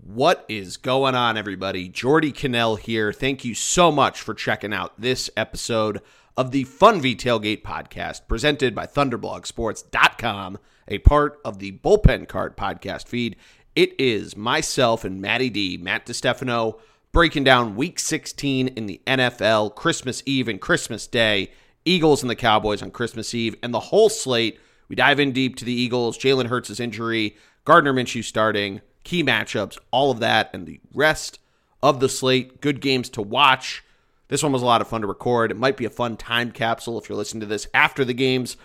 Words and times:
What 0.00 0.44
is 0.48 0.76
going 0.76 1.16
on, 1.16 1.36
everybody? 1.36 1.88
Geordie 1.88 2.30
Connell 2.30 2.76
here. 2.76 3.12
Thank 3.12 3.44
you 3.44 3.52
so 3.52 3.90
much 3.90 4.20
for 4.20 4.32
checking 4.32 4.72
out 4.72 4.98
this 4.98 5.28
episode 5.36 6.00
of 6.36 6.52
the 6.52 6.64
Fun 6.64 7.00
V 7.00 7.16
Tailgate 7.16 7.62
podcast 7.62 8.28
presented 8.28 8.76
by 8.76 8.86
ThunderblogSports.com, 8.86 10.58
a 10.86 10.98
part 10.98 11.40
of 11.44 11.58
the 11.58 11.72
Bullpen 11.72 12.28
Card 12.28 12.56
podcast 12.56 13.08
feed. 13.08 13.34
It 13.74 14.00
is 14.00 14.36
myself 14.36 15.04
and 15.04 15.20
Matty 15.20 15.50
D, 15.50 15.76
Matt 15.76 16.06
DeStefano, 16.06 16.78
breaking 17.10 17.42
down 17.42 17.74
week 17.74 17.98
16 17.98 18.68
in 18.68 18.86
the 18.86 19.02
NFL, 19.04 19.74
Christmas 19.74 20.22
Eve 20.24 20.46
and 20.46 20.60
Christmas 20.60 21.08
Day, 21.08 21.50
Eagles 21.84 22.22
and 22.22 22.30
the 22.30 22.36
Cowboys 22.36 22.82
on 22.82 22.92
Christmas 22.92 23.34
Eve, 23.34 23.56
and 23.64 23.74
the 23.74 23.80
whole 23.80 24.08
slate. 24.08 24.60
We 24.88 24.94
dive 24.94 25.18
in 25.18 25.32
deep 25.32 25.56
to 25.56 25.64
the 25.64 25.72
Eagles, 25.72 26.16
Jalen 26.16 26.46
Hurts' 26.46 26.78
injury, 26.78 27.36
Gardner 27.64 27.92
Minshew 27.92 28.22
starting, 28.22 28.80
key 29.08 29.24
matchups, 29.24 29.78
all 29.90 30.10
of 30.10 30.20
that, 30.20 30.50
and 30.52 30.66
the 30.66 30.80
rest 30.92 31.38
of 31.82 31.98
the 31.98 32.10
slate. 32.10 32.60
Good 32.60 32.82
games 32.82 33.08
to 33.10 33.22
watch. 33.22 33.82
This 34.28 34.42
one 34.42 34.52
was 34.52 34.60
a 34.60 34.66
lot 34.66 34.82
of 34.82 34.88
fun 34.88 35.00
to 35.00 35.06
record. 35.06 35.50
It 35.50 35.56
might 35.56 35.78
be 35.78 35.86
a 35.86 35.90
fun 35.90 36.18
time 36.18 36.52
capsule 36.52 36.98
if 36.98 37.08
you're 37.08 37.16
listening 37.16 37.40
to 37.40 37.46
this 37.46 37.66
after 37.72 38.04
the 38.04 38.12
games. 38.12 38.58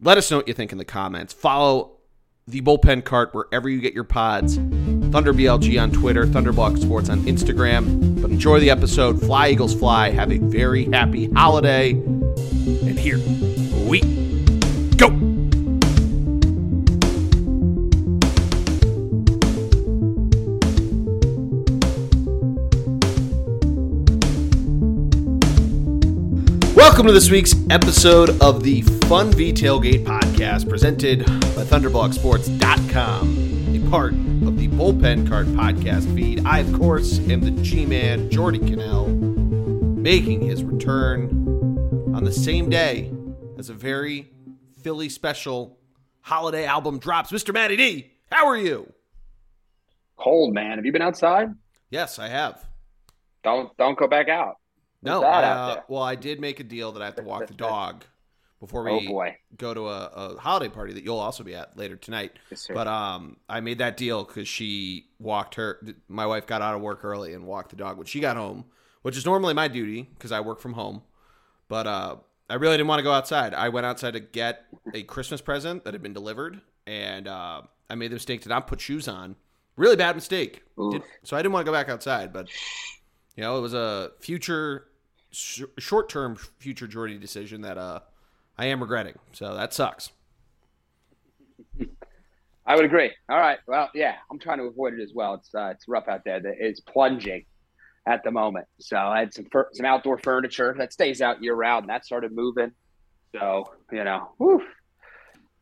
Let 0.00 0.18
us 0.18 0.28
know 0.28 0.38
what 0.38 0.48
you 0.48 0.54
think 0.54 0.72
in 0.72 0.78
the 0.78 0.84
comments. 0.84 1.32
Follow 1.32 1.98
the 2.48 2.62
bullpen 2.62 3.04
cart 3.04 3.32
wherever 3.32 3.68
you 3.68 3.80
get 3.80 3.94
your 3.94 4.02
pods. 4.02 4.56
Thunder 4.56 5.32
BLG 5.32 5.80
on 5.80 5.92
Twitter, 5.92 6.26
Thunderblog 6.26 6.80
Sports 6.82 7.08
on 7.08 7.20
Instagram. 7.20 8.20
But 8.20 8.32
enjoy 8.32 8.58
the 8.58 8.70
episode. 8.70 9.20
Fly 9.20 9.50
Eagles 9.50 9.74
Fly. 9.74 10.10
Have 10.10 10.32
a 10.32 10.38
very 10.38 10.86
happy 10.86 11.30
holiday. 11.30 11.90
And 11.92 12.98
here 12.98 13.18
we 13.88 14.00
go. 14.96 15.37
Welcome 26.98 27.14
to 27.14 27.20
this 27.20 27.30
week's 27.30 27.54
episode 27.70 28.42
of 28.42 28.64
the 28.64 28.82
Fun 29.06 29.30
V 29.30 29.52
Tailgate 29.52 30.04
podcast 30.04 30.68
presented 30.68 31.24
by 31.24 31.62
ThunderblogSports.com, 31.62 33.76
a 33.76 33.88
part 33.88 34.14
of 34.14 34.58
the 34.58 34.66
Bullpen 34.66 35.28
Card 35.28 35.46
podcast 35.46 36.12
feed. 36.16 36.44
I, 36.44 36.58
of 36.58 36.72
course, 36.72 37.20
am 37.20 37.42
the 37.42 37.52
G 37.62 37.86
Man, 37.86 38.28
Geordie 38.28 38.58
Connell, 38.58 39.10
making 39.10 40.40
his 40.40 40.64
return 40.64 41.28
on 42.16 42.24
the 42.24 42.32
same 42.32 42.68
day 42.68 43.12
as 43.56 43.70
a 43.70 43.74
very 43.74 44.32
Philly 44.82 45.08
special 45.08 45.78
holiday 46.22 46.64
album 46.64 46.98
drops. 46.98 47.30
Mr. 47.30 47.54
Matty 47.54 47.76
D, 47.76 48.10
how 48.32 48.48
are 48.48 48.56
you? 48.56 48.92
Cold, 50.16 50.52
man. 50.52 50.78
Have 50.78 50.84
you 50.84 50.90
been 50.90 51.02
outside? 51.02 51.54
Yes, 51.90 52.18
I 52.18 52.26
have. 52.26 52.66
Don't 53.44 53.76
don't 53.76 53.96
go 53.96 54.08
back 54.08 54.28
out. 54.28 54.57
No, 55.02 55.22
I, 55.22 55.42
uh, 55.42 55.82
well, 55.88 56.02
I 56.02 56.14
did 56.14 56.40
make 56.40 56.60
a 56.60 56.64
deal 56.64 56.92
that 56.92 57.02
I 57.02 57.06
have 57.06 57.16
to 57.16 57.22
walk 57.22 57.46
the 57.46 57.54
dog 57.54 58.04
before 58.60 58.82
we 58.82 58.90
Oh 59.08 59.12
go 59.56 59.72
to 59.72 59.86
a, 59.88 60.04
a 60.06 60.38
holiday 60.40 60.68
party 60.68 60.92
that 60.94 61.04
you'll 61.04 61.18
also 61.18 61.44
be 61.44 61.54
at 61.54 61.76
later 61.76 61.96
tonight. 61.96 62.32
Yes. 62.50 62.66
But 62.72 62.88
um, 62.88 63.36
I 63.48 63.60
made 63.60 63.78
that 63.78 63.96
deal 63.96 64.24
because 64.24 64.48
she 64.48 65.06
walked 65.20 65.54
her. 65.54 65.80
My 66.08 66.26
wife 66.26 66.46
got 66.46 66.62
out 66.62 66.74
of 66.74 66.80
work 66.80 67.04
early 67.04 67.34
and 67.34 67.46
walked 67.46 67.70
the 67.70 67.76
dog 67.76 67.96
when 67.96 68.06
she 68.06 68.18
got 68.18 68.36
home, 68.36 68.64
which 69.02 69.16
is 69.16 69.24
normally 69.24 69.54
my 69.54 69.68
duty 69.68 70.08
because 70.14 70.32
I 70.32 70.40
work 70.40 70.58
from 70.60 70.72
home. 70.72 71.02
But 71.68 71.86
uh, 71.86 72.16
I 72.50 72.54
really 72.54 72.76
didn't 72.76 72.88
want 72.88 72.98
to 72.98 73.04
go 73.04 73.12
outside. 73.12 73.54
I 73.54 73.68
went 73.68 73.86
outside 73.86 74.14
to 74.14 74.20
get 74.20 74.64
a 74.94 75.02
Christmas 75.04 75.40
present 75.40 75.84
that 75.84 75.94
had 75.94 76.02
been 76.02 76.14
delivered, 76.14 76.60
and 76.86 77.28
uh, 77.28 77.62
I 77.88 77.94
made 77.94 78.10
the 78.10 78.14
mistake 78.16 78.40
to 78.42 78.48
not 78.48 78.66
put 78.66 78.80
shoes 78.80 79.06
on. 79.06 79.36
Really 79.76 79.94
bad 79.96 80.16
mistake. 80.16 80.62
Did- 80.90 81.02
so 81.22 81.36
I 81.36 81.40
didn't 81.42 81.52
want 81.52 81.64
to 81.66 81.70
go 81.70 81.76
back 81.76 81.88
outside, 81.88 82.32
but 82.32 82.48
you 83.38 83.44
know, 83.44 83.56
it 83.56 83.60
was 83.60 83.72
a 83.72 84.10
future, 84.18 84.88
sh- 85.30 85.62
short-term 85.78 86.34
future 86.58 86.88
Geordie 86.88 87.18
decision 87.18 87.60
that 87.60 87.78
uh, 87.78 88.00
I 88.58 88.66
am 88.66 88.80
regretting. 88.80 89.14
So 89.32 89.54
that 89.54 89.72
sucks. 89.72 90.10
I 92.66 92.74
would 92.74 92.84
agree. 92.84 93.12
All 93.28 93.38
right. 93.38 93.58
Well, 93.68 93.90
yeah, 93.94 94.16
I'm 94.28 94.40
trying 94.40 94.58
to 94.58 94.64
avoid 94.64 94.94
it 94.94 95.00
as 95.00 95.12
well. 95.14 95.34
It's 95.34 95.54
uh, 95.54 95.68
it's 95.68 95.86
rough 95.86 96.08
out 96.08 96.22
there. 96.24 96.40
It's 96.44 96.80
plunging 96.80 97.44
at 98.08 98.24
the 98.24 98.32
moment. 98.32 98.66
So 98.80 98.96
I 98.96 99.20
had 99.20 99.32
some 99.32 99.46
fur- 99.52 99.68
some 99.72 99.86
outdoor 99.86 100.18
furniture 100.18 100.74
that 100.76 100.92
stays 100.92 101.22
out 101.22 101.40
year 101.40 101.54
round, 101.54 101.84
and 101.84 101.90
that 101.90 102.04
started 102.04 102.32
moving. 102.32 102.72
So 103.36 103.72
you 103.92 104.02
know, 104.02 104.30
whew. 104.38 104.62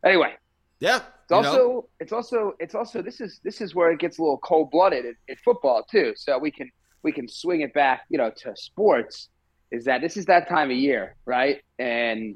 Anyway, 0.02 0.32
Yeah. 0.80 1.00
it's 1.24 1.32
also 1.32 1.56
know, 1.56 1.88
it's 2.00 2.12
also 2.12 2.54
it's 2.58 2.74
also 2.74 3.02
this 3.02 3.20
is 3.20 3.38
this 3.44 3.60
is 3.60 3.74
where 3.74 3.90
it 3.90 3.98
gets 3.98 4.18
a 4.18 4.22
little 4.22 4.38
cold 4.38 4.70
blooded 4.70 5.04
in, 5.04 5.14
in 5.28 5.36
football 5.44 5.84
too. 5.88 6.14
So 6.16 6.38
we 6.38 6.50
can 6.50 6.70
we 7.06 7.12
can 7.12 7.28
swing 7.28 7.60
it 7.60 7.72
back, 7.72 8.02
you 8.10 8.18
know, 8.18 8.32
to 8.38 8.52
sports. 8.56 9.28
Is 9.70 9.84
that 9.84 10.00
this 10.00 10.16
is 10.16 10.26
that 10.26 10.48
time 10.48 10.72
of 10.72 10.76
year, 10.76 11.14
right? 11.24 11.62
And 11.78 12.34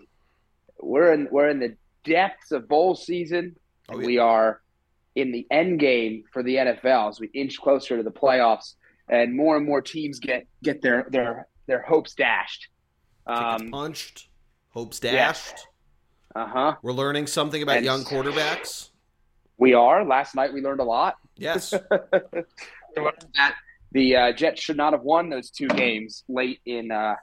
we're 0.80 1.12
in 1.12 1.28
we're 1.30 1.50
in 1.50 1.58
the 1.58 1.74
depths 2.04 2.52
of 2.52 2.68
bowl 2.68 2.94
season. 2.94 3.56
Oh, 3.88 3.98
yeah. 3.98 4.06
We 4.06 4.18
are 4.18 4.60
in 5.16 5.32
the 5.32 5.44
end 5.50 5.80
game 5.80 6.22
for 6.32 6.44
the 6.44 6.54
NFL 6.54 7.08
as 7.08 7.18
we 7.18 7.28
inch 7.34 7.60
closer 7.60 7.96
to 7.96 8.04
the 8.04 8.12
playoffs, 8.12 8.74
and 9.08 9.36
more 9.36 9.56
and 9.56 9.66
more 9.66 9.82
teams 9.82 10.20
get 10.20 10.46
get 10.62 10.80
their 10.82 11.08
their 11.10 11.48
their 11.66 11.82
hopes 11.82 12.14
dashed. 12.14 12.68
Um, 13.26 13.70
punched, 13.72 14.28
hopes 14.68 15.00
yes. 15.02 15.50
dashed. 15.50 15.66
uh 16.36 16.46
huh. 16.46 16.76
We're 16.82 16.92
learning 16.92 17.26
something 17.26 17.60
about 17.60 17.78
And- 17.78 17.84
young 17.84 18.04
quarterbacks. 18.04 18.90
We 19.58 19.74
are. 19.74 20.06
Last 20.06 20.36
night 20.36 20.54
we 20.54 20.62
learned 20.62 20.80
a 20.80 20.84
lot. 20.84 21.16
Yes. 21.36 21.70
that 21.90 23.54
the 23.92 24.16
uh, 24.16 24.32
Jets 24.32 24.60
should 24.60 24.76
not 24.76 24.92
have 24.92 25.02
won 25.02 25.28
those 25.30 25.50
two 25.50 25.68
games 25.68 26.24
late 26.28 26.60
in 26.66 26.90
uh, 26.90 27.16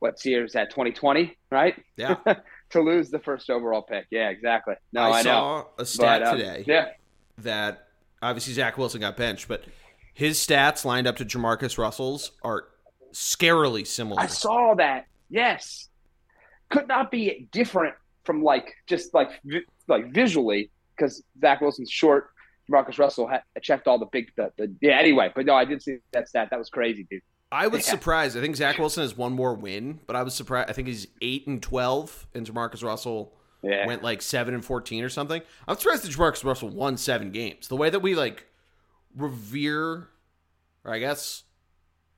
what 0.00 0.24
year 0.24 0.44
is 0.44 0.52
that? 0.52 0.70
2020, 0.70 1.36
right? 1.50 1.74
Yeah. 1.96 2.16
to 2.70 2.80
lose 2.80 3.10
the 3.10 3.18
first 3.18 3.50
overall 3.50 3.82
pick. 3.82 4.06
Yeah, 4.10 4.28
exactly. 4.28 4.74
No, 4.92 5.02
I, 5.02 5.20
I 5.20 5.22
know. 5.22 5.22
saw 5.22 5.64
a 5.78 5.86
stat 5.86 6.20
But, 6.20 6.28
um, 6.28 6.38
today 6.38 6.64
Yeah, 6.66 6.88
that 7.38 7.88
obviously 8.20 8.52
Zach 8.54 8.78
Wilson 8.78 9.00
got 9.00 9.16
benched, 9.16 9.48
but 9.48 9.64
his 10.14 10.38
stats 10.38 10.84
lined 10.84 11.06
up 11.06 11.16
to 11.16 11.24
JaMarcus 11.24 11.78
Russell's 11.78 12.32
are 12.42 12.64
scarily 13.12 13.86
similar. 13.86 14.20
I 14.20 14.26
saw 14.26 14.74
that. 14.74 15.06
Yes, 15.30 15.88
could 16.70 16.88
not 16.88 17.10
be 17.10 17.48
different 17.52 17.94
from 18.24 18.42
like 18.42 18.74
just 18.86 19.14
like 19.14 19.30
vi- 19.44 19.64
like 19.86 20.12
visually 20.12 20.70
because 20.96 21.22
Zach 21.40 21.60
Wilson's 21.60 21.90
short. 21.90 22.30
Marcus 22.68 22.98
Russell 22.98 23.26
had 23.26 23.42
checked 23.62 23.86
all 23.86 23.98
the 23.98 24.06
big 24.06 24.30
the, 24.36 24.52
the 24.56 24.74
yeah. 24.80 24.98
Anyway, 24.98 25.32
but 25.34 25.46
no, 25.46 25.54
I 25.54 25.64
did 25.64 25.82
see 25.82 25.98
that 26.12 26.28
stat. 26.28 26.48
That 26.50 26.58
was 26.58 26.68
crazy, 26.70 27.06
dude. 27.10 27.22
I 27.50 27.66
was 27.68 27.86
Yeah. 27.86 27.92
surprised. 27.92 28.36
I 28.36 28.40
think 28.42 28.56
Zach 28.56 28.78
Wilson 28.78 29.02
has 29.02 29.16
one 29.16 29.32
more 29.32 29.54
win, 29.54 30.00
but 30.06 30.16
I 30.16 30.22
was 30.22 30.34
surprised. 30.34 30.68
I 30.68 30.74
think 30.74 30.86
he's 30.88 31.06
eight 31.22 31.46
and 31.46 31.62
twelve, 31.62 32.26
and 32.34 32.46
JaMarcus 32.46 32.82
Russell 32.84 33.32
Yeah, 33.62 33.86
went 33.86 34.02
like 34.02 34.20
seven 34.22 34.52
and 34.54 34.64
fourteen 34.64 35.02
or 35.02 35.08
something. 35.08 35.40
I'm 35.66 35.76
surprised 35.78 36.04
that 36.04 36.12
JaMarcus 36.12 36.44
Russell 36.44 36.68
won 36.68 36.96
seven 36.96 37.30
games. 37.30 37.68
The 37.68 37.76
way 37.76 37.88
that 37.90 38.00
we 38.00 38.14
like 38.14 38.46
revere, 39.16 40.08
or 40.84 40.92
I 40.92 40.98
guess, 40.98 41.44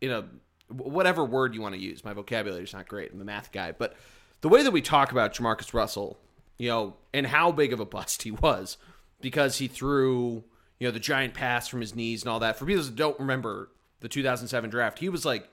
you 0.01 0.09
know, 0.09 0.25
whatever 0.69 1.25
word 1.25 1.55
you 1.55 1.63
want 1.63 1.75
to 1.75 1.81
use. 1.81 2.05
My 2.05 2.13
vocabulary 2.13 2.65
is 2.65 2.73
not 2.73 2.89
great. 2.89 3.13
I'm 3.13 3.21
a 3.21 3.25
math 3.25 3.53
guy, 3.53 3.73
but 3.73 3.95
the 4.41 4.49
way 4.49 4.63
that 4.63 4.71
we 4.71 4.81
talk 4.83 5.13
about 5.13 5.35
JaMarcus 5.35 5.75
Russell, 5.75 6.19
you 6.59 6.69
know, 6.69 6.97
and 7.13 7.27
how 7.27 7.53
big 7.53 7.73
of 7.73 7.81
a 7.81 7.85
bust 7.87 8.23
he 8.23 8.31
was 8.31 8.77
because 9.21 9.59
he 9.59 9.69
threw, 9.69 10.45
you 10.79 10.89
know, 10.89 10.91
the 10.91 11.01
giant 11.01 11.35
pass 11.35 11.69
from 11.69 11.81
his 11.81 11.95
knees 11.95 12.23
and 12.23 12.31
all 12.31 12.41
that. 12.41 12.59
For 12.59 12.67
people 12.67 12.83
that 12.83 12.97
don't 12.97 13.19
remember 13.19 13.71
the 14.01 14.09
2007 14.09 14.71
draft, 14.71 14.99
he 14.99 15.09
was 15.09 15.25
like 15.25 15.49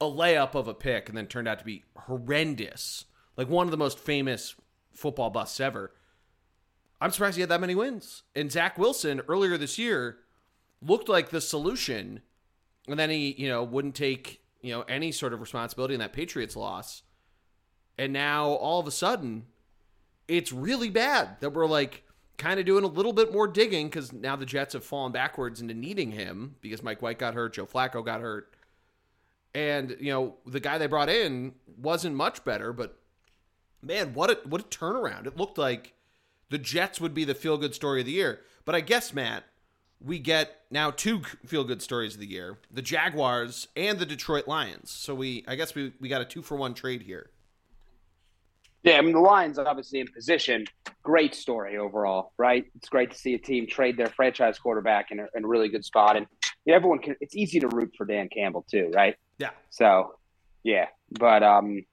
a 0.00 0.04
layup 0.04 0.54
of 0.54 0.68
a 0.68 0.74
pick 0.74 1.08
and 1.08 1.16
then 1.16 1.26
turned 1.26 1.48
out 1.48 1.58
to 1.58 1.64
be 1.64 1.84
horrendous. 1.96 3.04
Like 3.36 3.48
one 3.48 3.66
of 3.66 3.70
the 3.70 3.76
most 3.76 3.98
famous 3.98 4.54
football 4.92 5.30
busts 5.30 5.60
ever. 5.60 5.92
I'm 7.00 7.10
surprised 7.10 7.36
he 7.36 7.40
had 7.40 7.50
that 7.50 7.60
many 7.60 7.74
wins. 7.74 8.22
And 8.34 8.50
Zach 8.50 8.78
Wilson 8.78 9.20
earlier 9.28 9.56
this 9.58 9.78
year 9.78 10.18
looked 10.80 11.08
like 11.08 11.30
the 11.30 11.40
solution, 11.40 12.22
and 12.88 12.98
then 12.98 13.10
he, 13.10 13.34
you 13.36 13.48
know, 13.48 13.62
wouldn't 13.62 13.94
take, 13.94 14.40
you 14.60 14.72
know, 14.72 14.82
any 14.82 15.12
sort 15.12 15.32
of 15.32 15.40
responsibility 15.40 15.94
in 15.94 16.00
that 16.00 16.12
Patriots 16.12 16.56
loss. 16.56 17.02
And 17.98 18.12
now 18.12 18.46
all 18.48 18.80
of 18.80 18.86
a 18.86 18.92
sudden, 18.92 19.46
it's 20.28 20.52
really 20.52 20.90
bad 20.90 21.40
that 21.40 21.50
we're 21.50 21.66
like 21.66 22.03
kind 22.38 22.58
of 22.58 22.66
doing 22.66 22.84
a 22.84 22.88
little 22.88 23.12
bit 23.12 23.32
more 23.32 23.46
digging 23.46 23.88
because 23.88 24.12
now 24.12 24.36
the 24.36 24.46
Jets 24.46 24.72
have 24.72 24.84
fallen 24.84 25.12
backwards 25.12 25.60
into 25.60 25.74
needing 25.74 26.12
him 26.12 26.56
because 26.60 26.82
Mike 26.82 27.02
White 27.02 27.18
got 27.18 27.34
hurt, 27.34 27.54
Joe 27.54 27.66
Flacco 27.66 28.04
got 28.04 28.20
hurt. 28.20 28.54
And, 29.54 29.96
you 30.00 30.12
know, 30.12 30.34
the 30.46 30.60
guy 30.60 30.78
they 30.78 30.88
brought 30.88 31.08
in 31.08 31.54
wasn't 31.78 32.16
much 32.16 32.44
better, 32.44 32.72
but 32.72 32.98
man, 33.82 34.14
what 34.14 34.30
a 34.30 34.48
what 34.48 34.60
a 34.60 34.64
turnaround. 34.64 35.26
It 35.26 35.36
looked 35.36 35.58
like 35.58 35.92
the 36.50 36.58
Jets 36.58 37.00
would 37.00 37.14
be 37.14 37.24
the 37.24 37.34
feel 37.34 37.56
good 37.56 37.74
story 37.74 38.00
of 38.00 38.06
the 38.06 38.12
year. 38.12 38.40
But 38.64 38.74
I 38.74 38.80
guess, 38.80 39.12
Matt, 39.12 39.44
we 40.00 40.18
get 40.18 40.62
now 40.70 40.90
two 40.90 41.22
feel 41.46 41.64
good 41.64 41.82
stories 41.82 42.14
of 42.14 42.20
the 42.20 42.26
year 42.26 42.58
the 42.70 42.82
Jaguars 42.82 43.68
and 43.76 43.98
the 43.98 44.06
Detroit 44.06 44.48
Lions. 44.48 44.90
So 44.90 45.14
we, 45.14 45.44
I 45.46 45.54
guess 45.54 45.74
we, 45.74 45.92
we 46.00 46.08
got 46.08 46.20
a 46.20 46.24
two 46.24 46.42
for 46.42 46.56
one 46.56 46.74
trade 46.74 47.02
here. 47.02 47.30
Yeah, 48.84 48.98
I 48.98 49.00
mean 49.00 49.14
the 49.14 49.20
Lions 49.20 49.58
obviously 49.58 50.00
in 50.00 50.06
position. 50.08 50.66
Great 51.02 51.34
story 51.34 51.76
overall, 51.78 52.32
right? 52.38 52.64
It's 52.76 52.88
great 52.88 53.10
to 53.12 53.16
see 53.18 53.34
a 53.34 53.38
team 53.38 53.66
trade 53.66 53.96
their 53.96 54.06
franchise 54.08 54.58
quarterback 54.58 55.10
in 55.10 55.20
a, 55.20 55.26
in 55.34 55.44
a 55.44 55.48
really 55.48 55.68
good 55.68 55.84
spot, 55.84 56.16
and 56.16 56.26
yeah, 56.66 56.74
everyone 56.76 56.98
can. 56.98 57.16
It's 57.20 57.34
easy 57.34 57.60
to 57.60 57.68
root 57.68 57.92
for 57.96 58.04
Dan 58.06 58.28
Campbell 58.28 58.64
too, 58.70 58.90
right? 58.94 59.16
Yeah. 59.38 59.50
So, 59.70 60.14
yeah, 60.62 60.86
but 61.10 61.42
um, 61.42 61.84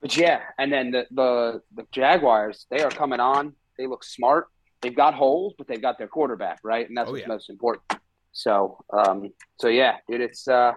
but 0.00 0.16
yeah, 0.16 0.40
and 0.58 0.72
then 0.72 0.90
the 0.90 1.06
the 1.10 1.62
the 1.74 1.84
Jaguars, 1.90 2.66
they 2.70 2.80
are 2.82 2.90
coming 2.90 3.20
on. 3.20 3.54
They 3.78 3.86
look 3.86 4.04
smart. 4.04 4.46
They've 4.80 4.94
got 4.94 5.14
holes, 5.14 5.54
but 5.58 5.66
they've 5.66 5.82
got 5.82 5.98
their 5.98 6.06
quarterback, 6.08 6.60
right? 6.62 6.86
And 6.86 6.96
that's 6.96 7.08
Oh, 7.08 7.12
what's 7.12 7.22
yeah. 7.22 7.28
most 7.28 7.50
important. 7.50 7.84
So, 8.32 8.78
um, 8.92 9.30
so 9.58 9.68
yeah, 9.68 9.96
dude, 10.08 10.20
it's 10.20 10.46
uh, 10.48 10.72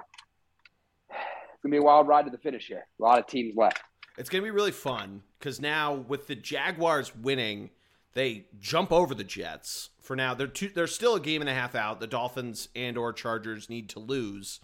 it's 1.10 1.62
gonna 1.64 1.72
be 1.72 1.78
a 1.78 1.82
wild 1.84 2.08
ride 2.08 2.26
to 2.26 2.32
the 2.32 2.38
finish 2.40 2.68
here. 2.68 2.88
A 3.00 3.04
lot 3.04 3.20
of 3.20 3.28
teams 3.28 3.56
left. 3.56 3.80
It's 4.22 4.30
going 4.30 4.44
to 4.44 4.46
be 4.46 4.56
really 4.56 4.72
fun 4.72 5.24
because 5.40 5.60
now 5.60 5.96
with 5.96 6.28
the 6.28 6.36
Jaguars 6.36 7.12
winning, 7.16 7.72
they 8.14 8.46
jump 8.60 8.92
over 8.92 9.16
the 9.16 9.24
Jets. 9.24 9.90
For 10.00 10.16
now, 10.16 10.36
they're 10.36 10.46
two, 10.46 10.70
they're 10.70 10.86
still 10.86 11.16
a 11.16 11.20
game 11.20 11.42
and 11.42 11.50
a 11.50 11.56
half 11.56 11.74
out. 11.74 12.00
The 12.00 12.06
Dolphins 12.06 12.70
and 12.76 13.00
or 13.00 13.14
Chargers 13.14 13.68
need 13.68 13.90
to 13.90 14.00
lose 14.00 14.60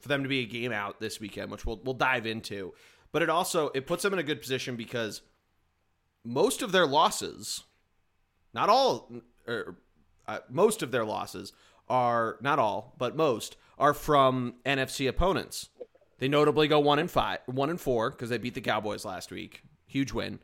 for 0.00 0.08
them 0.08 0.22
to 0.22 0.30
be 0.30 0.40
a 0.40 0.46
game 0.46 0.72
out 0.72 0.98
this 0.98 1.20
weekend, 1.20 1.50
which 1.50 1.66
we'll 1.66 1.78
we'll 1.84 1.92
dive 1.92 2.24
into. 2.24 2.72
But 3.12 3.20
it 3.20 3.28
also 3.28 3.68
it 3.74 3.86
puts 3.86 4.02
them 4.02 4.14
in 4.14 4.18
a 4.18 4.22
good 4.22 4.40
position 4.40 4.76
because 4.76 5.20
most 6.24 6.62
of 6.62 6.72
their 6.72 6.86
losses, 6.86 7.64
not 8.54 8.70
all, 8.70 9.12
or 9.46 9.76
uh, 10.26 10.38
most 10.48 10.82
of 10.82 10.90
their 10.90 11.04
losses 11.04 11.52
are 11.86 12.38
not 12.40 12.58
all, 12.58 12.94
but 12.96 13.14
most 13.14 13.58
are 13.78 13.92
from 13.92 14.54
NFC 14.64 15.06
opponents. 15.06 15.68
They 16.22 16.28
notably 16.28 16.68
go 16.68 16.78
one 16.78 17.00
and 17.00 17.10
five, 17.10 17.40
one 17.46 17.68
and 17.68 17.80
four 17.80 18.12
because 18.12 18.28
they 18.28 18.38
beat 18.38 18.54
the 18.54 18.60
Cowboys 18.60 19.04
last 19.04 19.32
week. 19.32 19.64
Huge 19.88 20.12
win. 20.12 20.38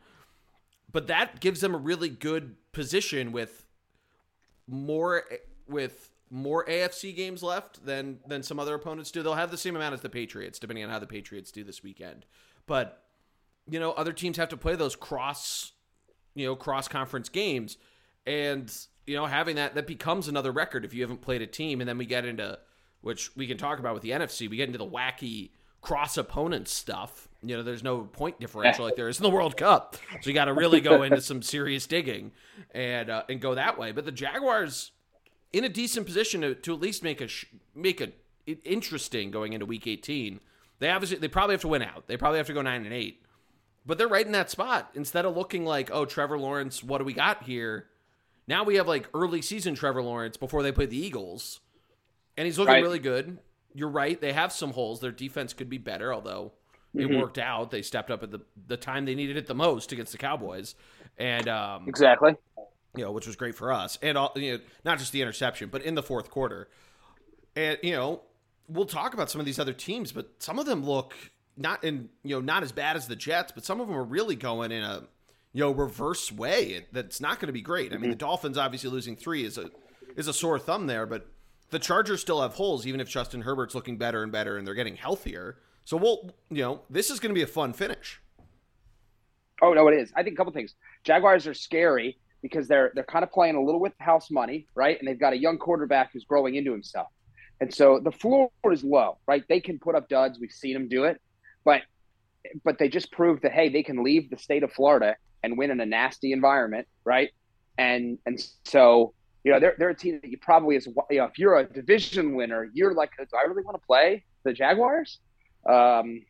But 0.91 1.07
that 1.07 1.39
gives 1.39 1.61
them 1.61 1.73
a 1.73 1.79
really 1.79 2.09
good 2.09 2.57
position 2.73 3.31
with 3.31 3.65
more 4.67 5.23
with 5.69 6.11
more 6.31 6.65
AFC 6.65 7.15
games 7.15 7.45
left 7.45 7.87
than 7.87 8.19
than 8.27 8.43
some 8.43 8.59
other 8.59 8.75
opponents 8.75 9.13
do. 9.13 9.23
They'll 9.23 9.35
have 9.35 9.53
the 9.53 9.57
same 9.57 9.77
amount 9.77 9.95
as 9.95 10.01
the 10.01 10.09
Patriots, 10.09 10.59
depending 10.59 10.83
on 10.83 10.91
how 10.91 10.99
the 10.99 11.07
Patriots 11.07 11.53
do 11.53 11.63
this 11.63 11.81
weekend. 11.81 12.27
But 12.67 13.05
you 13.71 13.79
know, 13.79 13.93
other 13.93 14.13
teams 14.13 14.37
have 14.37 14.49
to 14.49 14.57
play 14.57 14.75
those 14.75 14.97
cross, 14.97 15.75
you 16.35 16.45
know, 16.45 16.57
cross 16.57 16.89
conference 16.89 17.29
games, 17.29 17.77
and 18.27 18.69
you 19.07 19.15
know, 19.15 19.27
having 19.27 19.55
that 19.55 19.77
that 19.77 19.87
becomes 19.87 20.27
another 20.27 20.51
record 20.51 20.85
if 20.85 20.93
you 20.93 21.03
haven't 21.03 21.21
played 21.21 21.41
a 21.41 21.47
team, 21.47 21.81
and 21.81 21.89
then 21.89 21.99
we 21.99 22.05
get 22.05 22.25
into 22.25 22.59
which 23.01 23.37
we 23.37 23.47
can 23.47 23.57
talk 23.57 23.79
about 23.79 23.95
with 23.95 24.03
the 24.03 24.11
NFC. 24.11 24.51
We 24.51 24.57
get 24.57 24.67
into 24.67 24.79
the 24.79 24.85
wacky 24.85 25.51
cross 25.81 26.17
opponent 26.17 26.69
stuff. 26.69 27.29
You 27.43 27.57
know, 27.57 27.63
there's 27.63 27.85
no 27.85 28.01
point 28.01 28.41
differential 28.41 28.85
like 28.85 28.97
there 28.97 29.09
is 29.09 29.19
in 29.19 29.23
the 29.23 29.31
World 29.31 29.57
Cup, 29.57 29.97
so 30.21 30.29
you 30.29 30.35
got 30.35 30.47
to 30.47 30.53
really 30.53 30.81
go 30.81 31.03
into 31.03 31.21
some 31.21 31.41
serious 31.43 31.87
digging 31.87 32.33
and 32.73 33.09
uh, 33.11 33.23
and 33.29 33.41
go 33.41 33.55
that 33.55 33.79
way. 33.79 33.93
But 33.93 34.05
the 34.05 34.13
Jaguars 34.13 34.91
in 35.53 35.65
a 35.65 35.69
decent 35.69 36.05
position 36.05 36.41
to, 36.43 36.55
to 36.55 36.75
at 36.75 36.81
least 36.81 37.03
make 37.05 37.21
a 37.21 37.29
sh- 37.29 37.47
make 37.75 38.01
a 38.01 38.09
it 38.47 38.61
interesting 38.65 39.31
going 39.31 39.53
into 39.53 39.67
Week 39.67 39.87
18. 39.87 40.41
They 40.81 40.91
obviously 40.91 41.19
they 41.19 41.29
probably 41.29 41.55
have 41.55 41.61
to 41.63 41.69
win 41.69 41.83
out. 41.83 42.07
They 42.09 42.17
probably 42.17 42.39
have 42.39 42.47
to 42.49 42.53
go 42.55 42.63
nine 42.63 42.85
and 42.85 42.93
eight, 42.93 43.23
but 43.87 43.99
they're 43.99 44.09
right 44.09 44.27
in 44.27 44.33
that 44.33 44.51
spot. 44.51 44.91
Instead 44.95 45.25
of 45.25 45.37
looking 45.37 45.65
like 45.65 45.91
oh 45.93 46.05
Trevor 46.07 46.39
Lawrence, 46.39 46.83
what 46.83 46.99
do 46.99 47.05
we 47.05 47.13
got 47.13 47.45
here? 47.45 47.87
Now 48.49 48.65
we 48.65 48.77
have 48.77 48.89
like 48.89 49.09
early 49.15 49.43
season 49.43 49.75
Trevor 49.77 50.03
Lawrence 50.03 50.37
before 50.37 50.63
they 50.65 50.73
play 50.73 50.87
the 50.87 50.97
Eagles, 50.99 51.61
and 52.37 52.47
he's 52.47 52.59
looking 52.59 52.75
Right. 52.75 52.83
really 52.83 52.99
good. 52.99 53.39
You're 53.75 53.89
right; 53.89 54.21
they 54.21 54.33
have 54.33 54.53
some 54.53 54.73
holes. 54.73 55.01
Their 55.01 55.13
defense 55.13 55.53
could 55.53 55.69
be 55.69 55.79
better, 55.79 56.13
although 56.13 56.53
it 56.95 57.07
Mhm. 57.09 57.21
worked 57.21 57.39
out. 57.39 57.71
They 57.71 57.83
stepped 57.83 58.11
up 58.11 58.23
at 58.23 58.31
the 58.31 58.41
the 58.67 58.77
time 58.77 59.05
they 59.05 59.15
needed 59.15 59.37
it 59.37 59.47
the 59.47 59.55
most 59.55 59.93
against 59.93 60.13
the 60.13 60.19
Cowboys, 60.19 60.75
and 61.19 61.49
um, 61.49 61.89
Exactly. 61.89 62.35
you 62.97 63.05
know, 63.05 63.13
which 63.13 63.27
was 63.27 63.37
great 63.37 63.55
for 63.55 63.73
us, 63.73 63.99
and 64.03 64.17
all, 64.19 64.33
you 64.37 64.57
know, 64.59 64.61
not 64.85 64.99
just 64.99 65.13
the 65.13 65.21
interception, 65.23 65.69
but 65.69 65.83
in 65.83 65.95
the 65.95 66.03
fourth 66.03 66.31
quarter. 66.31 66.69
And 67.55 67.79
you 67.83 67.93
know, 67.93 68.23
we'll 68.69 68.87
talk 68.87 69.15
about 69.15 69.31
some 69.31 69.41
of 69.41 69.45
these 69.47 69.59
other 69.59 69.73
teams, 69.73 70.13
but 70.13 70.43
some 70.43 70.59
of 70.59 70.67
them 70.67 70.85
look 70.85 71.15
not 71.57 71.83
in 71.85 72.09
you 72.23 72.37
know 72.37 72.41
not 72.41 72.63
as 72.63 72.73
bad 72.73 72.97
as 72.97 73.07
the 73.09 73.17
Jets, 73.17 73.53
but 73.53 73.65
some 73.65 73.81
of 73.81 73.89
them 73.89 73.97
are 73.97 74.05
really 74.05 74.37
going 74.37 74.73
in 74.73 74.83
a 74.83 75.07
you 75.53 75.61
know 75.61 75.71
reverse 75.71 76.33
way 76.33 76.87
that's 76.93 77.21
not 77.21 77.39
going 77.41 77.49
to 77.49 77.53
be 77.53 77.61
great. 77.63 77.93
I 77.93 77.99
mean, 77.99 78.11
the 78.11 78.17
Dolphins 78.17 78.57
obviously 78.57 78.91
losing 78.91 79.15
three 79.17 79.45
is 79.45 79.59
a 79.59 79.71
is 80.17 80.27
a 80.27 80.33
sore 80.33 80.59
thumb 80.59 80.87
there, 80.87 81.05
but 81.07 81.27
the 81.71 81.79
Chargers 81.79 82.21
still 82.21 82.41
have 82.41 82.55
holes, 82.55 82.87
even 82.87 83.01
if 83.01 83.09
Justin 83.09 83.43
Herbert's 83.43 83.75
looking 83.75 83.97
better 83.97 84.23
and 84.23 84.33
better, 84.33 84.57
and 84.57 84.67
they're 84.67 84.75
getting 84.75 84.97
healthier. 84.97 85.59
So 85.85 85.97
we'll 85.97 86.31
you 86.51 86.63
know 86.63 86.83
this 86.91 87.11
is 87.11 87.21
going 87.21 87.31
to 87.31 87.35
be 87.35 87.43
a 87.43 87.47
fun 87.47 87.73
finish. 87.73 88.21
Oh 89.63 89.73
no, 89.73 89.89
it 89.89 89.95
is. 89.95 90.13
I 90.17 90.23
think 90.23 90.35
a 90.35 90.37
couple 90.37 90.53
things. 90.53 90.75
Jaguars 91.05 91.47
are 91.47 91.55
scary 91.55 92.19
because 92.43 92.69
they're 92.69 92.93
they're 92.95 93.05
kind 93.05 93.23
of 93.23 93.33
playing 93.33 93.57
a 93.57 93.63
little 93.63 93.81
with 93.81 93.93
house 93.99 94.31
money, 94.31 94.67
right? 94.75 94.99
And 94.99 95.09
they've 95.09 95.19
got 95.19 95.33
a 95.33 95.39
young 95.39 95.59
quarterback 95.59 96.13
who's 96.13 96.25
growing 96.25 96.55
into 96.55 96.73
himself. 96.73 97.09
And 97.61 97.73
so 97.75 98.01
the 98.03 98.13
floor 98.13 98.51
is 98.71 98.85
low, 98.85 99.19
right? 99.27 99.43
They 99.49 99.61
can 99.61 99.79
put 99.79 99.95
up 99.95 100.09
duds. 100.09 100.39
We've 100.39 100.53
seen 100.53 100.75
them 100.75 100.89
do 100.89 101.05
it, 101.05 101.21
but 101.65 101.83
but 102.65 102.79
they 102.79 102.89
just 102.89 103.11
proved 103.13 103.43
that 103.43 103.53
hey, 103.53 103.69
they 103.69 103.83
can 103.83 104.03
leave 104.03 104.31
the 104.31 104.39
state 104.39 104.63
of 104.63 104.73
Florida 104.73 105.17
and 105.43 105.59
win 105.59 105.71
in 105.71 105.81
a 105.81 105.87
nasty 105.87 106.33
environment, 106.33 106.87
right? 107.05 107.31
And 107.77 108.19
and 108.27 108.39
so 108.65 109.15
you 109.49 109.55
know 109.55 109.61
they're 109.61 109.75
they're 109.79 109.89
a 109.89 109.95
team 109.95 110.21
that 110.21 110.31
you 110.31 110.37
probably 110.37 110.77
as 110.77 110.87
you 110.87 110.95
know 111.19 111.25
if 111.25 111.39
you're 111.39 111.57
a 111.57 111.65
division 111.65 112.35
winner, 112.35 112.69
you're 112.75 112.93
like, 112.93 113.13
do 113.17 113.25
I 113.35 113.49
really 113.49 113.63
want 113.63 113.81
to 113.81 113.87
play 113.87 114.25
the 114.45 114.53
Jaguars? 114.53 115.21
Um, 115.67 116.23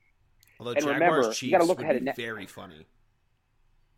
Although 0.61 0.73
And 0.73 0.81
Jaguars 0.81 0.95
remember, 0.95 1.27
you 1.27 1.33
Chiefs 1.33 1.51
gotta 1.51 1.65
look 1.65 1.83
ahead 1.83 1.97
at 1.97 2.03
ne- 2.05 2.13
very 2.17 2.47
funny. 2.47 2.87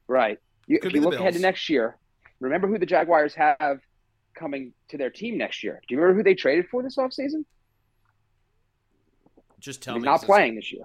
Right. 0.08 0.38
You, 0.66 0.78
Could 0.78 0.86
if 0.88 0.92
be 0.94 0.98
you 1.00 1.04
look 1.04 1.20
ahead 1.20 1.34
to 1.34 1.38
next 1.40 1.68
year, 1.68 1.98
remember 2.40 2.66
who 2.66 2.78
the 2.78 2.86
Jaguars 2.86 3.34
have 3.34 3.80
coming 4.34 4.72
to 4.88 4.96
their 4.96 5.10
team 5.10 5.36
next 5.36 5.62
year. 5.62 5.82
Do 5.86 5.94
you 5.94 6.00
remember 6.00 6.18
who 6.18 6.24
they 6.24 6.34
traded 6.34 6.68
for 6.70 6.82
this 6.82 6.96
offseason? 6.96 7.44
Just 9.58 9.82
tell 9.82 9.94
He's 9.94 10.02
me. 10.02 10.06
Not 10.06 10.22
playing 10.22 10.54
this 10.54 10.72
year. 10.72 10.84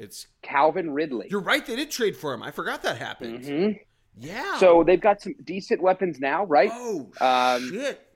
It's, 0.00 0.26
Calvin 0.42 0.90
Ridley. 0.90 1.28
you're 1.30 1.40
right. 1.40 1.64
They 1.64 1.76
did 1.76 1.92
trade 1.92 2.16
for 2.16 2.34
him. 2.34 2.42
I 2.42 2.50
forgot 2.50 2.82
that 2.82 2.96
happened. 2.96 3.44
Mhm. 3.44 3.80
Yeah. 4.16 4.58
So 4.58 4.84
they've 4.84 5.00
got 5.00 5.22
some 5.22 5.34
decent 5.42 5.82
weapons 5.82 6.20
now, 6.20 6.44
right? 6.44 6.70
oh 6.72 7.10
Um, 7.20 7.70
shit. 7.70 8.06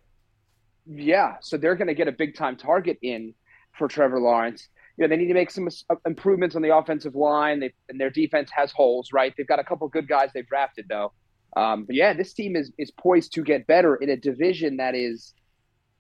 Yeah. 0.86 1.36
So 1.40 1.56
they're 1.56 1.74
going 1.74 1.88
to 1.88 1.94
get 1.94 2.08
a 2.08 2.12
big 2.12 2.36
time 2.36 2.56
target 2.56 2.98
in 3.02 3.34
for 3.78 3.88
Trevor 3.88 4.20
Lawrence. 4.20 4.68
You 4.96 5.04
know, 5.04 5.08
they 5.08 5.16
need 5.16 5.28
to 5.28 5.34
make 5.34 5.50
some 5.50 5.68
uh, 5.90 5.96
improvements 6.06 6.56
on 6.56 6.62
the 6.62 6.74
offensive 6.74 7.14
line. 7.14 7.60
They 7.60 7.72
and 7.88 8.00
their 8.00 8.10
defense 8.10 8.50
has 8.54 8.72
holes, 8.72 9.12
right? 9.12 9.34
They've 9.36 9.46
got 9.46 9.58
a 9.58 9.64
couple 9.64 9.88
good 9.88 10.08
guys 10.08 10.30
they've 10.32 10.46
drafted 10.46 10.86
though. 10.88 11.12
Um, 11.56 11.84
but 11.84 11.96
yeah, 11.96 12.12
this 12.12 12.32
team 12.32 12.56
is 12.56 12.72
is 12.78 12.90
poised 12.90 13.32
to 13.34 13.42
get 13.42 13.66
better 13.66 13.96
in 13.96 14.10
a 14.10 14.16
division 14.16 14.76
that 14.78 14.94
is 14.94 15.34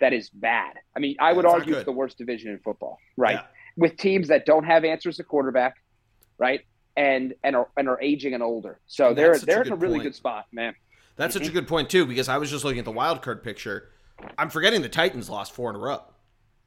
that 0.00 0.12
is 0.12 0.28
bad. 0.30 0.74
I 0.94 1.00
mean, 1.00 1.16
I 1.18 1.32
would 1.32 1.46
argue 1.46 1.74
it's 1.74 1.84
the 1.84 1.92
worst 1.92 2.18
division 2.18 2.50
in 2.52 2.58
football, 2.58 2.98
right? 3.16 3.36
Yeah. 3.36 3.42
With 3.76 3.96
teams 3.96 4.28
that 4.28 4.46
don't 4.46 4.64
have 4.64 4.84
answers 4.84 5.16
to 5.16 5.24
quarterback, 5.24 5.76
right? 6.38 6.60
And 6.96 7.34
and 7.44 7.54
are 7.56 7.68
and 7.76 7.88
are 7.88 8.00
aging 8.00 8.34
and 8.34 8.42
older. 8.42 8.78
So 8.86 9.08
And 9.08 9.18
they're 9.18 9.34
such 9.34 9.42
a 9.42 9.46
they're 9.46 9.62
in 9.62 9.72
a 9.72 9.76
really 9.76 9.94
point. 9.94 10.04
good 10.04 10.14
spot, 10.14 10.46
man. 10.52 10.74
That's 11.16 11.34
Mm-hmm. 11.34 11.44
such 11.44 11.50
a 11.50 11.52
good 11.52 11.68
point 11.68 11.90
too, 11.90 12.06
because 12.06 12.28
I 12.28 12.38
was 12.38 12.50
just 12.50 12.64
looking 12.64 12.78
at 12.78 12.84
the 12.84 12.92
wild 12.92 13.22
card 13.22 13.42
picture. 13.42 13.90
I'm 14.38 14.48
forgetting 14.50 14.80
the 14.82 14.88
Titans 14.88 15.28
lost 15.28 15.52
four 15.52 15.68
in 15.70 15.76
a 15.76 15.78
row. 15.78 16.02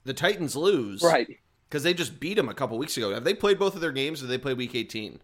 The 0.06 0.14
Titans 0.14 0.56
lose 0.56 1.02
Right. 1.02 1.40
because 1.68 1.84
they 1.84 1.94
just 1.94 2.20
beat 2.20 2.36
them 2.36 2.48
a 2.50 2.54
couple 2.54 2.78
weeks 2.78 2.96
ago. 2.98 3.12
Have 3.14 3.24
they 3.24 3.34
played 3.34 3.58
both 3.60 3.74
of 3.76 3.82
their 3.82 3.92
games? 3.92 4.22
Or 4.22 4.28
did 4.28 4.32
they 4.32 4.38
play 4.38 4.54
Week 4.54 4.76
18? 4.76 5.20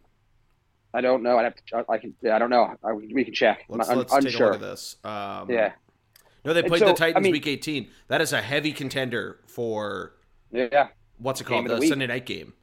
I 0.93 1.01
don't 1.01 1.21
know. 1.23 1.37
I'd 1.37 1.43
have 1.43 1.55
to. 1.55 1.85
I 1.89 1.97
can. 1.97 2.15
Yeah, 2.21 2.35
I 2.35 2.39
don't 2.39 2.49
know. 2.49 2.75
I, 2.83 2.93
we 2.93 3.23
can 3.23 3.33
check. 3.33 3.65
Let's, 3.69 3.89
I'm 3.89 3.97
let's 3.99 4.13
unsure. 4.13 4.31
take 4.31 4.39
a 4.39 4.45
look 4.45 4.53
at 4.55 4.61
this. 4.61 4.95
Um, 5.03 5.49
Yeah. 5.51 5.73
No, 6.45 6.53
they 6.53 6.61
played 6.63 6.79
so, 6.79 6.85
the 6.85 6.91
I 6.91 6.95
Titans 6.95 7.23
mean- 7.23 7.31
Week 7.31 7.47
18. 7.47 7.89
That 8.07 8.21
is 8.21 8.31
a 8.33 8.41
heavy 8.41 8.71
contender 8.71 9.39
for 9.47 10.13
Yeah. 10.51 10.87
what's 11.17 11.41
it 11.41 11.45
called? 11.45 11.65
of 11.65 11.71
the 11.75 11.79
The. 11.81 11.87
Sunday 11.87 12.07
night 12.07 12.25
game 12.25 12.53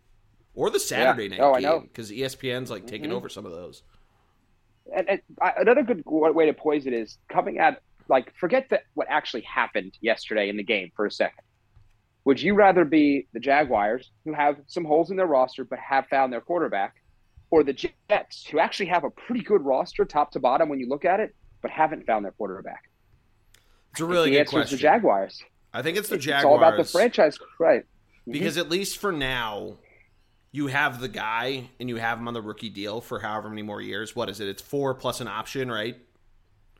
or 0.55 0.71
the 0.71 0.81
Saturday 0.81 1.29
night 1.29 1.41
Oh, 1.41 1.59
game 1.59 1.83
because 1.83 2.11
ESPN's 2.11 2.71
like 2.71 2.87
taking 2.87 3.11
Mhm. 3.11 3.15
over 3.15 3.29
some 3.29 3.47
of 3.47 3.53
those. 3.53 3.83
And, 4.95 5.09
and 5.09 5.23
I, 5.41 5.53
another 5.59 5.83
good 5.83 6.03
way 6.07 6.47
to 6.47 6.53
poise 6.53 6.87
it 6.87 6.93
is 6.93 7.19
coming 7.29 7.59
at 7.59 7.81
like 8.09 8.35
forget 8.37 8.69
that 8.71 8.83
what 8.95 9.07
actually 9.09 9.43
happened 9.43 9.97
yesterday 10.01 10.49
in 10.49 10.57
the 10.57 10.65
game 10.65 10.91
for 10.97 11.07
a 11.07 11.11
second. 11.11 11.45
Would 12.25 12.41
you 12.43 12.55
rather 12.55 12.85
be 12.85 13.27
the 13.33 13.41
Jaguars, 13.41 14.11
who 14.25 14.33
have 14.33 14.57
some 14.67 14.85
holes 14.85 15.11
in 15.11 15.17
their 15.17 15.27
roster 15.27 15.65
but 15.65 15.79
have 15.79 16.07
found 16.09 16.33
their 16.33 16.41
quarterback, 16.41 16.97
or 17.51 17.65
the 17.65 17.73
Jets, 17.73 18.47
who 18.47 18.59
actually 18.59 18.87
have 18.87 19.05
a 19.05 19.11
pretty 19.11 19.43
good 19.43 19.63
roster 19.63 20.05
top 20.05 20.31
to 20.33 20.41
bottom 20.41 20.69
when 20.69 20.79
you 20.79 20.89
look 20.89 21.05
at 21.05 21.21
it, 21.21 21.35
but 21.63 21.71
haven't 21.71 22.07
found 22.07 22.25
their 22.25 22.33
quarterback? 22.33 22.85
It's 23.93 24.01
a 24.01 24.05
really 24.05 24.31
the 24.31 24.37
good 24.37 24.41
answer 24.41 24.51
question. 24.57 24.65
is 24.77 24.81
the 24.81 24.83
Jaguars. 24.83 25.43
I 25.73 25.83
think 25.83 25.97
it's 25.97 26.09
the 26.09 26.19
Jaguars. 26.19 26.43
It's 26.43 26.47
all 26.47 26.57
about 26.59 26.77
the 26.77 26.85
franchise, 26.85 27.39
right? 27.59 27.85
because 28.29 28.57
at 28.57 28.69
least 28.69 28.99
for 28.99 29.11
now, 29.11 29.79
you 30.53 30.67
have 30.69 31.01
the 31.01 31.09
guy 31.09 31.71
and 31.81 31.89
you 31.89 31.97
have 31.97 32.19
him 32.19 32.29
on 32.29 32.35
the 32.35 32.43
rookie 32.43 32.69
deal 32.69 33.01
for 33.01 33.19
however 33.19 33.49
many 33.49 33.63
more 33.63 33.81
years. 33.81 34.15
What 34.15 34.29
is 34.29 34.39
it? 34.41 34.49
It's 34.49 34.63
four 34.63 34.95
plus 34.95 35.21
an 35.21 35.29
option, 35.29 35.71
right? 35.71 35.97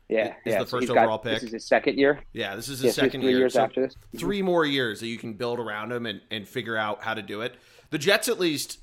Yeah, 0.09 0.27
Is 0.45 0.53
yeah. 0.53 0.59
the 0.59 0.65
first 0.67 0.87
got- 0.87 0.97
overall 0.97 1.17
pick. 1.17 1.35
This 1.35 1.43
is 1.43 1.51
his 1.53 1.65
second 1.65 1.97
year. 1.97 2.19
Yeah, 2.33 2.55
this 2.55 2.69
is 2.69 2.81
Yeah, 2.81 2.87
his 2.87 2.95
so 2.95 3.01
he's 3.01 3.07
second 3.07 3.21
three 3.21 3.31
year. 3.31 3.39
years 3.39 3.53
So 3.53 3.61
after 3.63 3.81
this. 3.81 3.95
Mm-hmm. 3.95 4.17
three 4.19 4.41
more 4.43 4.65
years 4.65 4.99
that 4.99 5.07
you 5.07 5.17
can 5.17 5.33
build 5.33 5.59
around 5.59 5.91
him 5.91 6.05
and, 6.05 6.21
and 6.29 6.47
figure 6.47 6.77
out 6.77 7.03
how 7.03 7.13
to 7.15 7.21
do 7.21 7.41
it. 7.41 7.55
The 7.89 7.97
Jets 7.97 8.27
at 8.27 8.39
least 8.39 8.79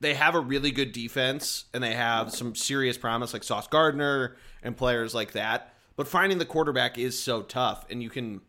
they 0.00 0.14
have 0.14 0.34
a 0.34 0.40
really 0.40 0.72
good 0.72 0.90
defense 0.92 1.66
and 1.72 1.84
they 1.84 1.94
have 1.94 2.32
some 2.32 2.56
serious 2.56 2.98
promise 2.98 3.32
like 3.32 3.44
Sauce 3.44 3.68
Gardner 3.68 4.34
and 4.62 4.76
players 4.76 5.14
like 5.14 5.32
that. 5.32 5.74
But 5.94 6.08
finding 6.08 6.38
the 6.38 6.46
quarterback 6.46 6.98
is 6.98 7.16
so 7.16 7.42
tough, 7.42 7.84
and 7.90 8.02
you 8.02 8.08
can 8.10 8.40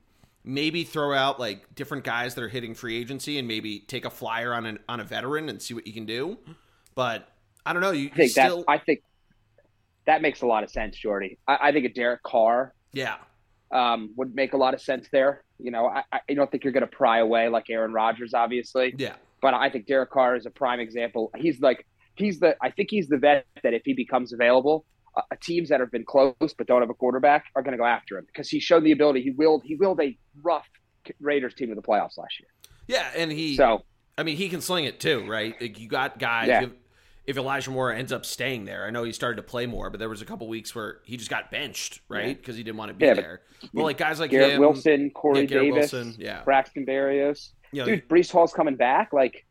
maybe 0.43 0.83
throw 0.83 1.13
out 1.13 1.39
like 1.39 1.73
different 1.75 2.03
guys 2.03 2.35
that 2.35 2.43
are 2.43 2.49
hitting 2.49 2.73
free 2.73 2.97
agency 2.97 3.37
and 3.37 3.47
maybe 3.47 3.79
take 3.79 4.05
a 4.05 4.09
flyer 4.09 4.53
on 4.53 4.65
an 4.65 4.79
on 4.89 4.99
a 4.99 5.03
veteran 5.03 5.49
and 5.49 5.61
see 5.61 5.73
what 5.73 5.87
you 5.87 5.93
can 5.93 6.05
do. 6.05 6.37
But 6.95 7.27
I 7.65 7.73
don't 7.73 7.81
know. 7.81 7.91
You 7.91 8.09
I 8.13 8.15
think 8.15 8.31
still, 8.31 8.57
that 8.57 8.65
I 8.69 8.77
think 8.77 9.01
that 10.05 10.21
makes 10.21 10.41
a 10.41 10.47
lot 10.47 10.63
of 10.63 10.69
sense, 10.69 10.97
Geordie. 10.97 11.39
I, 11.47 11.57
I 11.61 11.71
think 11.71 11.85
a 11.85 11.93
Derek 11.93 12.23
Carr 12.23 12.73
yeah, 12.91 13.15
um, 13.71 14.13
would 14.17 14.35
make 14.35 14.53
a 14.53 14.57
lot 14.57 14.73
of 14.73 14.81
sense 14.81 15.07
there. 15.11 15.43
You 15.59 15.71
know, 15.71 15.87
I, 15.87 16.03
I 16.29 16.33
don't 16.33 16.51
think 16.51 16.63
you're 16.63 16.73
going 16.73 16.81
to 16.81 16.95
pry 16.95 17.19
away 17.19 17.47
like 17.47 17.69
Aaron 17.69 17.93
Rodgers, 17.93 18.33
obviously, 18.33 18.93
yeah, 18.97 19.15
but 19.41 19.53
I 19.53 19.69
think 19.69 19.87
Derek 19.87 20.11
Carr 20.11 20.35
is 20.35 20.45
a 20.45 20.51
prime 20.51 20.79
example. 20.79 21.31
He's 21.37 21.61
like 21.61 21.85
he's 22.15 22.39
the 22.39 22.55
I 22.61 22.69
think 22.69 22.89
he's 22.91 23.07
the 23.07 23.17
vet 23.17 23.45
that 23.63 23.73
if 23.73 23.83
he 23.85 23.93
becomes 23.93 24.33
available, 24.33 24.85
uh, 25.15 25.21
teams 25.41 25.69
that 25.69 25.79
have 25.79 25.91
been 25.91 26.05
close 26.05 26.33
but 26.57 26.67
don't 26.67 26.81
have 26.81 26.89
a 26.89 26.93
quarterback 26.93 27.45
are 27.55 27.61
going 27.61 27.73
to 27.73 27.77
go 27.77 27.85
after 27.85 28.17
him 28.17 28.25
because 28.25 28.49
he 28.49 28.59
showed 28.59 28.83
the 28.83 28.91
ability. 28.91 29.21
He 29.21 29.31
willed 29.31 29.63
he 29.63 29.75
willed 29.75 29.99
a 30.01 30.17
rough 30.41 30.67
Raiders 31.19 31.53
team 31.53 31.69
to 31.69 31.75
the 31.75 31.81
playoffs 31.81 32.17
last 32.17 32.39
year. 32.39 32.47
yeah. 32.87 33.09
And 33.15 33.31
he, 33.31 33.55
So 33.55 33.83
I 34.17 34.23
mean, 34.23 34.37
he 34.37 34.49
can 34.49 34.61
sling 34.61 34.85
it 34.85 34.99
too, 34.99 35.25
right? 35.27 35.59
Like 35.59 35.79
you 35.79 35.87
got 35.87 36.19
guys. 36.19 36.47
Yeah. 36.47 36.63
If, 36.63 36.69
if 37.25 37.37
Elijah 37.37 37.71
Moore 37.71 37.91
ends 37.93 38.11
up 38.11 38.25
staying 38.25 38.65
there, 38.65 38.85
I 38.85 38.89
know 38.89 39.05
he 39.05 39.13
started 39.13 39.37
to 39.37 39.43
play 39.43 39.65
more, 39.65 39.89
but 39.89 39.97
there 39.99 40.09
was 40.09 40.21
a 40.21 40.25
couple 40.25 40.45
weeks 40.49 40.75
where 40.75 40.99
he 41.05 41.15
just 41.15 41.29
got 41.29 41.49
benched, 41.51 42.01
right? 42.09 42.35
Because 42.37 42.57
he 42.57 42.63
didn't 42.63 42.77
want 42.77 42.89
to 42.89 42.93
be 42.95 43.05
Yeah, 43.05 43.13
but- 43.13 43.21
there. 43.21 43.41
Well, 43.73 43.85
like 43.85 43.97
guys 43.97 44.19
like 44.19 44.31
Garrett 44.31 44.51
him, 44.55 44.59
Wilson, 44.59 45.09
Corey 45.11 45.41
yeah, 45.41 45.47
Davis, 45.47 45.93
Wilson, 45.93 46.15
yeah. 46.17 46.43
Braxton 46.43 46.85
Berrios. 46.85 47.51
you 47.71 47.79
know, 47.79 47.85
Dude, 47.85 48.09
Breece 48.09 48.29
Hall's 48.29 48.51
coming 48.51 48.75
back. 48.75 49.13
Like, 49.13 49.45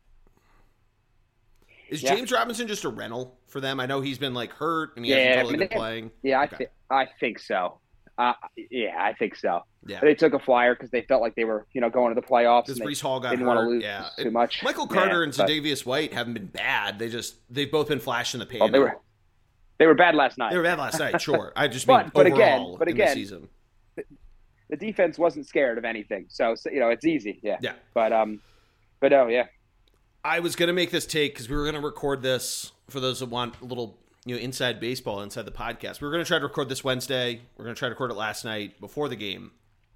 is 1.93 2.03
yeah. 2.03 2.15
James 2.15 2.31
Robinson 2.31 2.67
just 2.67 2.83
a 2.83 2.89
rental 2.89 3.37
for 3.47 3.59
them? 3.61 3.79
I 3.79 3.85
know 3.85 4.01
he's 4.01 4.17
been 4.17 4.33
like 4.33 4.51
hurt 4.51 4.95
and 4.97 5.05
he 5.05 5.11
Yeah, 5.11 5.37
hasn't 5.37 5.47
I 5.47 5.51
mean, 5.51 5.59
been 5.59 5.77
playing. 5.77 6.11
yeah, 6.23 6.39
I 6.39 6.43
Okay. 6.45 6.55
think 6.57 6.69
I 6.89 7.07
think 7.19 7.39
so. 7.39 7.79
Uh, 8.17 8.33
yeah, 8.69 8.95
I 8.99 9.13
think 9.13 9.35
so. 9.35 9.61
Yeah, 9.87 9.99
They 9.99 10.13
took 10.13 10.33
a 10.33 10.39
flyer 10.39 10.75
because 10.75 10.91
they 10.91 11.01
felt 11.01 11.21
like 11.21 11.33
they 11.35 11.45
were, 11.45 11.65
you 11.73 11.81
know, 11.81 11.89
going 11.89 12.13
to 12.13 12.19
the 12.21 12.25
playoffs. 12.25 12.67
because 12.67 12.79
Breece 12.79 13.01
Hall 13.01 13.19
got 13.19 13.31
didn't 13.31 13.45
hurt. 13.47 13.55
want 13.55 13.59
to 13.65 13.69
lose 13.69 13.83
yeah, 13.83 14.07
too 14.17 14.27
It- 14.27 14.31
much. 14.33 14.61
Michael 14.63 14.87
Yeah, 14.89 14.95
Carter 14.97 15.23
and 15.23 15.35
but- 15.35 15.49
Zadavius 15.49 15.83
White 15.85 16.13
haven't 16.13 16.33
been 16.35 16.45
bad. 16.45 16.99
They 16.99 17.09
just 17.09 17.35
they've 17.49 17.71
both 17.71 17.87
been 17.87 17.99
flashing 17.99 18.39
the 18.39 18.45
pan. 18.45 18.61
Oh, 18.61 18.69
they 18.69 18.79
were 18.79 18.99
they 19.79 19.87
were 19.87 19.95
bad 19.95 20.13
last 20.15 20.37
night. 20.37 20.51
They 20.51 20.57
were 20.57 20.63
bad 20.63 20.77
last 20.77 20.99
night, 20.99 21.19
sure. 21.21 21.51
I 21.55 21.67
just 21.67 21.87
mean 21.87 22.11
But- 22.13 22.27
again- 22.27 22.75
but 22.77 22.87
in 22.87 22.95
the 22.95 23.03
again- 23.03 23.15
season. 23.15 23.49
the 24.69 24.77
defense 24.77 25.17
wasn't 25.19 25.45
scared 25.47 25.77
of 25.77 25.85
anything, 25.85 26.25
so, 26.29 26.55
so 26.55 26.69
you 26.69 26.79
know 26.79 26.89
it's 26.89 27.05
easy. 27.05 27.39
Yeah, 27.43 27.57
Yeah. 27.61 27.73
But 27.93 28.13
um, 28.13 28.41
but 28.99 29.11
no, 29.11 29.27
yeah, 29.27 29.47
I 30.25 30.39
was 30.39 30.55
gonna 30.55 30.73
make 30.73 30.91
this 30.91 31.05
take 31.05 31.33
because 31.33 31.49
we 31.49 31.55
were 31.55 31.65
gonna 31.65 31.81
record 31.81 32.21
this 32.21 32.71
for 32.89 32.99
those 32.99 33.19
that 33.19 33.27
want 33.27 33.59
a 33.61 33.65
little 33.65 33.99
you 34.25 34.35
know 34.35 34.41
inside 34.41 34.79
baseball 34.79 35.21
inside 35.21 35.43
the 35.45 35.51
podcast. 35.51 35.99
We 35.99 36.07
were 36.07 36.13
gonna 36.13 36.25
try 36.25 36.39
to 36.39 36.45
record 36.45 36.69
this 36.69 36.83
Wednesday. 36.83 37.41
We 37.57 37.61
are 37.61 37.65
gonna 37.65 37.75
try 37.75 37.89
to 37.89 37.93
record 37.93 38.11
it 38.11 38.15
last 38.15 38.45
night 38.45 38.79
before 38.79 39.09
the 39.09 39.17
game. 39.17 39.51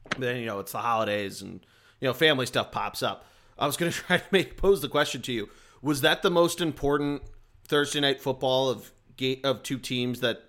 But 0.10 0.19
then 0.19 0.38
you 0.38 0.46
know 0.46 0.60
it's 0.60 0.74
the 0.74 0.79
holidays 0.79 1.41
and 1.41 1.65
you 2.01 2.07
know 2.07 2.13
family 2.13 2.46
stuff 2.46 2.72
pops 2.72 3.01
up. 3.01 3.25
I 3.57 3.65
was 3.65 3.77
gonna 3.77 3.91
try 3.91 4.17
to 4.17 4.24
make 4.31 4.57
pose 4.57 4.81
the 4.81 4.89
question 4.89 5.22
to 5.24 5.31
you: 5.31 5.50
Was 5.81 6.01
that 6.01 6.24
the 6.24 6.31
most 6.31 6.60
important 6.60 7.22
Thursday 7.65 8.01
night 8.01 8.19
football 8.19 8.69
of 8.69 8.91
ga- 9.15 9.41
of 9.43 9.63
two 9.63 9.77
teams 9.77 10.19
that 10.19 10.43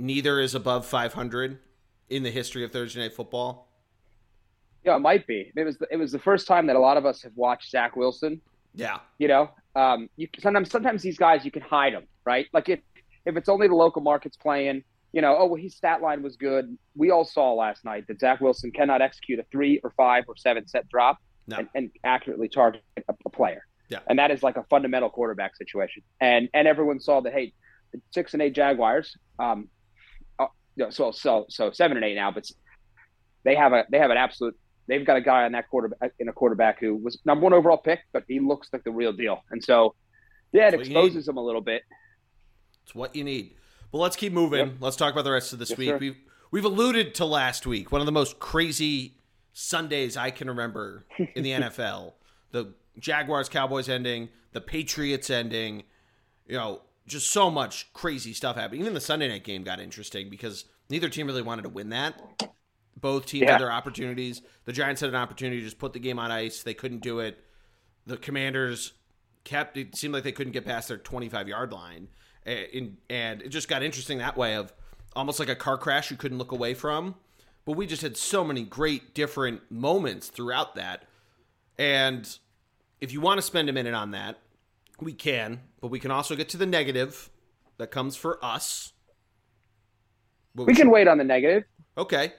neither 0.00 0.40
is 0.40 0.54
above 0.56 0.84
500 0.84 1.58
in 2.10 2.24
the 2.24 2.30
history 2.30 2.64
of 2.64 2.72
Thursday 2.72 3.00
night 3.00 3.14
football? 3.14 3.68
yeah, 4.84 4.96
it 4.96 5.00
might 5.00 5.26
be. 5.28 5.52
It 5.54 5.64
was 5.64 5.78
the, 5.78 5.86
it 5.92 5.96
was 5.96 6.10
the 6.10 6.18
first 6.18 6.48
time 6.48 6.66
that 6.66 6.74
a 6.74 6.80
lot 6.80 6.96
of 6.96 7.06
us 7.06 7.22
have 7.22 7.36
watched 7.36 7.70
Zach 7.70 7.94
Wilson. 7.94 8.40
Yeah, 8.74 8.98
You 9.18 9.28
know, 9.28 9.50
um, 9.76 10.08
you 10.16 10.28
sometimes 10.38 10.70
sometimes 10.70 11.02
these 11.02 11.18
guys 11.18 11.44
you 11.44 11.50
can 11.50 11.62
hide 11.62 11.92
them, 11.94 12.04
right? 12.24 12.46
Like 12.52 12.68
if 12.68 12.80
if 13.26 13.36
it's 13.36 13.48
only 13.48 13.68
the 13.68 13.74
local 13.74 14.02
markets 14.02 14.36
playing, 14.36 14.82
you 15.12 15.20
know, 15.22 15.36
oh 15.38 15.46
well, 15.46 15.60
his 15.62 15.76
stat 15.76 16.00
line 16.00 16.22
was 16.22 16.36
good. 16.36 16.76
We 16.96 17.10
all 17.10 17.24
saw 17.24 17.52
last 17.52 17.84
night 17.84 18.06
that 18.08 18.18
Zach 18.20 18.40
Wilson 18.40 18.70
cannot 18.72 19.02
execute 19.02 19.38
a 19.38 19.44
three 19.52 19.80
or 19.84 19.92
five 19.96 20.24
or 20.26 20.36
seven 20.36 20.66
set 20.66 20.88
drop 20.88 21.18
No. 21.46 21.58
and, 21.58 21.68
and 21.74 21.90
accurately 22.04 22.48
target 22.48 22.82
a, 23.08 23.14
a 23.26 23.30
player. 23.30 23.62
Yeah. 23.90 23.98
and 24.06 24.18
that 24.18 24.30
is 24.30 24.42
like 24.42 24.56
a 24.56 24.64
fundamental 24.70 25.10
quarterback 25.10 25.54
situation. 25.56 26.02
And 26.20 26.48
and 26.54 26.66
everyone 26.66 26.98
saw 26.98 27.20
that. 27.20 27.32
Hey, 27.32 27.52
the 27.92 28.00
six 28.10 28.32
and 28.32 28.40
eight 28.40 28.54
Jaguars, 28.54 29.14
um, 29.38 29.68
uh, 30.38 30.46
so 30.90 31.10
so 31.12 31.44
so 31.50 31.70
seven 31.72 31.98
and 31.98 32.06
eight 32.06 32.14
now, 32.14 32.30
but 32.30 32.46
they 33.44 33.54
have 33.54 33.74
a 33.74 33.84
they 33.90 33.98
have 33.98 34.10
an 34.10 34.16
absolute 34.16 34.56
they've 34.92 35.06
got 35.06 35.16
a 35.16 35.20
guy 35.22 35.44
on 35.44 35.52
that 35.52 35.68
quarterback 35.70 35.98
uh, 36.02 36.08
in 36.18 36.28
a 36.28 36.32
quarterback 36.32 36.78
who 36.78 36.94
was 36.94 37.18
number 37.24 37.44
one 37.44 37.54
overall 37.54 37.78
pick, 37.78 38.00
but 38.12 38.24
he 38.28 38.40
looks 38.40 38.68
like 38.72 38.84
the 38.84 38.90
real 38.90 39.12
deal. 39.12 39.42
And 39.50 39.64
so, 39.64 39.94
yeah, 40.52 40.68
it 40.68 40.72
That's 40.72 40.80
what 40.80 40.86
you 40.88 40.94
need. 40.94 41.04
exposes 41.06 41.28
him 41.28 41.36
a 41.38 41.42
little 41.42 41.62
bit. 41.62 41.82
It's 42.84 42.94
what 42.94 43.16
you 43.16 43.24
need. 43.24 43.54
But 43.90 43.98
let's 43.98 44.16
keep 44.16 44.32
moving. 44.34 44.58
Yep. 44.66 44.74
Let's 44.80 44.96
talk 44.96 45.12
about 45.12 45.24
the 45.24 45.32
rest 45.32 45.52
of 45.54 45.58
this 45.58 45.70
Yes, 45.70 45.78
week. 45.78 45.88
sir. 45.88 45.98
We've 45.98 46.16
we've 46.50 46.64
alluded 46.66 47.14
to 47.16 47.24
last 47.24 47.66
week, 47.66 47.90
one 47.90 48.00
of 48.02 48.06
the 48.06 48.12
most 48.12 48.38
crazy 48.38 49.16
Sundays 49.54 50.16
I 50.16 50.30
can 50.30 50.48
remember 50.48 51.06
in 51.34 51.42
the 51.42 51.52
NFL. 51.52 52.12
The 52.50 52.74
Jaguars 52.98 53.48
Cowboys 53.48 53.88
ending, 53.88 54.28
the 54.52 54.60
Patriots 54.60 55.30
ending, 55.30 55.84
you 56.46 56.56
know, 56.56 56.82
just 57.06 57.30
so 57.30 57.50
much 57.50 57.92
crazy 57.94 58.32
stuff 58.34 58.56
happening. 58.56 58.82
Even 58.82 58.92
the 58.94 59.00
Sunday 59.00 59.28
night 59.28 59.44
game 59.44 59.62
got 59.62 59.80
interesting 59.80 60.28
because 60.28 60.66
neither 60.90 61.08
team 61.08 61.26
really 61.26 61.40
wanted 61.42 61.62
to 61.62 61.68
win 61.70 61.88
that. 61.90 62.20
Both 62.96 63.26
teams 63.26 63.42
Yeah. 63.42 63.52
had 63.52 63.60
their 63.60 63.72
opportunities. 63.72 64.42
The 64.64 64.72
Giants 64.72 65.00
had 65.00 65.10
an 65.10 65.16
opportunity 65.16 65.58
to 65.60 65.64
just 65.64 65.78
put 65.78 65.92
the 65.92 65.98
game 65.98 66.18
on 66.18 66.30
ice. 66.30 66.62
They 66.62 66.74
couldn't 66.74 67.02
do 67.02 67.18
it. 67.20 67.42
The 68.06 68.16
Commanders 68.16 68.92
kept 69.44 69.76
it 69.76 69.96
seemed 69.96 70.14
like 70.14 70.22
they 70.22 70.32
couldn't 70.32 70.52
get 70.52 70.64
past 70.64 70.86
their 70.88 70.96
25 70.96 71.48
yard 71.48 71.72
line 71.72 72.06
and, 72.46 72.96
and 73.10 73.42
it 73.42 73.48
just 73.48 73.68
got 73.68 73.82
interesting 73.82 74.18
that 74.18 74.36
way 74.36 74.54
of 74.54 74.72
almost 75.16 75.40
like 75.40 75.48
a 75.48 75.56
car 75.56 75.76
crash 75.76 76.12
you 76.12 76.16
couldn't 76.16 76.38
look 76.38 76.52
away 76.52 76.74
from 76.74 77.16
but 77.64 77.72
we 77.76 77.84
just 77.84 78.02
had 78.02 78.16
so 78.16 78.44
many 78.44 78.62
great 78.62 79.14
different 79.14 79.60
moments 79.70 80.28
throughout 80.28 80.76
that 80.76 81.06
and 81.76 82.38
if 83.00 83.12
you 83.12 83.20
want 83.20 83.38
to 83.38 83.42
spend 83.42 83.68
a 83.68 83.72
minute 83.72 83.94
on 83.94 84.12
that 84.12 84.38
we 85.00 85.12
can 85.12 85.60
but 85.80 85.88
we 85.88 85.98
can 85.98 86.12
also 86.12 86.36
get 86.36 86.48
to 86.48 86.56
the 86.56 86.66
negative 86.66 87.28
that 87.78 87.90
comes 87.90 88.14
for 88.14 88.38
us 88.44 88.92
What 90.54 90.68
We 90.68 90.74
can 90.76 90.88
wait 90.90 91.08
on 91.08 91.18
the 91.18 91.24
negative 91.24 91.64
okay 91.98 92.32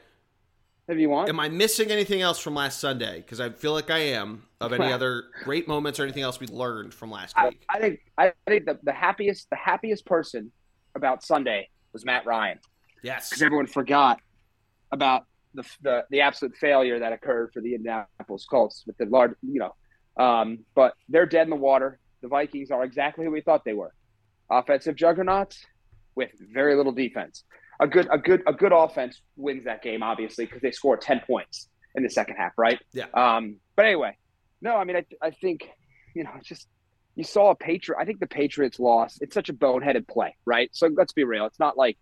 if 0.87 0.97
you 0.97 1.09
want. 1.09 1.29
am 1.29 1.39
i 1.39 1.49
missing 1.49 1.91
anything 1.91 2.21
else 2.21 2.39
from 2.39 2.55
last 2.55 2.79
sunday 2.79 3.17
because 3.17 3.39
i 3.39 3.49
feel 3.49 3.73
like 3.73 3.89
i 3.89 3.99
am 3.99 4.43
of 4.59 4.73
any 4.73 4.91
other 4.91 5.25
great 5.43 5.67
moments 5.67 5.99
or 5.99 6.03
anything 6.03 6.23
else 6.23 6.39
we 6.39 6.47
learned 6.47 6.93
from 6.93 7.11
last 7.11 7.33
I, 7.37 7.49
week 7.49 7.65
I 7.69 7.79
think 7.79 7.99
I 8.17 8.33
think 8.47 8.65
the, 8.65 8.79
the 8.83 8.93
happiest 8.93 9.49
the 9.49 9.55
happiest 9.55 10.05
person 10.05 10.51
about 10.95 11.23
Sunday 11.23 11.69
was 11.91 12.05
Matt 12.05 12.25
Ryan 12.25 12.59
yes 13.01 13.29
because 13.29 13.41
everyone 13.41 13.67
forgot 13.67 14.19
about 14.91 15.25
the, 15.53 15.63
the 15.81 16.05
the 16.09 16.21
absolute 16.21 16.55
failure 16.57 16.99
that 16.99 17.13
occurred 17.13 17.51
for 17.53 17.61
the 17.61 17.75
Indianapolis 17.75 18.45
Colts 18.45 18.83
with 18.85 18.97
the 18.97 19.05
large, 19.05 19.31
you 19.41 19.59
know. 19.59 20.23
Um, 20.23 20.59
but 20.75 20.93
they're 21.09 21.25
dead 21.25 21.43
in 21.43 21.49
the 21.49 21.55
water. 21.55 21.99
The 22.21 22.27
Vikings 22.27 22.71
are 22.71 22.83
exactly 22.83 23.25
who 23.25 23.31
we 23.31 23.41
thought 23.41 23.65
they 23.65 23.73
were: 23.73 23.93
offensive 24.49 24.95
juggernauts 24.95 25.65
with 26.15 26.31
very 26.53 26.75
little 26.75 26.91
defense. 26.91 27.43
A 27.83 27.87
good 27.87 28.07
a 28.11 28.17
good 28.17 28.41
a 28.47 28.53
good 28.53 28.71
offense 28.71 29.21
wins 29.35 29.65
that 29.65 29.83
game, 29.83 30.03
obviously, 30.03 30.45
because 30.45 30.61
they 30.61 30.71
score 30.71 30.95
ten 30.95 31.21
points 31.27 31.67
in 31.95 32.03
the 32.03 32.09
second 32.09 32.37
half, 32.37 32.53
right? 32.57 32.79
Yeah. 32.93 33.05
Um, 33.13 33.57
but 33.75 33.85
anyway, 33.85 34.17
no, 34.61 34.75
I 34.77 34.85
mean, 34.85 34.95
I 34.95 35.05
I 35.21 35.31
think 35.31 35.69
you 36.15 36.23
know, 36.23 36.31
it's 36.37 36.47
just 36.47 36.67
you 37.15 37.23
saw 37.23 37.51
a 37.51 37.55
Patriot. 37.55 37.99
I 37.99 38.05
think 38.05 38.19
the 38.19 38.27
Patriots 38.27 38.79
lost. 38.79 39.21
It's 39.21 39.33
such 39.33 39.49
a 39.49 39.53
boneheaded 39.53 40.07
play, 40.07 40.35
right? 40.45 40.69
So 40.73 40.89
let's 40.95 41.13
be 41.13 41.23
real. 41.23 41.45
It's 41.45 41.59
not 41.59 41.77
like, 41.77 41.97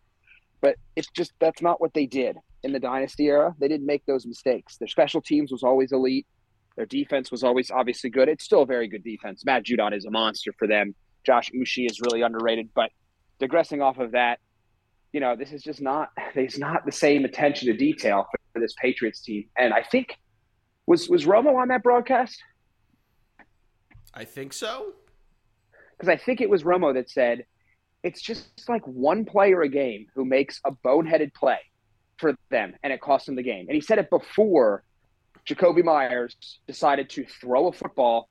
but 0.61 0.75
it's 0.95 1.09
just 1.15 1.31
that's 1.39 1.61
not 1.61 1.81
what 1.81 1.93
they 1.93 2.05
did 2.05 2.37
in 2.63 2.73
the 2.73 2.79
dynasty 2.79 3.25
era. 3.25 3.55
They 3.59 3.67
didn't 3.67 3.87
make 3.87 4.05
those 4.05 4.25
mistakes. 4.25 4.77
Their 4.77 4.87
special 4.87 5.21
teams 5.21 5.51
was 5.51 5.63
always 5.63 5.91
elite. 5.91 6.27
Their 6.77 6.85
defense 6.85 7.31
was 7.31 7.43
always 7.43 7.71
obviously 7.71 8.09
good. 8.09 8.29
It's 8.29 8.43
still 8.43 8.61
a 8.61 8.65
very 8.65 8.87
good 8.87 9.03
defense. 9.03 9.43
Matt 9.45 9.65
Judon 9.65 9.95
is 9.95 10.05
a 10.05 10.11
monster 10.11 10.53
for 10.57 10.67
them. 10.67 10.95
Josh 11.25 11.49
Uche 11.51 11.89
is 11.89 11.99
really 11.99 12.21
underrated. 12.21 12.69
But 12.73 12.91
digressing 13.39 13.81
off 13.81 13.97
of 13.97 14.11
that, 14.11 14.39
you 15.13 15.19
know, 15.19 15.35
this 15.35 15.51
is 15.51 15.61
just 15.61 15.81
not 15.81 16.09
there's 16.35 16.57
not 16.57 16.85
the 16.85 16.91
same 16.91 17.25
attention 17.25 17.67
to 17.67 17.73
detail 17.73 18.27
for 18.53 18.59
this 18.59 18.73
Patriots 18.81 19.21
team. 19.21 19.45
And 19.57 19.73
I 19.73 19.83
think 19.83 20.17
was 20.87 21.09
was 21.09 21.25
Romo 21.25 21.55
on 21.55 21.69
that 21.69 21.83
broadcast? 21.83 22.41
i 24.13 24.25
think 24.25 24.51
so 24.51 24.91
because 26.01 26.11
I 26.11 26.17
think 26.17 26.41
it 26.41 26.49
was 26.49 26.63
Romo 26.63 26.95
that 26.95 27.11
said 27.11 27.45
it's 28.01 28.21
just 28.21 28.67
like 28.67 28.81
one 28.87 29.23
player 29.23 29.61
a 29.61 29.69
game 29.69 30.07
who 30.15 30.25
makes 30.25 30.59
a 30.65 30.71
boneheaded 30.71 31.31
play 31.35 31.59
for 32.17 32.33
them 32.49 32.73
and 32.81 32.91
it 32.91 33.01
costs 33.01 33.27
them 33.27 33.35
the 33.35 33.43
game. 33.43 33.67
And 33.67 33.75
he 33.75 33.81
said 33.81 33.99
it 33.99 34.09
before 34.09 34.83
Jakobi 35.47 35.83
Meyers 35.83 36.35
decided 36.65 37.07
to 37.11 37.25
throw 37.25 37.67
a 37.67 37.71
football 37.71 38.29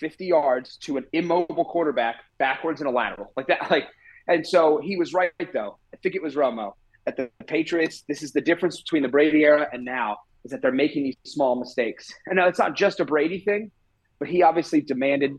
50 0.00 0.26
yards 0.26 0.76
to 0.78 0.96
an 0.96 1.04
immobile 1.12 1.64
quarterback 1.64 2.16
backwards 2.38 2.80
in 2.80 2.88
a 2.88 2.90
lateral 2.90 3.32
like 3.36 3.46
that. 3.46 3.60
Like, 3.70 3.86
and 4.28 4.46
so 4.46 4.80
he 4.82 4.96
was 4.96 5.12
right 5.12 5.32
though. 5.52 5.78
I 5.92 5.96
think 5.98 6.14
it 6.14 6.22
was 6.22 6.34
Romo 6.34 6.72
that 7.06 7.16
the 7.16 7.30
Patriots. 7.46 8.04
This 8.08 8.22
is 8.22 8.32
the 8.32 8.40
difference 8.40 8.80
between 8.80 9.02
the 9.02 9.08
Brady 9.08 9.42
era 9.42 9.68
and 9.72 9.84
now 9.84 10.18
is 10.44 10.50
that 10.50 10.62
they're 10.62 10.72
making 10.72 11.04
these 11.04 11.16
small 11.24 11.56
mistakes. 11.58 12.12
And 12.26 12.36
now 12.36 12.48
it's 12.48 12.58
not 12.58 12.74
just 12.74 13.00
a 13.00 13.04
Brady 13.04 13.40
thing, 13.40 13.70
but 14.18 14.28
he 14.28 14.42
obviously 14.42 14.80
demanded 14.80 15.32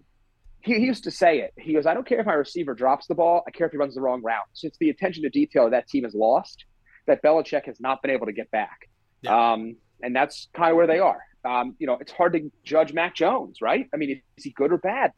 he, 0.63 0.75
he 0.75 0.85
used 0.85 1.03
to 1.03 1.11
say 1.11 1.39
it. 1.39 1.53
He 1.57 1.73
goes, 1.73 1.85
I 1.85 1.93
don't 1.93 2.07
care 2.07 2.19
if 2.19 2.25
my 2.25 2.33
receiver 2.33 2.73
drops 2.73 3.07
the 3.07 3.15
ball. 3.15 3.43
I 3.47 3.51
care 3.51 3.67
if 3.67 3.71
he 3.71 3.77
runs 3.77 3.95
the 3.95 4.01
wrong 4.01 4.21
route. 4.21 4.45
So 4.53 4.67
it's 4.67 4.77
the 4.77 4.89
attention 4.89 5.23
to 5.23 5.29
detail 5.29 5.69
that 5.69 5.87
team 5.87 6.05
has 6.05 6.13
lost 6.13 6.65
that 7.05 7.21
Belichick 7.21 7.65
has 7.65 7.79
not 7.81 8.01
been 8.01 8.11
able 8.11 8.25
to 8.27 8.31
get 8.31 8.49
back. 8.49 8.89
Yeah. 9.21 9.53
Um, 9.53 9.75
and 10.01 10.15
that's 10.15 10.47
kind 10.53 10.71
of 10.71 10.77
where 10.77 10.87
they 10.87 10.99
are. 10.99 11.19
Um, 11.45 11.75
you 11.79 11.87
know, 11.87 11.97
it's 11.99 12.13
hard 12.13 12.33
to 12.33 12.49
judge 12.63 12.93
Mac 12.93 13.13
Jones, 13.13 13.57
right? 13.61 13.87
I 13.93 13.97
mean, 13.97 14.21
is 14.37 14.43
he 14.45 14.51
good 14.51 14.71
or 14.71 14.77
bad? 14.77 15.11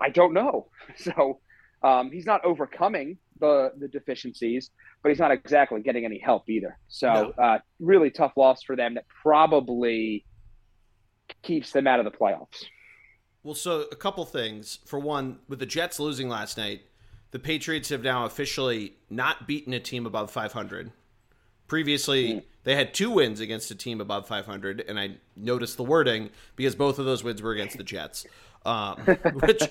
I 0.00 0.10
don't 0.10 0.32
know. 0.32 0.68
So 0.96 1.40
um, 1.82 2.10
he's 2.10 2.26
not 2.26 2.44
overcoming 2.44 3.18
the 3.40 3.72
the 3.78 3.88
deficiencies, 3.88 4.70
but 5.02 5.10
he's 5.10 5.18
not 5.18 5.30
exactly 5.30 5.80
getting 5.82 6.04
any 6.04 6.18
help 6.18 6.48
either. 6.48 6.78
So 6.88 7.32
no. 7.36 7.42
uh, 7.42 7.58
really 7.80 8.10
tough 8.10 8.32
loss 8.36 8.62
for 8.62 8.76
them 8.76 8.94
that 8.94 9.04
probably 9.22 10.24
keeps 11.42 11.72
them 11.72 11.86
out 11.86 11.98
of 11.98 12.04
the 12.04 12.10
playoffs. 12.10 12.64
Well, 13.42 13.54
so 13.54 13.84
a 13.92 13.96
couple 13.96 14.24
things. 14.24 14.80
For 14.86 14.98
one, 14.98 15.38
with 15.48 15.60
the 15.60 15.66
Jets 15.66 16.00
losing 16.00 16.28
last 16.28 16.58
night, 16.58 16.80
the 17.30 17.38
Patriots 17.38 17.90
have 17.90 18.02
now 18.02 18.24
officially 18.24 18.94
not 19.08 19.46
beaten 19.46 19.72
a 19.72 19.80
team 19.80 20.06
above 20.06 20.30
500. 20.30 20.90
Previously, 21.68 22.28
mm. 22.28 22.42
they 22.64 22.74
had 22.74 22.94
two 22.94 23.10
wins 23.10 23.40
against 23.40 23.70
a 23.70 23.74
team 23.74 24.00
above 24.00 24.26
500, 24.26 24.84
and 24.88 24.98
I 24.98 25.16
noticed 25.36 25.76
the 25.76 25.84
wording 25.84 26.30
because 26.56 26.74
both 26.74 26.98
of 26.98 27.04
those 27.04 27.22
wins 27.22 27.42
were 27.42 27.52
against 27.52 27.76
the 27.76 27.84
Jets, 27.84 28.26
um, 28.64 28.96
which 29.42 29.62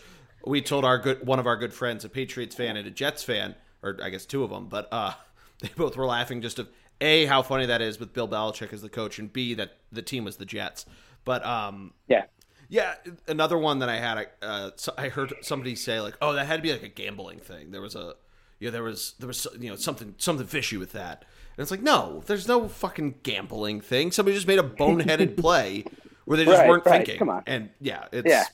we 0.45 0.61
told 0.61 0.85
our 0.85 0.97
good 0.97 1.25
one 1.25 1.39
of 1.39 1.47
our 1.47 1.55
good 1.55 1.73
friends, 1.73 2.05
a 2.05 2.09
Patriots 2.09 2.55
fan 2.55 2.77
and 2.77 2.87
a 2.87 2.91
Jets 2.91 3.23
fan, 3.23 3.55
or 3.81 3.97
I 4.01 4.09
guess 4.09 4.25
two 4.25 4.43
of 4.43 4.49
them, 4.49 4.67
but 4.67 4.87
uh, 4.91 5.13
they 5.61 5.69
both 5.75 5.97
were 5.97 6.05
laughing 6.05 6.41
just 6.41 6.59
of 6.59 6.69
a 7.01 7.25
how 7.25 7.41
funny 7.41 7.65
that 7.65 7.81
is 7.81 7.99
with 7.99 8.13
Bill 8.13 8.27
Belichick 8.27 8.71
as 8.73 8.81
the 8.81 8.89
coach, 8.89 9.19
and 9.19 9.31
b 9.31 9.53
that 9.55 9.77
the 9.91 10.01
team 10.01 10.23
was 10.23 10.37
the 10.37 10.45
Jets. 10.45 10.85
But 11.23 11.45
um, 11.45 11.93
yeah, 12.07 12.25
yeah, 12.69 12.95
another 13.27 13.57
one 13.57 13.79
that 13.79 13.89
I 13.89 13.97
had, 13.97 14.27
uh, 14.41 14.71
I 14.97 15.09
heard 15.09 15.33
somebody 15.41 15.75
say 15.75 15.99
like, 15.99 16.17
"Oh, 16.21 16.33
that 16.33 16.45
had 16.45 16.57
to 16.57 16.61
be 16.61 16.71
like 16.71 16.83
a 16.83 16.87
gambling 16.87 17.39
thing." 17.39 17.71
There 17.71 17.81
was 17.81 17.95
a, 17.95 18.15
you 18.59 18.67
know, 18.67 18.71
there 18.71 18.83
was 18.83 19.15
there 19.19 19.27
was 19.27 19.47
you 19.59 19.69
know 19.69 19.75
something 19.75 20.15
something 20.17 20.47
fishy 20.47 20.77
with 20.77 20.93
that, 20.93 21.25
and 21.57 21.63
it's 21.63 21.71
like, 21.71 21.81
no, 21.81 22.23
there's 22.25 22.47
no 22.47 22.67
fucking 22.67 23.15
gambling 23.23 23.81
thing. 23.81 24.11
Somebody 24.11 24.35
just 24.35 24.47
made 24.47 24.59
a 24.59 24.63
boneheaded 24.63 25.37
play 25.41 25.85
where 26.25 26.37
they 26.37 26.45
just 26.45 26.59
right, 26.59 26.69
weren't 26.69 26.85
right. 26.85 26.97
thinking. 26.97 27.19
Come 27.19 27.29
on, 27.29 27.43
and 27.45 27.69
yeah, 27.79 28.05
it's 28.11 28.29
yeah. 28.29 28.45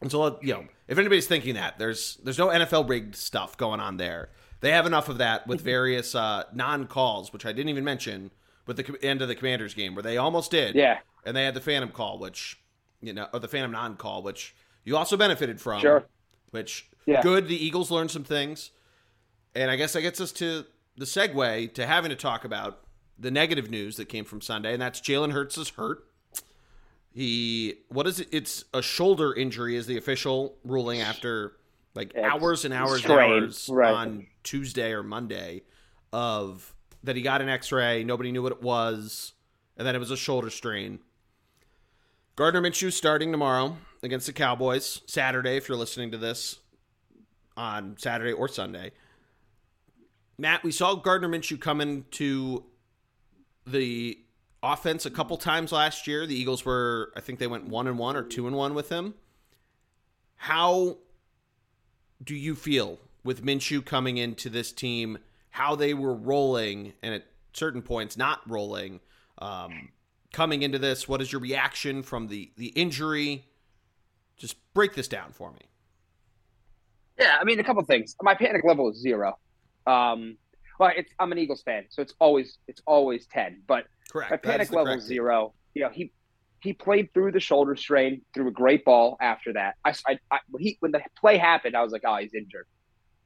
And 0.00 0.10
so 0.10 0.38
you 0.42 0.54
know, 0.54 0.64
if 0.88 0.98
anybody's 0.98 1.26
thinking 1.26 1.54
that, 1.54 1.78
there's 1.78 2.16
there's 2.22 2.38
no 2.38 2.48
NFL 2.48 2.88
rigged 2.88 3.16
stuff 3.16 3.56
going 3.56 3.80
on 3.80 3.96
there. 3.96 4.30
They 4.60 4.70
have 4.70 4.86
enough 4.86 5.08
of 5.08 5.18
that 5.18 5.46
with 5.46 5.60
various 5.62 6.14
uh, 6.14 6.44
non 6.52 6.86
calls, 6.86 7.32
which 7.32 7.46
I 7.46 7.52
didn't 7.52 7.70
even 7.70 7.84
mention 7.84 8.30
with 8.66 8.76
the 8.76 8.96
end 9.02 9.22
of 9.22 9.28
the 9.28 9.34
Commanders 9.34 9.74
game, 9.74 9.94
where 9.94 10.02
they 10.02 10.16
almost 10.16 10.50
did. 10.50 10.74
Yeah, 10.74 10.98
and 11.24 11.36
they 11.36 11.44
had 11.44 11.54
the 11.54 11.60
Phantom 11.60 11.90
call, 11.90 12.18
which 12.18 12.58
you 13.00 13.12
know, 13.12 13.28
or 13.32 13.40
the 13.40 13.48
Phantom 13.48 13.72
non 13.72 13.96
call, 13.96 14.22
which 14.22 14.54
you 14.84 14.96
also 14.96 15.16
benefited 15.16 15.60
from. 15.60 15.80
Sure. 15.80 16.04
Which 16.50 16.88
yeah. 17.06 17.22
good. 17.22 17.48
The 17.48 17.64
Eagles 17.64 17.90
learned 17.90 18.10
some 18.10 18.24
things, 18.24 18.70
and 19.54 19.70
I 19.70 19.76
guess 19.76 19.92
that 19.94 20.02
gets 20.02 20.20
us 20.20 20.32
to 20.32 20.64
the 20.96 21.04
segue 21.04 21.74
to 21.74 21.86
having 21.86 22.10
to 22.10 22.16
talk 22.16 22.44
about 22.44 22.80
the 23.18 23.30
negative 23.30 23.70
news 23.70 23.96
that 23.96 24.08
came 24.08 24.24
from 24.24 24.40
Sunday, 24.40 24.72
and 24.72 24.82
that's 24.82 25.00
Jalen 25.00 25.32
Hurts 25.32 25.58
is 25.58 25.70
hurt. 25.70 26.04
He 27.14 27.76
what 27.88 28.08
is 28.08 28.20
it? 28.20 28.28
It's 28.32 28.64
a 28.74 28.82
shoulder 28.82 29.32
injury, 29.32 29.76
is 29.76 29.86
the 29.86 29.96
official 29.96 30.56
ruling 30.64 31.00
after 31.00 31.52
like 31.94 32.16
hours 32.16 32.64
and 32.64 32.74
hours 32.74 33.04
and 33.04 33.12
hours 33.12 33.70
right. 33.72 33.94
on 33.94 34.26
Tuesday 34.42 34.92
or 34.92 35.04
Monday 35.04 35.62
of 36.12 36.74
that 37.04 37.14
he 37.14 37.22
got 37.22 37.40
an 37.40 37.48
X-ray. 37.48 38.02
Nobody 38.02 38.32
knew 38.32 38.42
what 38.42 38.50
it 38.50 38.62
was, 38.62 39.32
and 39.76 39.86
then 39.86 39.94
it 39.94 39.98
was 39.98 40.10
a 40.10 40.16
shoulder 40.16 40.50
strain. 40.50 40.98
Gardner 42.34 42.60
Minshew 42.60 42.92
starting 42.92 43.30
tomorrow 43.30 43.76
against 44.02 44.26
the 44.26 44.32
Cowboys. 44.32 45.02
Saturday, 45.06 45.56
if 45.56 45.68
you're 45.68 45.78
listening 45.78 46.10
to 46.10 46.18
this 46.18 46.58
on 47.56 47.94
Saturday 47.96 48.32
or 48.32 48.48
Sunday. 48.48 48.90
Matt, 50.36 50.64
we 50.64 50.72
saw 50.72 50.96
Gardner 50.96 51.28
Minshew 51.28 51.60
come 51.60 51.80
into 51.80 52.64
the 53.64 54.18
offense 54.72 55.04
a 55.06 55.10
couple 55.10 55.36
times 55.36 55.72
last 55.72 56.06
year. 56.06 56.26
The 56.26 56.34
Eagles 56.34 56.64
were, 56.64 57.12
I 57.16 57.20
think 57.20 57.38
they 57.38 57.46
went 57.46 57.68
one 57.68 57.86
and 57.86 57.98
one 57.98 58.16
or 58.16 58.22
two 58.22 58.46
and 58.46 58.56
one 58.56 58.74
with 58.74 58.88
him. 58.88 59.14
How 60.36 60.98
do 62.22 62.34
you 62.34 62.54
feel 62.54 62.98
with 63.22 63.44
Minshew 63.44 63.84
coming 63.84 64.16
into 64.16 64.48
this 64.48 64.72
team? 64.72 65.18
How 65.50 65.74
they 65.74 65.94
were 65.94 66.14
rolling 66.14 66.94
and 67.02 67.14
at 67.14 67.26
certain 67.52 67.82
points 67.82 68.16
not 68.16 68.40
rolling. 68.48 69.00
Um, 69.38 69.90
coming 70.32 70.62
into 70.62 70.78
this? 70.78 71.08
What 71.08 71.22
is 71.22 71.32
your 71.32 71.40
reaction 71.40 72.02
from 72.02 72.28
the 72.28 72.50
the 72.56 72.66
injury? 72.68 73.46
Just 74.36 74.56
break 74.74 74.94
this 74.94 75.08
down 75.08 75.32
for 75.32 75.52
me. 75.52 75.60
Yeah, 77.18 77.36
I 77.40 77.44
mean 77.44 77.60
a 77.60 77.64
couple 77.64 77.82
things. 77.84 78.16
My 78.20 78.34
panic 78.34 78.64
level 78.64 78.90
is 78.90 78.98
zero. 79.00 79.38
Um, 79.86 80.36
well, 80.78 80.90
it's 80.94 81.12
I'm 81.18 81.32
an 81.32 81.38
Eagles 81.38 81.62
fan, 81.62 81.84
so 81.88 82.02
it's 82.02 82.14
always 82.18 82.58
it's 82.66 82.82
always 82.86 83.26
ten. 83.26 83.62
But 83.66 83.86
correct. 84.14 84.30
My 84.30 84.36
panic 84.36 84.72
level 84.72 85.00
zero. 85.00 85.54
You 85.74 85.82
know, 85.82 85.90
he 85.90 86.12
he 86.60 86.72
played 86.72 87.12
through 87.12 87.32
the 87.32 87.40
shoulder 87.40 87.76
strain, 87.76 88.22
threw 88.32 88.48
a 88.48 88.52
great 88.52 88.84
ball 88.84 89.18
after 89.20 89.52
that. 89.52 89.74
I, 89.84 89.94
I, 90.06 90.18
I 90.30 90.38
when 90.50 90.62
he 90.62 90.76
when 90.80 90.92
the 90.92 91.02
play 91.18 91.36
happened, 91.36 91.76
I 91.76 91.82
was 91.82 91.92
like, 91.92 92.02
oh, 92.06 92.16
he's 92.16 92.34
injured. 92.34 92.66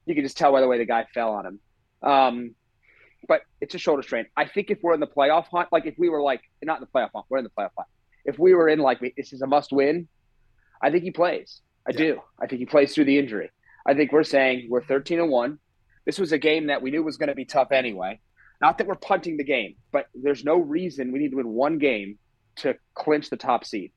You 0.05 0.15
could 0.15 0.23
just 0.23 0.37
tell 0.37 0.51
by 0.51 0.61
the 0.61 0.67
way 0.67 0.77
the 0.77 0.85
guy 0.85 1.05
fell 1.13 1.31
on 1.31 1.45
him. 1.45 1.59
Um, 2.01 2.55
but 3.27 3.41
it's 3.61 3.75
a 3.75 3.77
shoulder 3.77 4.01
strain. 4.01 4.25
I 4.35 4.45
think 4.45 4.71
if 4.71 4.79
we're 4.81 4.93
in 4.93 4.99
the 4.99 5.07
playoff 5.07 5.47
hunt, 5.47 5.69
like 5.71 5.85
if 5.85 5.95
we 5.97 6.09
were 6.09 6.21
like 6.21 6.41
not 6.63 6.79
in 6.79 6.81
the 6.81 6.99
playoff 6.99 7.11
hunt, 7.13 7.25
we're 7.29 7.37
in 7.37 7.43
the 7.43 7.49
playoff 7.51 7.71
hunt. 7.77 7.87
If 8.25 8.39
we 8.39 8.53
were 8.53 8.67
in 8.67 8.79
like 8.79 8.99
this 9.15 9.33
is 9.33 9.41
a 9.41 9.47
must 9.47 9.71
win, 9.71 10.07
I 10.81 10.89
think 10.89 11.03
he 11.03 11.11
plays. 11.11 11.61
I 11.87 11.91
yeah. 11.91 11.97
do. 11.97 12.21
I 12.41 12.47
think 12.47 12.59
he 12.59 12.65
plays 12.65 12.93
through 12.93 13.05
the 13.05 13.17
injury. 13.17 13.51
I 13.85 13.93
think 13.93 14.11
we're 14.11 14.23
saying 14.23 14.67
we're 14.69 14.83
13 14.83 15.19
and 15.19 15.29
1. 15.29 15.59
This 16.05 16.19
was 16.19 16.31
a 16.31 16.37
game 16.37 16.67
that 16.67 16.81
we 16.81 16.91
knew 16.91 17.03
was 17.03 17.17
going 17.17 17.29
to 17.29 17.35
be 17.35 17.45
tough 17.45 17.71
anyway. 17.71 18.19
Not 18.61 18.77
that 18.77 18.87
we're 18.87 18.95
punting 18.95 19.37
the 19.37 19.43
game, 19.43 19.75
but 19.91 20.07
there's 20.13 20.43
no 20.43 20.57
reason 20.57 21.11
we 21.11 21.19
need 21.19 21.31
to 21.31 21.37
win 21.37 21.47
one 21.47 21.77
game 21.77 22.17
to 22.57 22.75
clinch 22.93 23.29
the 23.29 23.37
top 23.37 23.65
seed 23.65 23.91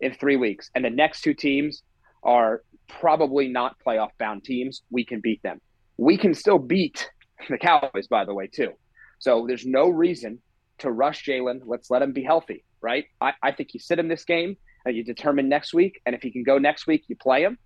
in 0.00 0.12
3 0.12 0.36
weeks. 0.36 0.70
And 0.74 0.84
the 0.84 0.90
next 0.90 1.22
two 1.22 1.34
teams 1.34 1.82
are 2.22 2.62
probably 2.88 3.48
not 3.48 3.76
playoff 3.84 4.10
bound 4.18 4.44
teams. 4.44 4.82
We 4.90 5.04
can 5.04 5.20
beat 5.20 5.42
them. 5.42 5.60
We 5.96 6.16
can 6.16 6.34
still 6.34 6.58
beat 6.58 7.10
the 7.48 7.58
Cowboys, 7.58 8.06
by 8.06 8.24
the 8.24 8.34
way, 8.34 8.46
too. 8.46 8.72
So 9.18 9.46
there's 9.46 9.64
no 9.64 9.88
reason 9.88 10.40
to 10.78 10.90
rush 10.90 11.24
Jalen. 11.24 11.62
Let's 11.64 11.90
let 11.90 12.02
him 12.02 12.12
be 12.12 12.22
healthy, 12.22 12.64
right? 12.80 13.04
I, 13.20 13.32
I 13.42 13.52
think 13.52 13.72
you 13.72 13.80
sit 13.80 13.98
him 13.98 14.08
this 14.08 14.24
game 14.24 14.56
and 14.84 14.96
you 14.96 15.04
determine 15.04 15.48
next 15.48 15.72
week. 15.72 16.00
And 16.04 16.14
if 16.14 16.22
he 16.22 16.30
can 16.30 16.42
go 16.42 16.58
next 16.58 16.86
week, 16.86 17.04
you 17.08 17.16
play 17.16 17.42
him, 17.42 17.58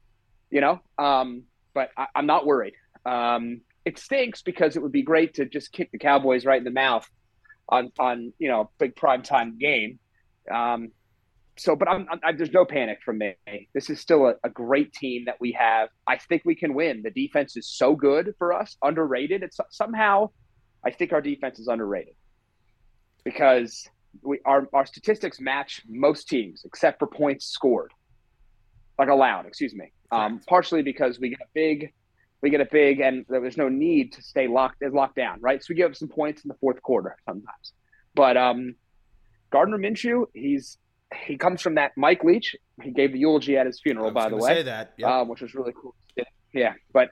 you 0.51 0.61
know? 0.61 0.81
Um, 0.99 1.45
but 1.75 1.91
I, 1.97 2.07
am 2.15 2.27
not 2.27 2.47
worried. 2.47 2.75
Um, 3.05 3.63
it 3.87 3.99
stinks 3.99 4.43
because 4.43 4.77
it 4.77 4.83
would 4.83 4.93
be 4.93 5.03
great 5.03 5.35
to 5.35 5.47
just 5.47 5.73
kick 5.73 5.91
the 5.93 5.99
Cowboys 5.99 6.45
right 6.45 6.59
in 6.59 6.65
the 6.65 6.73
mouth 6.73 7.09
on, 7.69 7.93
on 7.99 8.33
you 8.39 8.49
know, 8.49 8.69
big 8.79 8.97
prime 8.97 9.23
time 9.23 9.57
game. 9.59 10.01
Um, 10.53 10.89
so, 11.57 11.77
but 11.77 11.89
I'm, 11.89 12.07
I'm, 12.11 12.37
there's 12.37 12.53
no 12.53 12.65
panic 12.65 12.99
from 13.05 13.19
me. 13.19 13.37
This 13.75 13.89
is 13.89 14.01
still 14.01 14.27
a, 14.27 14.35
a, 14.45 14.51
great 14.51 14.93
team 14.93 15.25
that 15.27 15.37
we 15.41 15.53
have. 15.53 15.89
I 16.07 16.19
think 16.19 16.43
we 16.45 16.55
can 16.55 16.75
win. 16.75 17.03
The 17.03 17.11
defense 17.11 17.57
is 17.57 17.67
so 17.67 17.95
good 17.95 18.35
for 18.39 18.53
us, 18.53 18.77
underrated. 18.83 19.43
It's 19.43 19.59
somehow, 19.71 20.31
I 20.85 20.91
think 20.91 21.13
our 21.13 21.23
defense 21.23 21.59
is 21.59 21.69
underrated 21.69 22.15
because 23.25 23.89
we 24.23 24.41
our 24.45 24.69
our 24.73 24.87
statistics 24.87 25.41
match 25.41 25.83
most 25.89 26.29
teams 26.29 26.63
except 26.65 26.99
for 26.99 27.07
points 27.07 27.47
scored, 27.47 27.93
like 28.99 29.09
allowed. 29.09 29.47
Excuse 29.47 29.75
me. 29.75 29.93
Um, 30.13 30.41
partially 30.47 30.83
because 30.83 31.19
we 31.19 31.31
got 31.31 31.49
big, 31.55 31.93
we 32.43 32.51
get 32.51 32.61
a 32.61 32.69
big, 32.71 33.01
and 33.01 33.25
there's 33.29 33.57
no 33.57 33.69
need 33.69 34.13
to 34.13 34.23
stay 34.23 34.47
locked 34.47 34.83
locked 34.83 35.17
down, 35.17 35.41
right? 35.41 35.63
So 35.63 35.69
we 35.71 35.77
give 35.77 35.91
up 35.91 35.97
some 35.97 36.09
points 36.09 36.45
in 36.45 36.49
the 36.49 36.55
fourth 36.55 36.83
quarter 36.83 37.17
sometimes, 37.25 37.73
but 38.15 38.37
um, 38.37 38.75
Gardner 39.51 39.79
Minshew, 39.79 40.27
he's 40.35 40.79
he 41.27 41.37
comes 41.37 41.63
from 41.63 41.77
that 41.77 41.93
Mike 41.97 42.25
Leach. 42.25 42.57
He 42.83 42.91
gave 42.91 43.13
the 43.13 43.19
eulogy 43.19 43.57
at 43.57 43.67
his 43.67 43.81
funeral, 43.81 44.11
by 44.11 44.29
the 44.29 44.37
way. 44.37 44.55
Say 44.55 44.63
that, 44.65 44.95
yep. 44.99 45.09
um, 45.09 45.29
which 45.29 45.41
was 45.41 45.55
really 45.55 45.73
cool. 45.73 45.95
Yeah, 46.53 46.75
but 46.93 47.11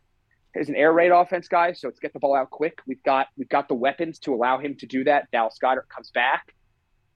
he's 0.57 0.69
an 0.69 0.77
air 0.77 0.93
raid 0.93 1.11
offense 1.11 1.49
guy, 1.49 1.73
so 1.73 1.89
it's 1.89 2.01
get 2.01 2.13
the 2.13 2.19
ball 2.19 2.35
out 2.35 2.51
quick. 2.51 2.79
We've 2.87 3.03
got 3.03 3.29
we've 3.37 3.49
got 3.49 3.69
the 3.69 3.75
weapons 3.75 4.19
to 4.21 4.35
allow 4.35 4.59
him 4.59 4.77
to 4.77 4.87
do 4.87 5.05
that. 5.05 5.31
Dallas 5.33 5.59
Goedert 5.63 5.89
comes 5.89 6.11
back. 6.11 6.55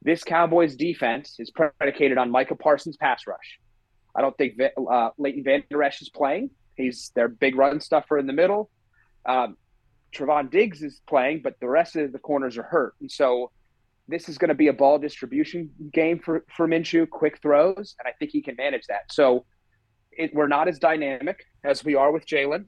This 0.02 0.22
Cowboys 0.22 0.76
defense 0.76 1.36
is 1.38 1.50
predicated 1.50 2.18
on 2.18 2.30
Micah 2.30 2.54
Parsons' 2.54 2.96
pass 2.96 3.26
rush. 3.26 3.58
I 4.14 4.20
don't 4.20 4.36
think 4.36 4.54
uh, 4.90 5.10
Leighton 5.18 5.44
Vander 5.44 5.82
Esch 5.82 6.02
is 6.02 6.08
playing. 6.08 6.50
He's 6.78 7.12
their 7.14 7.28
big 7.28 7.56
run 7.56 7.80
stuffer 7.80 8.18
in 8.18 8.26
the 8.26 8.32
middle. 8.32 8.70
Um, 9.26 9.56
Trevon 10.14 10.50
Diggs 10.50 10.82
is 10.82 11.02
playing, 11.06 11.42
but 11.42 11.60
the 11.60 11.68
rest 11.68 11.96
of 11.96 12.12
the 12.12 12.18
corners 12.18 12.56
are 12.56 12.62
hurt, 12.62 12.94
and 13.00 13.10
so 13.10 13.50
this 14.08 14.30
is 14.30 14.38
going 14.38 14.48
to 14.48 14.54
be 14.54 14.68
a 14.68 14.72
ball 14.72 14.98
distribution 14.98 15.70
game 15.92 16.18
for 16.18 16.44
for 16.56 16.66
Minshew, 16.66 17.08
quick 17.08 17.40
throws, 17.42 17.94
and 17.98 18.08
I 18.08 18.12
think 18.18 18.30
he 18.30 18.40
can 18.40 18.56
manage 18.56 18.86
that. 18.88 19.02
So 19.10 19.44
it, 20.12 20.34
we're 20.34 20.48
not 20.48 20.66
as 20.66 20.78
dynamic 20.78 21.44
as 21.64 21.84
we 21.84 21.94
are 21.94 22.10
with 22.10 22.26
Jalen. 22.26 22.64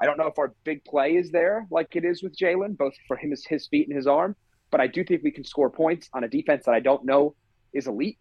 I 0.00 0.06
don't 0.06 0.18
know 0.18 0.26
if 0.26 0.38
our 0.38 0.54
big 0.64 0.84
play 0.84 1.14
is 1.16 1.30
there 1.30 1.66
like 1.70 1.94
it 1.94 2.04
is 2.04 2.22
with 2.22 2.36
Jalen, 2.36 2.76
both 2.76 2.94
for 3.06 3.16
him 3.16 3.32
as 3.32 3.44
his 3.44 3.68
feet 3.68 3.86
and 3.86 3.96
his 3.96 4.08
arm. 4.08 4.34
But 4.72 4.80
I 4.80 4.88
do 4.88 5.04
think 5.04 5.22
we 5.22 5.30
can 5.30 5.44
score 5.44 5.70
points 5.70 6.08
on 6.12 6.24
a 6.24 6.28
defense 6.28 6.64
that 6.64 6.74
I 6.74 6.80
don't 6.80 7.04
know 7.04 7.36
is 7.72 7.86
elite, 7.86 8.18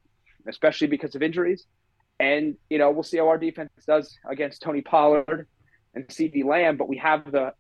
especially 0.48 0.88
because 0.88 1.16
of 1.16 1.24
injuries. 1.24 1.66
And, 2.22 2.56
you 2.70 2.78
know, 2.78 2.92
we'll 2.92 3.02
see 3.02 3.18
how 3.18 3.28
our 3.30 3.40
defense 3.40 3.72
does 3.88 4.16
against 4.30 4.62
Tony 4.62 4.82
Pollard 4.82 5.48
and 5.96 6.08
CeeDee 6.08 6.46
Lamb, 6.46 6.78
but 6.78 6.88
we 6.88 6.98
have 6.98 7.32
the 7.32 7.54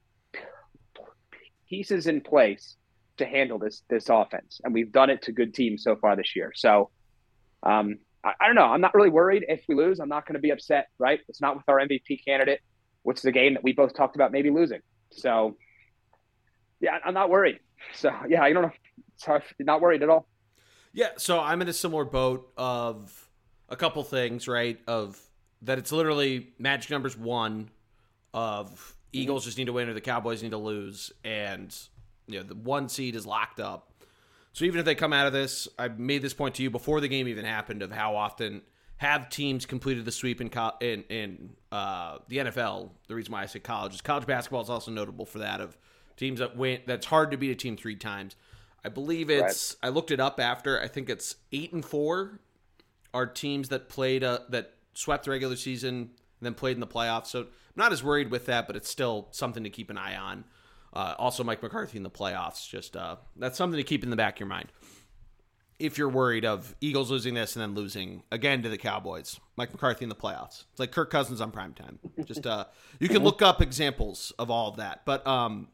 pieces 1.68 2.06
in 2.06 2.22
place 2.22 2.76
to 3.18 3.26
handle 3.26 3.58
this 3.58 3.82
this 3.90 4.08
offense. 4.10 4.62
And 4.64 4.72
we've 4.72 4.92
done 4.92 5.10
it 5.10 5.24
to 5.24 5.32
good 5.32 5.56
teams 5.56 5.82
so 5.84 5.96
far 5.96 6.16
this 6.16 6.36
year. 6.36 6.52
So 6.56 6.92
um, 7.64 7.98
I, 8.24 8.34
I 8.40 8.46
don't 8.46 8.56
know. 8.56 8.66
I'm 8.66 8.82
not 8.82 8.94
really 8.94 9.10
worried 9.10 9.46
if 9.48 9.64
we 9.68 9.74
lose. 9.74 10.00
I'm 10.00 10.10
not 10.10 10.28
going 10.28 10.36
to 10.36 10.40
be 10.40 10.52
upset, 10.52 10.90
right? 11.00 11.20
It's 11.28 11.42
not 11.42 11.56
with 11.56 11.64
our 11.68 11.80
MVP 11.80 12.24
candidate, 12.24 12.60
which 13.02 13.18
is 13.18 13.26
a 13.26 13.32
game 13.32 13.56
that 13.56 13.64
we 13.64 13.74
both 13.74 13.96
talked 13.96 14.16
about 14.16 14.32
maybe 14.32 14.52
losing. 14.52 14.82
So 15.12 15.58
yeah, 16.80 17.00
I'm 17.04 17.16
not 17.16 17.32
worried. 17.32 17.58
So 17.96 18.12
yeah, 18.30 18.44
I 18.44 18.54
don't 18.54 18.62
know. 18.62 19.40
Not 19.60 19.82
worried 19.82 20.04
at 20.04 20.10
all. 20.10 20.28
Yeah, 20.94 21.10
so 21.18 21.40
I'm 21.40 21.64
in 21.64 21.68
a 21.68 21.74
similar 21.74 22.06
boat 22.06 22.52
of 22.58 23.31
a 23.72 23.76
couple 23.76 24.04
things, 24.04 24.48
right? 24.48 24.78
Of 24.86 25.20
that 25.64 25.80
it's 25.80 25.92
literally 25.92 26.50
magic 26.60 26.92
numbers 26.92 27.18
one 27.18 27.72
of 28.34 28.96
Eagles 29.14 29.46
just 29.46 29.58
need 29.58 29.66
to 29.66 29.74
win 29.74 29.90
or 29.90 29.94
the 29.94 30.02
Cowboys 30.02 30.44
need 30.44 30.52
to 30.52 30.58
lose, 30.58 31.12
and 31.24 31.76
you 32.28 32.38
know 32.38 32.44
the 32.44 32.56
one 32.56 32.90
seed 32.90 33.16
is 33.16 33.26
locked 33.26 33.60
up. 33.60 33.88
So 34.54 34.66
even 34.66 34.80
if 34.80 34.86
they 34.86 34.96
come 34.96 35.14
out 35.14 35.28
of 35.28 35.34
this, 35.34 35.68
I 35.80 35.88
made 35.88 36.22
this 36.22 36.34
point 36.34 36.56
to 36.56 36.64
you 36.64 36.70
before 36.70 37.00
the 37.00 37.08
game 37.08 37.28
even 37.28 37.46
happened 37.46 37.82
of 37.82 37.92
how 37.92 38.16
often 38.16 38.62
have 38.98 39.30
teams 39.30 39.66
completed 39.66 40.06
the 40.06 40.12
sweep 40.12 40.42
in 40.42 40.50
co- 40.50 40.74
in, 40.82 41.04
in 41.04 41.50
uh, 41.72 42.18
the 42.28 42.38
NFL. 42.38 42.92
The 43.08 43.16
reason 43.16 43.32
why 43.32 43.44
I 43.44 43.46
say 43.46 43.60
college 43.60 43.94
is 43.94 44.02
college 44.02 44.28
basketball 44.28 44.62
is 44.62 44.70
also 44.70 44.92
notable 44.92 45.26
for 45.26 45.40
that 45.40 45.62
of 45.62 45.78
teams 46.18 46.40
that 46.40 46.58
win. 46.58 46.82
That's 46.86 47.06
hard 47.06 47.32
to 47.32 47.38
beat 47.38 47.52
a 47.52 47.56
team 47.56 47.78
three 47.78 47.96
times. 47.96 48.36
I 48.84 48.90
believe 48.90 49.30
it's. 49.30 49.78
Right. 49.82 49.90
I 49.90 49.92
looked 49.92 50.12
it 50.12 50.20
up 50.20 50.40
after. 50.40 50.80
I 50.82 50.88
think 50.88 51.10
it's 51.10 51.36
eight 51.52 51.72
and 51.72 51.84
four 51.84 52.40
are 53.14 53.26
teams 53.26 53.70
that 53.70 53.90
played 53.90 54.24
uh, 54.24 54.40
that 54.50 54.74
swept 54.94 55.26
the 55.26 55.32
regular 55.32 55.56
season 55.56 55.96
and 55.96 56.10
then 56.42 56.54
played 56.54 56.76
in 56.76 56.80
the 56.80 56.88
playoffs. 56.88 57.28
So 57.28 57.42
I'm 57.42 57.48
not 57.76 57.92
as 57.92 58.04
worried 58.04 58.32
with 58.32 58.46
that, 58.48 58.68
but 58.68 58.76
it's 58.76 58.90
still 58.90 59.28
something 59.32 59.64
to 59.64 59.70
keep 59.70 59.90
an 59.90 59.98
eye 59.98 60.16
on. 60.16 60.46
Uh, 60.94 61.16
also, 61.18 61.44
Mike 61.44 61.64
McCarthy 61.64 61.98
in 61.98 62.04
the 62.04 62.10
playoffs. 62.10 62.68
Just 62.68 62.98
uh, 62.98 63.18
that's 63.38 63.58
something 63.58 63.78
to 63.78 63.84
keep 63.84 64.04
in 64.04 64.10
the 64.10 64.16
back 64.16 64.36
of 64.36 64.40
your 64.42 64.48
mind. 64.48 64.72
If 65.80 65.98
you're 65.98 66.10
worried 66.10 66.46
of 66.46 66.76
Eagles 66.80 67.10
losing 67.10 67.34
this 67.34 67.56
and 67.56 67.64
then 67.64 67.74
losing 67.74 68.24
again 68.32 68.62
to 68.64 68.70
the 68.70 68.78
Cowboys, 68.78 69.40
Mike 69.56 69.72
McCarthy 69.72 70.04
in 70.04 70.10
the 70.10 70.16
playoffs. 70.16 70.66
It's 70.72 70.80
like 70.80 70.92
Kirk 70.92 71.10
Cousins 71.10 71.42
on 71.42 71.52
primetime. 71.52 71.98
Just 72.26 72.46
uh, 72.46 72.66
you 73.00 73.08
can 73.08 73.24
look 73.24 73.42
up 73.42 73.62
examples 73.62 74.32
of 74.38 74.52
all 74.52 74.70
of 74.70 74.78
that. 74.78 75.02
But 75.06 75.26
um, 75.26 75.70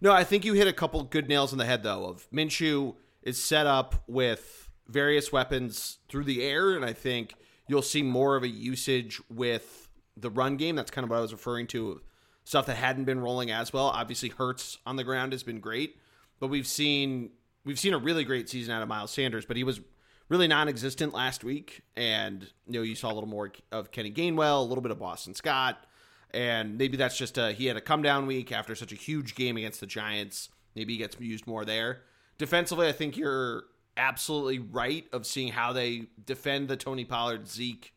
no, 0.00 0.12
I 0.12 0.24
think 0.24 0.44
you 0.44 0.54
hit 0.54 0.68
a 0.68 0.72
couple 0.72 1.02
good 1.02 1.28
nails 1.28 1.52
in 1.52 1.58
the 1.58 1.66
head 1.66 1.82
though. 1.82 2.06
Of 2.06 2.30
Minshew 2.30 2.94
is 3.22 3.42
set 3.42 3.66
up 3.66 4.02
with 4.06 4.61
various 4.92 5.32
weapons 5.32 5.98
through 6.08 6.24
the 6.24 6.42
air, 6.42 6.76
and 6.76 6.84
I 6.84 6.92
think 6.92 7.34
you'll 7.66 7.82
see 7.82 8.02
more 8.02 8.36
of 8.36 8.42
a 8.42 8.48
usage 8.48 9.20
with 9.30 9.88
the 10.16 10.30
run 10.30 10.56
game. 10.56 10.76
That's 10.76 10.90
kind 10.90 11.04
of 11.04 11.10
what 11.10 11.18
I 11.18 11.22
was 11.22 11.32
referring 11.32 11.66
to 11.68 12.00
stuff 12.44 12.66
that 12.66 12.76
hadn't 12.76 13.04
been 13.04 13.20
rolling 13.20 13.50
as 13.50 13.72
well. 13.72 13.86
Obviously, 13.86 14.28
Hurts 14.28 14.78
on 14.86 14.96
the 14.96 15.04
ground 15.04 15.32
has 15.32 15.42
been 15.42 15.60
great, 15.60 15.96
but 16.40 16.48
we've 16.48 16.66
seen 16.66 17.30
we've 17.64 17.78
seen 17.78 17.94
a 17.94 17.98
really 17.98 18.24
great 18.24 18.48
season 18.48 18.74
out 18.74 18.82
of 18.82 18.88
Miles 18.88 19.10
Sanders, 19.10 19.46
but 19.46 19.56
he 19.56 19.64
was 19.64 19.80
really 20.28 20.48
non-existent 20.48 21.12
last 21.12 21.44
week, 21.44 21.82
and 21.96 22.42
you 22.66 22.74
know 22.74 22.82
you 22.82 22.94
saw 22.94 23.12
a 23.12 23.14
little 23.14 23.28
more 23.28 23.52
of 23.70 23.90
Kenny 23.90 24.12
Gainwell, 24.12 24.60
a 24.60 24.68
little 24.68 24.82
bit 24.82 24.92
of 24.92 24.98
Boston 24.98 25.34
Scott, 25.34 25.84
and 26.32 26.78
maybe 26.78 26.96
that's 26.96 27.16
just 27.16 27.38
a 27.38 27.52
he 27.52 27.66
had 27.66 27.76
a 27.76 27.80
come 27.80 28.02
down 28.02 28.26
week 28.26 28.52
after 28.52 28.74
such 28.74 28.92
a 28.92 28.96
huge 28.96 29.34
game 29.34 29.56
against 29.56 29.80
the 29.80 29.86
Giants. 29.86 30.48
Maybe 30.74 30.94
he 30.94 30.98
gets 30.98 31.18
used 31.20 31.46
more 31.46 31.64
there. 31.64 32.02
Defensively, 32.38 32.88
I 32.88 32.92
think 32.92 33.16
you're 33.16 33.64
absolutely 33.96 34.58
right 34.58 35.06
of 35.12 35.26
seeing 35.26 35.52
how 35.52 35.72
they 35.72 36.06
defend 36.24 36.68
the 36.68 36.76
Tony 36.76 37.04
Pollard 37.04 37.48
Zeke 37.48 37.92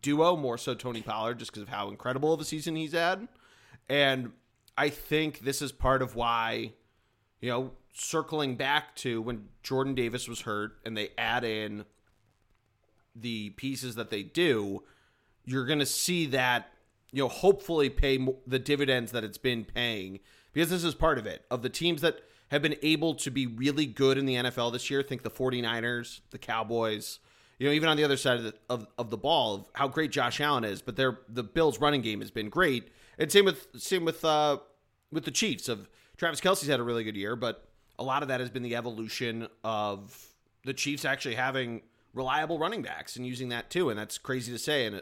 duo, 0.00 0.36
more 0.36 0.58
so 0.58 0.74
Tony 0.74 1.02
Pollard, 1.02 1.38
just 1.38 1.52
because 1.52 1.62
of 1.62 1.68
how 1.68 1.88
incredible 1.88 2.32
of 2.32 2.40
a 2.40 2.44
season 2.44 2.76
he's 2.76 2.92
had. 2.92 3.28
And 3.88 4.32
I 4.76 4.88
think 4.88 5.40
this 5.40 5.62
is 5.62 5.72
part 5.72 6.02
of 6.02 6.16
why, 6.16 6.72
you 7.40 7.50
know, 7.50 7.72
circling 7.92 8.56
back 8.56 8.94
to 8.96 9.22
when 9.22 9.48
Jordan 9.62 9.94
Davis 9.94 10.28
was 10.28 10.42
hurt 10.42 10.72
and 10.84 10.96
they 10.96 11.10
add 11.16 11.44
in 11.44 11.84
the 13.14 13.50
pieces 13.50 13.94
that 13.94 14.10
they 14.10 14.22
do, 14.22 14.82
you're 15.44 15.66
going 15.66 15.78
to 15.78 15.86
see 15.86 16.26
that, 16.26 16.72
you 17.12 17.22
know, 17.22 17.28
hopefully 17.28 17.88
pay 17.88 18.18
the 18.46 18.58
dividends 18.58 19.12
that 19.12 19.24
it's 19.24 19.38
been 19.38 19.64
paying 19.64 20.20
because 20.52 20.68
this 20.68 20.84
is 20.84 20.94
part 20.94 21.18
of 21.18 21.26
it. 21.26 21.44
Of 21.50 21.62
the 21.62 21.70
teams 21.70 22.02
that 22.02 22.20
have 22.50 22.62
been 22.62 22.76
able 22.82 23.14
to 23.14 23.30
be 23.30 23.46
really 23.46 23.86
good 23.86 24.18
in 24.18 24.26
the 24.26 24.34
NFL 24.34 24.72
this 24.72 24.90
year, 24.90 25.02
think 25.02 25.22
the 25.22 25.30
49ers, 25.30 26.20
the 26.30 26.38
Cowboys, 26.38 27.18
you 27.58 27.66
know, 27.66 27.72
even 27.72 27.88
on 27.88 27.96
the 27.96 28.04
other 28.04 28.16
side 28.16 28.36
of 28.38 28.44
the, 28.44 28.54
of, 28.68 28.86
of 28.98 29.10
the 29.10 29.16
ball, 29.16 29.54
of 29.54 29.70
how 29.72 29.88
great 29.88 30.10
Josh 30.10 30.40
Allen 30.40 30.64
is, 30.64 30.82
but 30.82 30.96
their 30.96 31.18
the 31.28 31.42
Bills 31.42 31.80
running 31.80 32.02
game 32.02 32.20
has 32.20 32.30
been 32.30 32.48
great 32.48 32.92
and 33.18 33.30
same 33.30 33.44
with 33.44 33.66
same 33.76 34.04
with 34.04 34.24
uh, 34.24 34.58
with 35.10 35.24
the 35.24 35.30
Chiefs. 35.30 35.68
Of 35.68 35.88
Travis 36.16 36.40
Kelce's 36.40 36.68
had 36.68 36.80
a 36.80 36.82
really 36.82 37.04
good 37.04 37.16
year, 37.16 37.36
but 37.36 37.68
a 37.98 38.04
lot 38.04 38.22
of 38.22 38.28
that 38.28 38.40
has 38.40 38.50
been 38.50 38.62
the 38.62 38.76
evolution 38.76 39.48
of 39.64 40.34
the 40.64 40.74
Chiefs 40.74 41.04
actually 41.04 41.34
having 41.34 41.82
reliable 42.12 42.58
running 42.58 42.82
backs 42.82 43.16
and 43.16 43.26
using 43.26 43.48
that 43.50 43.70
too. 43.70 43.90
And 43.90 43.98
that's 43.98 44.18
crazy 44.18 44.52
to 44.52 44.58
say 44.58 44.86
in 44.86 45.00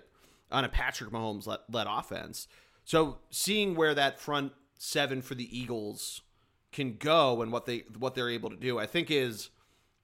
on 0.50 0.64
a 0.64 0.68
Patrick 0.68 1.10
Mahomes 1.10 1.46
led, 1.46 1.60
led 1.70 1.86
offense. 1.88 2.46
So 2.84 3.18
seeing 3.30 3.74
where 3.74 3.94
that 3.94 4.20
front 4.20 4.52
seven 4.76 5.22
for 5.22 5.34
the 5.34 5.58
Eagles 5.58 6.20
can 6.74 6.96
go 6.96 7.40
and 7.40 7.50
what 7.52 7.64
they 7.64 7.84
what 7.98 8.14
they're 8.14 8.28
able 8.28 8.50
to 8.50 8.56
do, 8.56 8.78
I 8.78 8.86
think 8.86 9.10
is 9.10 9.48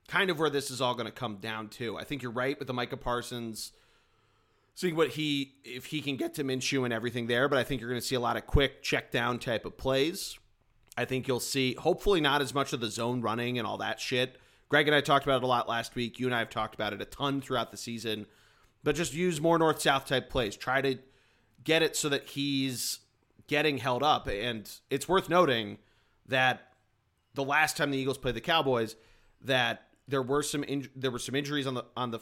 kind 0.08 0.30
of 0.30 0.38
where 0.38 0.48
this 0.48 0.70
is 0.70 0.80
all 0.80 0.94
going 0.94 1.06
to 1.06 1.12
come 1.12 1.36
down 1.36 1.68
to. 1.68 1.98
I 1.98 2.04
think 2.04 2.22
you're 2.22 2.32
right 2.32 2.58
with 2.58 2.68
the 2.68 2.74
Micah 2.74 2.96
Parsons 2.96 3.72
seeing 4.74 4.96
what 4.96 5.10
he 5.10 5.56
if 5.64 5.86
he 5.86 6.00
can 6.00 6.16
get 6.16 6.32
to 6.34 6.44
Minshew 6.44 6.84
and 6.84 6.92
everything 6.94 7.26
there. 7.26 7.48
But 7.48 7.58
I 7.58 7.64
think 7.64 7.80
you're 7.80 7.90
going 7.90 8.00
to 8.00 8.06
see 8.06 8.14
a 8.14 8.20
lot 8.20 8.36
of 8.36 8.46
quick 8.46 8.82
check 8.82 9.10
down 9.10 9.38
type 9.38 9.66
of 9.66 9.76
plays. 9.76 10.38
I 10.96 11.04
think 11.04 11.28
you'll 11.28 11.40
see 11.40 11.74
hopefully 11.74 12.20
not 12.20 12.40
as 12.40 12.54
much 12.54 12.72
of 12.72 12.80
the 12.80 12.88
zone 12.88 13.20
running 13.20 13.58
and 13.58 13.66
all 13.66 13.78
that 13.78 14.00
shit. 14.00 14.36
Greg 14.68 14.86
and 14.86 14.94
I 14.94 15.00
talked 15.00 15.26
about 15.26 15.42
it 15.42 15.44
a 15.44 15.48
lot 15.48 15.68
last 15.68 15.96
week. 15.96 16.20
You 16.20 16.26
and 16.26 16.34
I 16.34 16.38
have 16.38 16.50
talked 16.50 16.74
about 16.74 16.92
it 16.92 17.02
a 17.02 17.04
ton 17.04 17.40
throughout 17.40 17.72
the 17.72 17.76
season. 17.76 18.26
But 18.84 18.94
just 18.94 19.12
use 19.12 19.40
more 19.40 19.58
north 19.58 19.80
south 19.80 20.06
type 20.06 20.30
plays. 20.30 20.56
Try 20.56 20.80
to 20.80 20.98
get 21.64 21.82
it 21.82 21.96
so 21.96 22.08
that 22.08 22.28
he's 22.28 23.00
getting 23.48 23.78
held 23.78 24.02
up. 24.02 24.28
And 24.28 24.70
it's 24.88 25.08
worth 25.08 25.28
noting 25.28 25.78
that 26.30 26.72
the 27.34 27.44
last 27.44 27.76
time 27.76 27.90
the 27.90 27.98
Eagles 27.98 28.18
played 28.18 28.34
the 28.34 28.40
Cowboys, 28.40 28.96
that 29.42 29.86
there 30.08 30.22
were 30.22 30.42
some 30.42 30.64
in, 30.64 30.88
there 30.96 31.10
were 31.10 31.18
some 31.18 31.34
injuries 31.34 31.66
on 31.66 31.74
the 31.74 31.84
on 31.96 32.10
the 32.10 32.20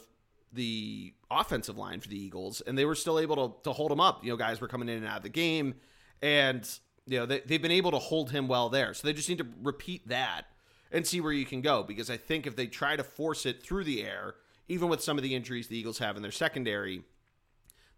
the 0.53 1.13
offensive 1.31 1.77
line 1.77 2.01
for 2.01 2.09
the 2.09 2.19
Eagles, 2.19 2.61
and 2.63 2.77
they 2.77 2.85
were 2.85 2.95
still 2.95 3.19
able 3.19 3.37
to, 3.37 3.63
to 3.65 3.73
hold 3.73 3.93
him 3.93 4.01
up. 4.01 4.25
You 4.25 4.31
know, 4.31 4.37
guys 4.37 4.61
were 4.61 4.69
coming 4.69 4.89
in 4.89 4.99
and 4.99 5.07
out 5.07 5.19
of 5.19 5.23
the 5.23 5.29
game, 5.29 5.75
and 6.23 6.69
you 7.07 7.19
know 7.19 7.27
they, 7.27 7.41
they've 7.41 7.63
been 7.63 7.71
able 7.71 7.91
to 7.93 7.99
hold 7.99 8.31
him 8.31 8.49
well 8.49 8.69
there. 8.69 8.95
So 8.95 9.07
they 9.07 9.13
just 9.13 9.29
need 9.29 9.39
to 9.39 9.47
repeat 9.63 10.09
that 10.09 10.47
and 10.91 11.07
see 11.07 11.21
where 11.21 11.33
you 11.33 11.45
can 11.45 11.61
go. 11.61 11.83
Because 11.83 12.11
I 12.11 12.17
think 12.17 12.47
if 12.47 12.57
they 12.57 12.67
try 12.67 12.97
to 12.97 13.05
force 13.05 13.47
it 13.47 13.63
through 13.63 13.85
the 13.85 14.05
air, 14.05 14.35
even 14.69 14.89
with 14.89 15.03
some 15.03 15.19
of 15.19 15.23
the 15.23 15.35
injuries 15.35 15.69
the 15.69 15.79
Eagles 15.79 15.99
have 15.99 16.17
in 16.17 16.23
their 16.23 16.33
secondary, 16.33 17.03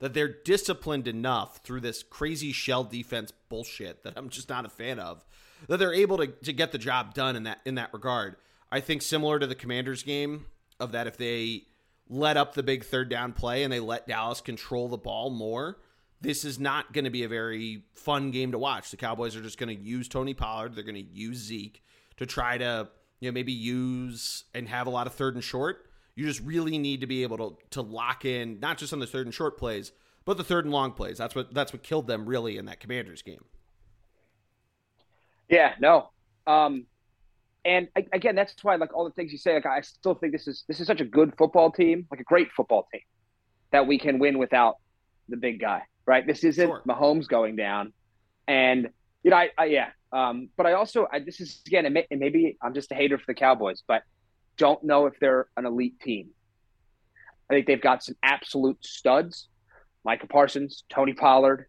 that 0.00 0.14
they're 0.14 0.34
disciplined 0.44 1.06
enough 1.06 1.58
through 1.58 1.80
this 1.80 2.02
crazy 2.02 2.52
shell 2.52 2.84
defense 2.84 3.32
bullshit 3.48 4.02
that 4.02 4.14
I'm 4.16 4.28
just 4.28 4.48
not 4.48 4.64
a 4.64 4.70
fan 4.70 4.98
of, 4.98 5.24
that 5.68 5.78
they're 5.78 5.94
able 5.94 6.18
to, 6.18 6.26
to 6.26 6.52
get 6.52 6.72
the 6.72 6.78
job 6.78 7.14
done 7.14 7.36
in 7.36 7.44
that 7.44 7.60
in 7.64 7.76
that 7.76 7.92
regard. 7.92 8.36
I 8.72 8.80
think 8.80 9.02
similar 9.02 9.38
to 9.38 9.46
the 9.46 9.54
Commanders 9.54 10.02
game 10.02 10.46
of 10.78 10.92
that 10.92 11.06
if 11.06 11.16
they 11.16 11.64
let 12.08 12.36
up 12.36 12.54
the 12.54 12.62
big 12.62 12.84
third 12.84 13.08
down 13.08 13.32
play 13.32 13.62
and 13.62 13.72
they 13.72 13.80
let 13.80 14.06
Dallas 14.06 14.40
control 14.40 14.88
the 14.88 14.96
ball 14.96 15.30
more, 15.30 15.78
this 16.20 16.44
is 16.44 16.58
not 16.58 16.92
going 16.92 17.04
to 17.04 17.10
be 17.10 17.22
a 17.22 17.28
very 17.28 17.84
fun 17.94 18.30
game 18.30 18.52
to 18.52 18.58
watch. 18.58 18.90
The 18.90 18.96
Cowboys 18.96 19.36
are 19.36 19.42
just 19.42 19.58
going 19.58 19.74
to 19.74 19.82
use 19.82 20.08
Tony 20.08 20.34
Pollard. 20.34 20.74
They're 20.74 20.84
going 20.84 20.94
to 20.94 21.00
use 21.00 21.38
Zeke 21.38 21.82
to 22.16 22.26
try 22.26 22.58
to, 22.58 22.88
you 23.20 23.30
know, 23.30 23.32
maybe 23.32 23.52
use 23.52 24.44
and 24.54 24.68
have 24.68 24.86
a 24.86 24.90
lot 24.90 25.06
of 25.06 25.14
third 25.14 25.34
and 25.34 25.44
short. 25.44 25.86
You 26.16 26.26
just 26.26 26.40
really 26.40 26.76
need 26.76 27.00
to 27.00 27.06
be 27.06 27.22
able 27.22 27.38
to 27.38 27.56
to 27.70 27.82
lock 27.82 28.24
in 28.24 28.60
not 28.60 28.76
just 28.76 28.92
on 28.92 28.98
the 28.98 29.06
third 29.06 29.26
and 29.26 29.34
short 29.34 29.56
plays, 29.56 29.92
but 30.24 30.36
the 30.36 30.44
third 30.44 30.64
and 30.64 30.74
long 30.74 30.92
plays. 30.92 31.16
That's 31.16 31.34
what 31.34 31.54
that's 31.54 31.72
what 31.72 31.82
killed 31.82 32.06
them 32.06 32.26
really 32.26 32.58
in 32.58 32.66
that 32.66 32.80
Commanders 32.80 33.22
game. 33.22 33.44
Yeah, 35.50 35.74
no. 35.80 36.10
Um, 36.46 36.86
and 37.64 37.88
again, 38.12 38.34
that's 38.34 38.54
why 38.62 38.76
like 38.76 38.94
all 38.94 39.04
the 39.04 39.10
things 39.10 39.32
you 39.32 39.38
say, 39.38 39.54
like 39.54 39.66
I 39.66 39.82
still 39.82 40.14
think 40.14 40.32
this 40.32 40.48
is 40.48 40.64
this 40.66 40.80
is 40.80 40.86
such 40.86 41.00
a 41.00 41.04
good 41.04 41.34
football 41.36 41.70
team, 41.70 42.06
like 42.10 42.20
a 42.20 42.24
great 42.24 42.50
football 42.56 42.86
team, 42.90 43.02
that 43.72 43.86
we 43.86 43.98
can 43.98 44.18
win 44.18 44.38
without 44.38 44.76
the 45.28 45.36
big 45.36 45.60
guy, 45.60 45.82
right? 46.06 46.26
This 46.26 46.42
isn't 46.44 46.66
sure. 46.66 46.82
Mahomes 46.88 47.28
going 47.28 47.56
down, 47.56 47.92
and 48.48 48.88
you 49.22 49.30
know, 49.30 49.36
I, 49.36 49.50
I 49.58 49.64
yeah, 49.66 49.88
um, 50.12 50.48
but 50.56 50.64
I 50.64 50.72
also 50.72 51.06
I, 51.12 51.18
this 51.18 51.40
is 51.40 51.60
again, 51.66 51.84
and 51.84 52.20
maybe 52.20 52.56
I'm 52.62 52.72
just 52.72 52.90
a 52.92 52.94
hater 52.94 53.18
for 53.18 53.24
the 53.26 53.34
Cowboys, 53.34 53.82
but 53.86 54.04
don't 54.56 54.82
know 54.82 55.06
if 55.06 55.14
they're 55.20 55.48
an 55.56 55.66
elite 55.66 56.00
team. 56.00 56.30
I 57.50 57.54
think 57.54 57.66
they've 57.66 57.80
got 57.80 58.02
some 58.02 58.14
absolute 58.22 58.82
studs, 58.84 59.48
Micah 60.04 60.28
Parsons, 60.28 60.84
Tony 60.88 61.12
Pollard, 61.12 61.66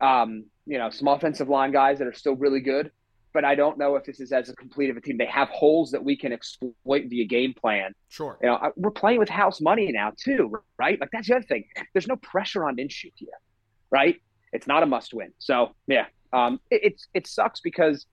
um, 0.00 0.44
you 0.66 0.78
know, 0.78 0.90
some 0.90 1.08
offensive 1.08 1.48
line 1.48 1.72
guys 1.72 1.98
that 1.98 2.06
are 2.06 2.12
still 2.12 2.36
really 2.36 2.60
good 2.60 2.92
but 3.36 3.44
I 3.44 3.54
don't 3.54 3.76
know 3.76 3.96
if 3.96 4.04
this 4.04 4.18
is 4.18 4.32
as 4.32 4.48
a 4.48 4.56
complete 4.56 4.88
of 4.88 4.96
a 4.96 5.00
team. 5.02 5.18
They 5.18 5.26
have 5.26 5.50
holes 5.50 5.90
that 5.90 6.02
we 6.02 6.16
can 6.16 6.32
exploit 6.32 7.04
via 7.10 7.26
game 7.26 7.52
plan. 7.52 7.92
Sure. 8.08 8.38
You 8.40 8.48
know, 8.48 8.72
we're 8.76 8.90
playing 8.90 9.18
with 9.18 9.28
house 9.28 9.60
money 9.60 9.92
now 9.92 10.12
too, 10.16 10.56
right? 10.78 10.98
Like 10.98 11.10
that's 11.12 11.28
the 11.28 11.36
other 11.36 11.44
thing. 11.44 11.64
There's 11.92 12.06
no 12.06 12.16
pressure 12.16 12.64
on 12.64 12.76
Minshew 12.76 13.12
here, 13.14 13.28
right? 13.90 14.22
It's 14.54 14.66
not 14.66 14.82
a 14.82 14.86
must 14.86 15.12
win. 15.12 15.32
So 15.36 15.74
yeah, 15.86 16.06
um, 16.32 16.60
it, 16.70 16.80
it's 16.82 17.08
it 17.12 17.26
sucks 17.26 17.60
because 17.60 18.06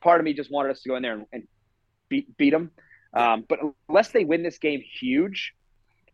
part 0.00 0.18
of 0.18 0.24
me 0.24 0.32
just 0.32 0.50
wanted 0.50 0.70
us 0.70 0.80
to 0.80 0.88
go 0.88 0.96
in 0.96 1.02
there 1.02 1.12
and, 1.12 1.26
and 1.30 1.46
beat 2.08 2.34
beat 2.38 2.52
them. 2.52 2.70
Um, 3.12 3.44
but 3.50 3.58
unless 3.90 4.12
they 4.12 4.24
win 4.24 4.42
this 4.42 4.56
game 4.56 4.80
huge, 4.80 5.52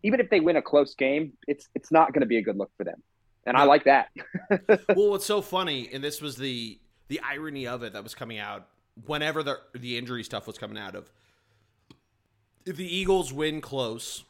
even 0.03 0.19
if 0.19 0.29
they 0.29 0.41
win 0.41 0.57
a 0.57 0.63
close 0.63 0.97
game, 0.97 1.35
it's 1.47 1.69
it's 1.77 1.93
not 1.93 2.13
going 2.13 2.23
to 2.23 2.27
be 2.27 2.39
a 2.39 2.43
good 2.43 2.57
look 2.57 2.73
for 2.77 2.83
them. 2.83 3.01
And. 3.47 3.57
I 3.57 3.63
like 3.63 3.85
that. 3.85 4.09
well, 4.97 5.11
what's 5.11 5.25
so 5.25 5.41
funny, 5.41 5.89
and 5.93 6.03
this 6.03 6.21
was 6.21 6.35
the 6.35 6.81
the 7.09 7.21
irony 7.21 7.67
of 7.67 7.83
it 7.83 7.93
that 7.93 8.03
was 8.03 8.15
coming 8.15 8.39
out 8.39 8.67
whenever 9.05 9.43
the 9.43 9.61
the 9.75 9.99
injury 9.99 10.25
stuff 10.25 10.47
was 10.47 10.59
coming 10.59 10.79
out 10.79 10.95
of. 10.95 11.11
If 12.65 12.77
the 12.77 12.97
Eagles 12.97 13.33
win 13.33 13.61
close, 13.61 14.25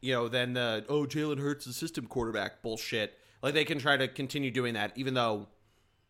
you 0.00 0.12
know, 0.12 0.28
then 0.28 0.54
the 0.54 0.84
oh 0.88 1.04
Jalen 1.04 1.40
Hurts 1.40 1.64
the 1.64 1.72
system 1.72 2.06
quarterback 2.06 2.62
bullshit. 2.62 3.18
Like 3.42 3.54
they 3.54 3.64
can 3.64 3.78
try 3.78 3.96
to 3.96 4.08
continue 4.08 4.50
doing 4.50 4.74
that, 4.74 4.92
even 4.96 5.14
though 5.14 5.48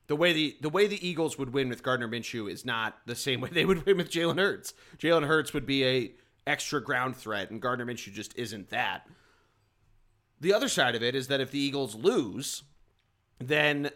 the 0.07 0.17
way 0.17 0.33
the 0.33 0.57
the 0.61 0.71
way 0.71 0.87
the 0.87 1.07
Eagles 1.07 1.39
would 1.39 1.53
win 1.53 1.69
with 1.69 1.83
Gardner 1.83 2.09
Minshew 2.09 2.51
is 2.51 2.65
not 2.65 2.97
the 3.07 3.15
same 3.15 3.41
way 3.43 3.51
they 3.51 3.65
would 3.65 3.85
win 3.87 3.97
with 3.97 4.11
Jalen 4.11 4.39
Hurts. 4.39 4.75
Jalen 4.99 5.27
Hurts 5.27 5.53
would 5.53 5.67
be 5.67 5.85
a 5.85 6.13
extra 6.47 6.83
ground 6.83 7.17
threat, 7.17 7.51
and 7.51 7.61
Gardner 7.61 7.87
Minshew 7.87 8.13
just 8.13 8.37
isn't 8.37 8.71
that. 8.71 9.07
The 10.41 10.55
other 10.55 10.69
side 10.69 10.95
of 10.95 11.03
it 11.03 11.15
is 11.15 11.29
that 11.29 11.41
if 11.41 11.51
the 11.51 11.59
Eagles 11.59 11.95
lose, 11.95 12.63
then 13.39 13.91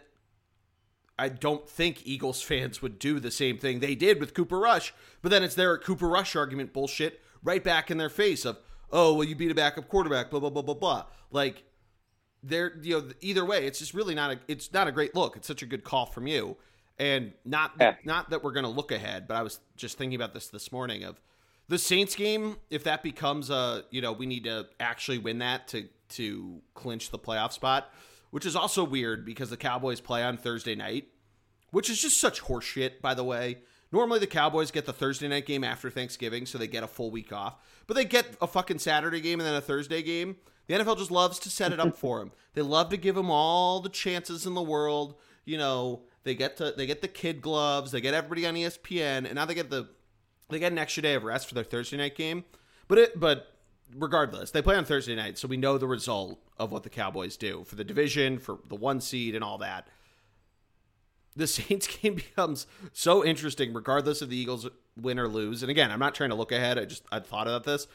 I 1.17 1.29
don't 1.29 1.69
think 1.69 2.05
Eagles 2.05 2.41
fans 2.41 2.81
would 2.81 2.97
do 2.97 3.19
the 3.19 3.31
same 3.31 3.57
thing 3.57 3.79
they 3.79 3.95
did 3.95 4.19
with 4.19 4.33
Cooper 4.33 4.59
Rush. 4.59 4.93
But 5.21 5.29
then 5.29 5.43
it's 5.43 5.55
their 5.55 5.77
Cooper 5.77 6.07
Rush 6.07 6.35
argument 6.35 6.73
bullshit 6.73 7.21
right 7.43 7.63
back 7.63 7.91
in 7.91 7.97
their 7.97 8.09
face 8.09 8.45
of, 8.45 8.57
oh, 8.91 9.13
well, 9.13 9.23
you 9.23 9.35
beat 9.35 9.51
a 9.51 9.55
backup 9.55 9.87
quarterback, 9.87 10.31
blah 10.31 10.39
blah 10.39 10.49
blah 10.49 10.63
blah 10.63 10.73
blah. 10.73 11.05
Like, 11.31 11.63
they're 12.41 12.73
you 12.81 12.99
know 12.99 13.09
either 13.21 13.45
way, 13.45 13.65
it's 13.65 13.79
just 13.79 13.93
really 13.93 14.15
not 14.15 14.31
a 14.31 14.39
it's 14.47 14.73
not 14.73 14.87
a 14.87 14.91
great 14.91 15.15
look. 15.15 15.37
It's 15.37 15.47
such 15.47 15.61
a 15.61 15.65
good 15.65 15.83
call 15.83 16.05
from 16.05 16.27
you, 16.27 16.57
and 16.97 17.33
not 17.45 17.73
yeah. 17.79 17.95
not 18.03 18.31
that 18.31 18.43
we're 18.43 18.51
gonna 18.51 18.69
look 18.69 18.91
ahead, 18.91 19.27
but 19.27 19.35
I 19.35 19.43
was 19.43 19.59
just 19.77 19.97
thinking 19.97 20.15
about 20.15 20.33
this 20.33 20.47
this 20.47 20.71
morning 20.71 21.03
of 21.03 21.21
the 21.69 21.77
Saints 21.77 22.15
game. 22.15 22.57
If 22.69 22.83
that 22.83 23.01
becomes 23.01 23.49
a 23.49 23.85
you 23.91 24.01
know 24.01 24.11
we 24.11 24.25
need 24.25 24.43
to 24.43 24.67
actually 24.79 25.19
win 25.19 25.39
that 25.39 25.69
to 25.69 25.87
to 26.09 26.61
clinch 26.73 27.11
the 27.11 27.19
playoff 27.19 27.53
spot 27.53 27.89
which 28.33 28.47
is 28.47 28.55
also 28.55 28.83
weird 28.83 29.23
because 29.23 29.51
the 29.51 29.57
Cowboys 29.57 30.01
play 30.01 30.23
on 30.23 30.37
Thursday 30.37 30.73
night, 30.73 31.07
which 31.69 31.87
is 31.87 32.01
just 32.01 32.17
such 32.17 32.41
horseshit, 32.41 32.99
by 32.99 33.13
the 33.13 33.23
way. 33.23 33.59
Normally, 33.91 34.17
the 34.17 34.25
Cowboys 34.25 34.71
get 34.71 34.87
the 34.87 34.91
Thursday 34.91 35.27
night 35.27 35.45
game 35.45 35.63
after 35.63 35.91
Thanksgiving, 35.91 36.47
so 36.47 36.57
they 36.57 36.65
get 36.65 36.81
a 36.81 36.87
full 36.87 37.11
week 37.11 37.31
off. 37.31 37.57
But 37.85 37.93
they 37.93 38.05
get 38.05 38.25
a 38.41 38.47
fucking 38.47 38.79
Saturday 38.79 39.21
game 39.21 39.39
and 39.39 39.47
then 39.47 39.53
a 39.53 39.61
Thursday 39.61 40.01
game. 40.01 40.37
The 40.65 40.73
NFL 40.73 40.97
just 40.97 41.11
loves 41.11 41.37
to 41.41 41.51
set 41.51 41.73
it 41.73 41.79
up 41.79 41.95
for 41.95 42.17
them. 42.17 42.31
They 42.55 42.63
love 42.63 42.89
to 42.89 42.97
give 42.97 43.13
them 43.13 43.29
all 43.29 43.81
the 43.81 43.89
chances 43.89 44.47
in 44.47 44.55
the 44.55 44.63
world. 44.63 45.13
You 45.45 45.59
know, 45.59 46.01
they 46.23 46.33
get 46.33 46.57
to 46.57 46.73
they 46.75 46.87
get 46.87 47.03
the 47.03 47.07
kid 47.07 47.39
gloves, 47.39 47.91
they 47.91 48.01
get 48.01 48.15
everybody 48.15 48.47
on 48.47 48.55
ESPN, 48.55 49.27
and 49.27 49.35
now 49.35 49.45
they 49.45 49.53
get 49.53 49.69
the 49.69 49.89
they 50.49 50.57
get 50.57 50.71
an 50.71 50.79
extra 50.79 51.03
day 51.03 51.13
of 51.13 51.23
rest 51.23 51.47
for 51.47 51.53
their 51.53 51.63
Thursday 51.63 51.97
night 51.97 52.15
game. 52.15 52.45
But 52.87 52.97
it 52.97 53.19
but 53.19 53.52
regardless, 53.95 54.51
they 54.51 54.61
play 54.61 54.75
on 54.75 54.85
Thursday 54.85 55.15
night, 55.15 55.37
so 55.37 55.47
we 55.47 55.57
know 55.57 55.77
the 55.77 55.87
result 55.87 56.39
of 56.57 56.71
what 56.71 56.83
the 56.83 56.89
Cowboys 56.89 57.37
do 57.37 57.63
for 57.65 57.75
the 57.75 57.83
division, 57.83 58.39
for 58.39 58.59
the 58.67 58.75
one 58.75 59.01
seed, 59.01 59.35
and 59.35 59.43
all 59.43 59.57
that. 59.59 59.87
The 61.35 61.47
Saints 61.47 61.87
game 61.87 62.15
becomes 62.15 62.67
so 62.91 63.23
interesting, 63.23 63.73
regardless 63.73 64.21
of 64.21 64.29
the 64.29 64.37
Eagles 64.37 64.67
win 64.95 65.19
or 65.19 65.27
lose. 65.27 65.63
And 65.63 65.69
again, 65.69 65.91
I'm 65.91 65.99
not 65.99 66.15
trying 66.15 66.29
to 66.29 66.35
look 66.35 66.51
ahead. 66.51 66.77
I 66.77 66.85
just 66.85 67.03
I 67.11 67.19
thought 67.19 67.47
about 67.47 67.63
this 67.63 67.87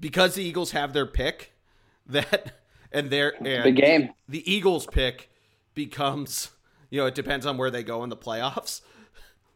because 0.00 0.34
the 0.34 0.44
Eagles 0.44 0.72
have 0.72 0.92
their 0.92 1.06
pick. 1.06 1.52
That 2.08 2.60
and 2.92 3.10
their 3.10 3.34
and 3.44 3.64
the 3.64 3.72
game, 3.72 4.10
the, 4.28 4.38
the 4.38 4.52
Eagles 4.52 4.86
pick 4.86 5.28
becomes 5.74 6.52
you 6.88 7.00
know 7.00 7.06
it 7.06 7.16
depends 7.16 7.44
on 7.44 7.58
where 7.58 7.68
they 7.68 7.82
go 7.82 8.04
in 8.04 8.10
the 8.10 8.16
playoffs. 8.16 8.80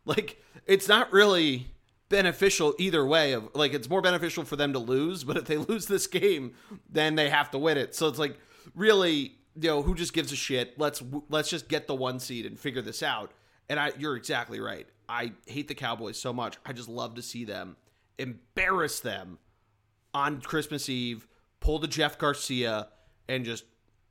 Like 0.04 0.42
it's 0.66 0.88
not 0.88 1.12
really 1.12 1.68
beneficial 2.10 2.74
either 2.78 3.06
way 3.06 3.32
of 3.32 3.48
like 3.54 3.72
it's 3.72 3.88
more 3.88 4.02
beneficial 4.02 4.44
for 4.44 4.56
them 4.56 4.74
to 4.74 4.78
lose 4.78 5.24
but 5.24 5.38
if 5.38 5.44
they 5.46 5.56
lose 5.68 5.86
this 5.86 6.06
game 6.06 6.52
then 6.90 7.14
they 7.14 7.30
have 7.30 7.50
to 7.50 7.58
win 7.58 7.78
it. 7.78 7.94
So 7.94 8.08
it's 8.08 8.18
like 8.18 8.38
really 8.74 9.36
you 9.56 9.68
know 9.68 9.82
who 9.82 9.94
just 9.94 10.12
gives 10.12 10.30
a 10.32 10.36
shit? 10.36 10.78
Let's 10.78 11.02
let's 11.30 11.48
just 11.48 11.68
get 11.68 11.86
the 11.86 11.94
one 11.94 12.20
seed 12.20 12.44
and 12.44 12.58
figure 12.58 12.82
this 12.82 13.02
out. 13.02 13.32
And 13.68 13.80
i 13.80 13.92
you're 13.98 14.16
exactly 14.16 14.60
right. 14.60 14.86
I 15.08 15.32
hate 15.46 15.68
the 15.68 15.74
cowboys 15.74 16.18
so 16.18 16.32
much. 16.32 16.58
I 16.66 16.72
just 16.72 16.88
love 16.88 17.14
to 17.14 17.22
see 17.22 17.44
them 17.44 17.76
embarrass 18.18 19.00
them 19.00 19.38
on 20.12 20.40
christmas 20.42 20.90
eve 20.90 21.26
pull 21.60 21.78
the 21.78 21.86
jeff 21.86 22.18
garcia 22.18 22.88
and 23.28 23.46
just 23.46 23.64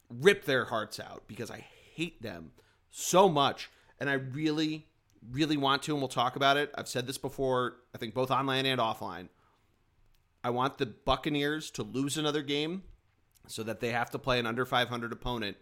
rip 0.09 0.45
their 0.45 0.65
hearts 0.65 0.99
out 0.99 1.21
because 1.27 1.51
i 1.51 1.63
hate 1.93 2.21
them 2.21 2.51
so 2.89 3.27
much. 3.29 3.69
And 3.99 4.09
i 4.09 4.13
really 4.13 4.87
really 5.31 5.57
want 5.57 5.83
to, 5.83 5.93
and 5.93 6.01
we'll 6.01 6.07
talk 6.09 6.35
about 6.35 6.57
it. 6.57 6.71
I've 6.75 6.87
said 6.87 7.07
this 7.07 7.17
before, 7.17 7.77
I 7.93 7.97
think 7.97 8.13
both 8.13 8.31
online 8.31 8.65
and 8.65 8.79
offline. 8.79 9.29
I 10.43 10.51
want 10.51 10.77
the 10.77 10.85
Buccaneers 10.85 11.69
to 11.71 11.83
lose 11.83 12.17
another 12.17 12.41
game 12.41 12.83
so 13.47 13.63
that 13.63 13.79
they 13.79 13.91
have 13.91 14.09
to 14.11 14.19
play 14.19 14.39
an 14.39 14.45
under 14.45 14.65
500 14.65 15.11
opponent 15.11 15.57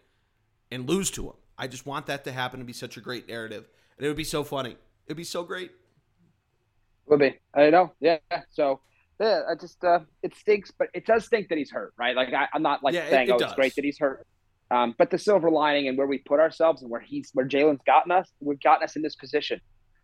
and 0.70 0.88
lose 0.88 1.10
to 1.12 1.22
them. 1.22 1.32
I 1.56 1.66
just 1.66 1.86
want 1.86 2.06
that 2.06 2.24
to 2.24 2.32
happen 2.32 2.60
to 2.60 2.64
be 2.64 2.72
such 2.72 2.96
a 2.96 3.00
great 3.00 3.28
narrative. 3.28 3.68
And 3.96 4.06
it 4.06 4.08
would 4.08 4.16
be 4.16 4.24
so 4.24 4.44
funny. 4.44 4.76
It'd 5.06 5.16
be 5.16 5.24
so 5.24 5.42
great. 5.42 5.72
Would 7.06 7.18
be. 7.18 7.34
I 7.54 7.70
know. 7.70 7.92
Yeah. 8.00 8.18
So, 8.50 8.80
yeah, 9.18 9.42
I 9.50 9.54
just, 9.56 9.82
uh, 9.82 10.00
it 10.22 10.34
stinks, 10.36 10.70
but 10.70 10.88
it 10.94 11.06
does 11.06 11.24
stink 11.24 11.48
that 11.48 11.58
he's 11.58 11.70
hurt, 11.70 11.94
right? 11.98 12.14
Like, 12.14 12.32
I, 12.32 12.46
am 12.54 12.62
not 12.62 12.84
like 12.84 12.94
yeah, 12.94 13.08
saying, 13.08 13.28
it, 13.28 13.30
it 13.30 13.34
oh, 13.34 13.38
does. 13.38 13.50
it's 13.50 13.56
great 13.56 13.74
that 13.74 13.84
he's 13.84 13.98
hurt. 13.98 14.26
Um, 14.70 14.94
but 14.98 15.10
the 15.10 15.18
silver 15.18 15.50
lining 15.50 15.88
and 15.88 15.96
where 15.96 16.06
we 16.06 16.18
put 16.18 16.40
ourselves 16.40 16.82
and 16.82 16.90
where 16.90 17.00
he's 17.00 17.30
where 17.32 17.46
Jalen's 17.46 17.80
gotten 17.86 18.12
us, 18.12 18.28
we've 18.40 18.60
gotten 18.60 18.84
us 18.84 18.96
in 18.96 19.02
this 19.02 19.16
position 19.16 19.60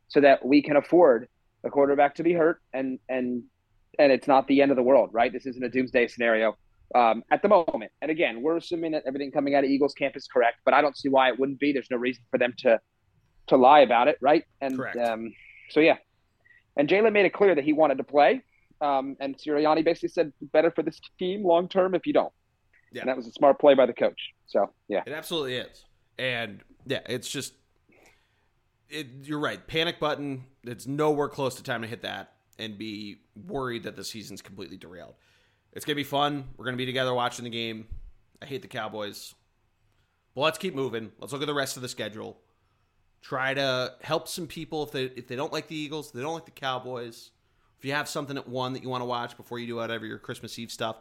so 0.08 0.20
that 0.20 0.44
we 0.44 0.62
can 0.62 0.76
afford 0.76 1.28
a 1.64 1.70
quarterback 1.70 2.14
to 2.16 2.22
be 2.22 2.32
hurt 2.32 2.60
and 2.72 2.98
and 3.08 3.42
and 3.98 4.10
it's 4.10 4.26
not 4.26 4.48
the 4.48 4.60
end 4.62 4.70
of 4.70 4.76
the 4.76 4.82
world, 4.82 5.10
right? 5.12 5.32
This 5.32 5.46
isn't 5.46 5.62
a 5.62 5.68
doomsday 5.68 6.08
scenario 6.08 6.56
um, 6.94 7.22
at 7.30 7.42
the 7.42 7.48
moment. 7.48 7.92
And 8.02 8.10
again, 8.10 8.42
we're 8.42 8.56
assuming 8.56 8.92
that 8.92 9.04
everything 9.06 9.30
coming 9.30 9.54
out 9.54 9.64
of 9.64 9.70
Eagles 9.70 9.94
camp 9.94 10.16
is 10.16 10.26
correct, 10.26 10.58
but 10.64 10.74
I 10.74 10.80
don't 10.80 10.96
see 10.96 11.08
why 11.08 11.28
it 11.28 11.38
wouldn't 11.38 11.60
be. 11.60 11.72
There's 11.72 11.90
no 11.90 11.96
reason 11.96 12.24
for 12.30 12.38
them 12.38 12.54
to 12.58 12.80
to 13.48 13.56
lie 13.56 13.80
about 13.80 14.08
it, 14.08 14.16
right? 14.22 14.44
And 14.62 14.80
um, 14.98 15.32
so 15.70 15.80
yeah, 15.80 15.96
and 16.76 16.88
Jalen 16.88 17.12
made 17.12 17.26
it 17.26 17.34
clear 17.34 17.54
that 17.54 17.64
he 17.64 17.72
wanted 17.72 17.98
to 17.98 18.04
play. 18.04 18.42
Um, 18.80 19.16
and 19.20 19.36
Sirianni 19.36 19.84
basically 19.84 20.08
said, 20.08 20.32
"Better 20.40 20.70
for 20.70 20.82
this 20.82 21.00
team 21.18 21.44
long 21.44 21.68
term 21.68 21.94
if 21.94 22.06
you 22.06 22.12
don't." 22.12 22.32
Yeah. 22.94 23.02
And 23.02 23.08
that 23.08 23.16
was 23.16 23.26
a 23.26 23.32
smart 23.32 23.58
play 23.58 23.74
by 23.74 23.86
the 23.86 23.92
coach. 23.92 24.32
So, 24.46 24.70
yeah. 24.88 25.02
It 25.04 25.12
absolutely 25.12 25.56
is. 25.56 25.84
And 26.16 26.62
yeah, 26.86 27.00
it's 27.06 27.28
just 27.28 27.54
it, 28.88 29.08
you're 29.24 29.40
right. 29.40 29.64
Panic 29.66 29.98
button. 29.98 30.44
It's 30.62 30.86
nowhere 30.86 31.28
close 31.28 31.56
to 31.56 31.62
time 31.62 31.82
to 31.82 31.88
hit 31.88 32.02
that 32.02 32.34
and 32.58 32.78
be 32.78 33.18
worried 33.46 33.82
that 33.82 33.96
the 33.96 34.04
season's 34.04 34.40
completely 34.40 34.76
derailed. 34.76 35.14
It's 35.72 35.84
gonna 35.84 35.96
be 35.96 36.04
fun. 36.04 36.44
We're 36.56 36.66
gonna 36.66 36.76
be 36.76 36.86
together 36.86 37.12
watching 37.12 37.44
the 37.44 37.50
game. 37.50 37.88
I 38.40 38.46
hate 38.46 38.62
the 38.62 38.68
Cowboys. 38.68 39.34
Well, 40.36 40.44
let's 40.44 40.58
keep 40.58 40.74
moving. 40.74 41.10
Let's 41.18 41.32
look 41.32 41.42
at 41.42 41.46
the 41.46 41.54
rest 41.54 41.76
of 41.76 41.82
the 41.82 41.88
schedule. 41.88 42.38
Try 43.22 43.54
to 43.54 43.94
help 44.02 44.28
some 44.28 44.46
people 44.46 44.84
if 44.84 44.92
they 44.92 45.04
if 45.04 45.26
they 45.26 45.34
don't 45.34 45.52
like 45.52 45.66
the 45.66 45.76
Eagles, 45.76 46.12
they 46.12 46.22
don't 46.22 46.34
like 46.34 46.44
the 46.44 46.52
Cowboys. 46.52 47.30
If 47.76 47.84
you 47.84 47.92
have 47.92 48.08
something 48.08 48.36
at 48.36 48.48
one 48.48 48.72
that 48.74 48.84
you 48.84 48.88
want 48.88 49.00
to 49.00 49.06
watch 49.06 49.36
before 49.36 49.58
you 49.58 49.66
do 49.66 49.76
whatever 49.76 50.06
your 50.06 50.18
Christmas 50.18 50.56
Eve 50.60 50.70
stuff, 50.70 50.96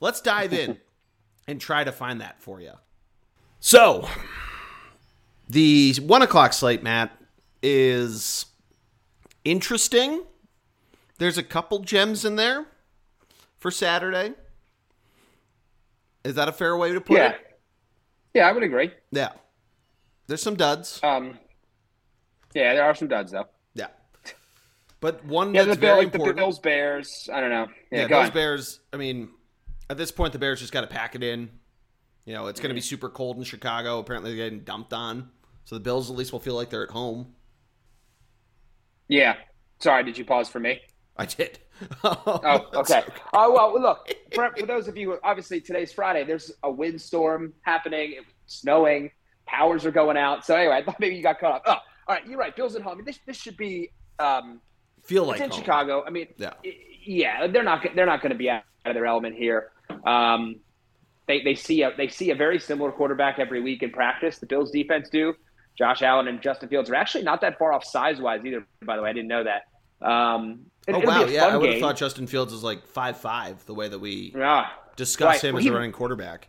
let's 0.00 0.20
dive 0.20 0.52
in. 0.52 0.78
and 1.46 1.60
try 1.60 1.84
to 1.84 1.92
find 1.92 2.20
that 2.20 2.40
for 2.40 2.60
you. 2.60 2.72
So, 3.60 4.08
the 5.48 5.94
one 6.02 6.22
o'clock 6.22 6.52
slate, 6.52 6.82
Matt, 6.82 7.16
is 7.62 8.46
interesting. 9.44 10.24
There's 11.18 11.38
a 11.38 11.42
couple 11.42 11.80
gems 11.80 12.24
in 12.24 12.36
there 12.36 12.66
for 13.58 13.70
Saturday. 13.70 14.34
Is 16.24 16.34
that 16.34 16.48
a 16.48 16.52
fair 16.52 16.76
way 16.76 16.92
to 16.92 17.00
put 17.00 17.16
yeah. 17.18 17.28
it? 17.30 17.58
Yeah, 18.34 18.48
I 18.48 18.52
would 18.52 18.62
agree. 18.62 18.90
Yeah. 19.12 19.30
There's 20.26 20.42
some 20.42 20.56
duds. 20.56 21.00
Um, 21.02 21.38
yeah, 22.52 22.74
there 22.74 22.84
are 22.84 22.94
some 22.94 23.08
duds 23.08 23.32
though. 23.32 23.46
Yeah. 23.74 23.88
But 25.00 25.24
one 25.24 25.54
yeah, 25.54 25.64
that's 25.64 25.76
the, 25.76 25.80
very 25.80 25.98
like 25.98 26.06
important. 26.06 26.36
The 26.36 26.42
Bills 26.42 26.58
Bears. 26.58 27.30
I 27.32 27.40
don't 27.40 27.50
know. 27.50 27.68
Yeah, 27.90 28.02
yeah 28.02 28.08
those 28.08 28.30
Bears. 28.30 28.80
I 28.92 28.96
mean, 28.96 29.28
at 29.90 29.96
this 29.96 30.10
point, 30.10 30.32
the 30.32 30.38
Bears 30.38 30.60
just 30.60 30.72
got 30.72 30.82
to 30.82 30.86
pack 30.86 31.14
it 31.14 31.22
in. 31.22 31.48
You 32.24 32.34
know, 32.34 32.46
it's 32.48 32.60
going 32.60 32.70
to 32.70 32.74
be 32.74 32.80
super 32.80 33.08
cold 33.08 33.36
in 33.36 33.44
Chicago. 33.44 33.98
Apparently, 34.00 34.34
they're 34.34 34.44
getting 34.48 34.64
dumped 34.64 34.92
on. 34.92 35.30
So 35.64 35.76
the 35.76 35.80
Bills 35.80 36.10
at 36.10 36.16
least 36.16 36.32
will 36.32 36.40
feel 36.40 36.54
like 36.54 36.70
they're 36.70 36.82
at 36.84 36.90
home. 36.90 37.34
Yeah. 39.08 39.34
Sorry, 39.78 40.02
did 40.04 40.18
you 40.18 40.24
pause 40.24 40.48
for 40.48 40.58
me? 40.60 40.80
I 41.16 41.26
did. 41.26 41.58
oh, 42.04 42.68
okay. 42.74 43.04
Oh, 43.32 43.52
well, 43.52 43.80
look, 43.80 44.08
for, 44.34 44.50
for 44.58 44.66
those 44.66 44.88
of 44.88 44.96
you, 44.96 45.18
obviously 45.22 45.60
today's 45.60 45.92
Friday, 45.92 46.24
there's 46.24 46.50
a 46.62 46.70
windstorm 46.70 47.52
happening, 47.62 48.14
it's 48.18 48.26
snowing, 48.46 49.10
powers 49.46 49.84
are 49.86 49.90
going 49.90 50.16
out. 50.16 50.44
So 50.44 50.54
anyway, 50.56 50.76
I 50.76 50.84
thought 50.84 50.98
maybe 51.00 51.16
you 51.16 51.22
got 51.22 51.38
caught 51.38 51.54
up. 51.54 51.62
Oh, 51.66 51.72
all 52.08 52.14
right, 52.16 52.26
you're 52.26 52.38
right. 52.38 52.54
Bills 52.54 52.76
at 52.76 52.82
home. 52.82 53.02
This, 53.04 53.18
this 53.26 53.36
should 53.36 53.56
be 53.56 53.90
Um, 54.18 54.60
Feel 55.02 55.24
like 55.24 55.40
in 55.40 55.50
home. 55.50 55.58
Chicago. 55.60 56.04
I 56.06 56.10
mean, 56.10 56.26
Yeah. 56.36 56.52
yeah, 57.04 57.46
they're 57.46 57.62
not 57.62 57.86
they're 57.94 58.06
not 58.06 58.20
going 58.22 58.32
to 58.32 58.38
be 58.38 58.50
out 58.50 58.62
of 58.84 58.94
their 58.94 59.06
element 59.06 59.36
here. 59.36 59.72
Um, 60.06 60.56
they 61.28 61.42
they 61.42 61.54
see 61.54 61.82
a 61.82 61.92
they 61.96 62.08
see 62.08 62.30
a 62.30 62.34
very 62.34 62.58
similar 62.60 62.92
quarterback 62.92 63.38
every 63.38 63.60
week 63.60 63.82
in 63.82 63.90
practice. 63.90 64.38
The 64.38 64.46
Bills 64.46 64.70
defense 64.70 65.08
do. 65.10 65.34
Josh 65.76 66.00
Allen 66.02 66.28
and 66.28 66.40
Justin 66.40 66.68
Fields 66.70 66.88
are 66.88 66.94
actually 66.94 67.24
not 67.24 67.40
that 67.42 67.58
far 67.58 67.72
off 67.72 67.84
size 67.84 68.18
wise 68.20 68.40
either. 68.44 68.66
By 68.84 68.96
the 68.96 69.02
way, 69.02 69.10
I 69.10 69.12
didn't 69.12 69.28
know 69.28 69.44
that. 69.44 70.06
Um, 70.06 70.60
it, 70.86 70.94
Oh 70.94 71.00
wow, 71.00 71.24
yeah, 71.26 71.46
I 71.46 71.56
would 71.56 71.70
have 71.70 71.80
thought 71.80 71.96
Justin 71.96 72.26
Fields 72.26 72.52
is 72.52 72.62
like 72.62 72.86
five 72.86 73.18
five. 73.18 73.64
The 73.66 73.74
way 73.74 73.88
that 73.88 73.98
we 73.98 74.32
Ah, 74.40 74.72
discuss 74.96 75.34
Right. 75.34 75.44
him 75.44 75.54
Well, 75.54 75.58
as 75.58 75.64
he- 75.64 75.70
a 75.70 75.74
running 75.74 75.92
quarterback. 75.92 76.48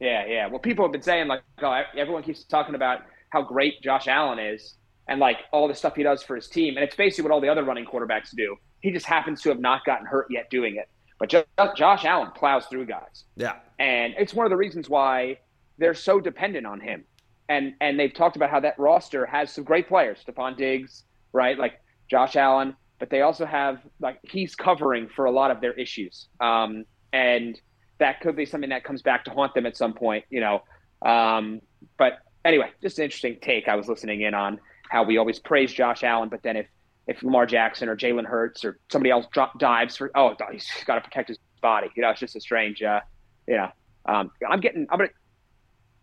Yeah, 0.00 0.24
yeah. 0.26 0.46
Well, 0.46 0.58
people 0.58 0.84
have 0.84 0.92
been 0.92 1.02
saying 1.02 1.28
like, 1.28 1.42
oh, 1.62 1.82
everyone 1.96 2.22
keeps 2.22 2.42
talking 2.44 2.74
about 2.74 3.02
how 3.28 3.42
great 3.42 3.80
Josh 3.82 4.08
Allen 4.08 4.38
is, 4.38 4.76
and 5.08 5.20
like 5.20 5.36
all 5.52 5.68
the 5.68 5.74
stuff 5.74 5.94
he 5.94 6.02
does 6.02 6.22
for 6.22 6.34
his 6.36 6.48
team, 6.48 6.76
and 6.76 6.84
it's 6.84 6.96
basically 6.96 7.22
what 7.28 7.32
all 7.34 7.40
the 7.40 7.48
other 7.50 7.62
running 7.64 7.84
quarterbacks 7.84 8.34
do. 8.34 8.56
He 8.80 8.90
just 8.90 9.04
happens 9.06 9.40
to 9.42 9.50
have 9.50 9.60
not 9.60 9.84
gotten 9.84 10.06
hurt 10.06 10.26
yet 10.30 10.48
doing 10.50 10.76
it. 10.76 10.88
But 11.20 11.76
Josh 11.76 12.04
Allen 12.04 12.30
plows 12.34 12.66
through 12.66 12.86
guys, 12.86 13.24
Yeah, 13.36 13.56
and 13.78 14.14
it's 14.18 14.34
one 14.34 14.46
of 14.46 14.50
the 14.50 14.56
reasons 14.56 14.88
why 14.88 15.38
they're 15.78 15.94
so 15.94 16.18
dependent 16.18 16.66
on 16.66 16.80
him. 16.80 17.04
And 17.48 17.74
and 17.80 18.00
they've 18.00 18.12
talked 18.12 18.36
about 18.36 18.50
how 18.50 18.60
that 18.60 18.78
roster 18.78 19.26
has 19.26 19.52
some 19.52 19.64
great 19.64 19.86
players, 19.86 20.18
Stefon 20.26 20.56
Diggs, 20.56 21.04
right, 21.32 21.58
like 21.58 21.74
Josh 22.10 22.36
Allen, 22.36 22.74
but 22.98 23.10
they 23.10 23.20
also 23.20 23.44
have 23.44 23.80
like 24.00 24.18
he's 24.22 24.54
covering 24.54 25.08
for 25.08 25.26
a 25.26 25.30
lot 25.30 25.50
of 25.50 25.60
their 25.60 25.74
issues, 25.74 26.28
um, 26.40 26.84
and 27.12 27.60
that 27.98 28.20
could 28.22 28.34
be 28.34 28.46
something 28.46 28.70
that 28.70 28.82
comes 28.82 29.02
back 29.02 29.24
to 29.24 29.30
haunt 29.30 29.52
them 29.54 29.66
at 29.66 29.76
some 29.76 29.92
point, 29.92 30.24
you 30.30 30.40
know. 30.40 30.62
Um, 31.02 31.60
but 31.98 32.20
anyway, 32.46 32.70
just 32.80 32.98
an 32.98 33.04
interesting 33.04 33.36
take. 33.42 33.68
I 33.68 33.76
was 33.76 33.88
listening 33.88 34.22
in 34.22 34.32
on 34.32 34.58
how 34.88 35.02
we 35.04 35.18
always 35.18 35.38
praise 35.38 35.72
Josh 35.72 36.02
Allen, 36.02 36.30
but 36.30 36.42
then 36.42 36.56
if 36.56 36.66
if 37.06 37.22
Lamar 37.22 37.46
Jackson 37.46 37.88
or 37.88 37.96
Jalen 37.96 38.24
Hurts 38.24 38.64
or 38.64 38.78
somebody 38.90 39.10
else 39.10 39.26
drop 39.32 39.58
dives 39.58 39.96
for 39.96 40.10
oh 40.14 40.34
he's 40.52 40.68
got 40.86 40.96
to 40.96 41.00
protect 41.00 41.28
his 41.28 41.38
body, 41.60 41.88
you 41.96 42.02
know, 42.02 42.10
it's 42.10 42.20
just 42.20 42.36
a 42.36 42.40
strange, 42.40 42.82
uh, 42.82 43.00
you 43.46 43.56
know. 43.56 43.68
Um, 44.06 44.30
I'm 44.48 44.60
getting 44.60 44.86
I'm 44.90 44.98
gonna 44.98 45.10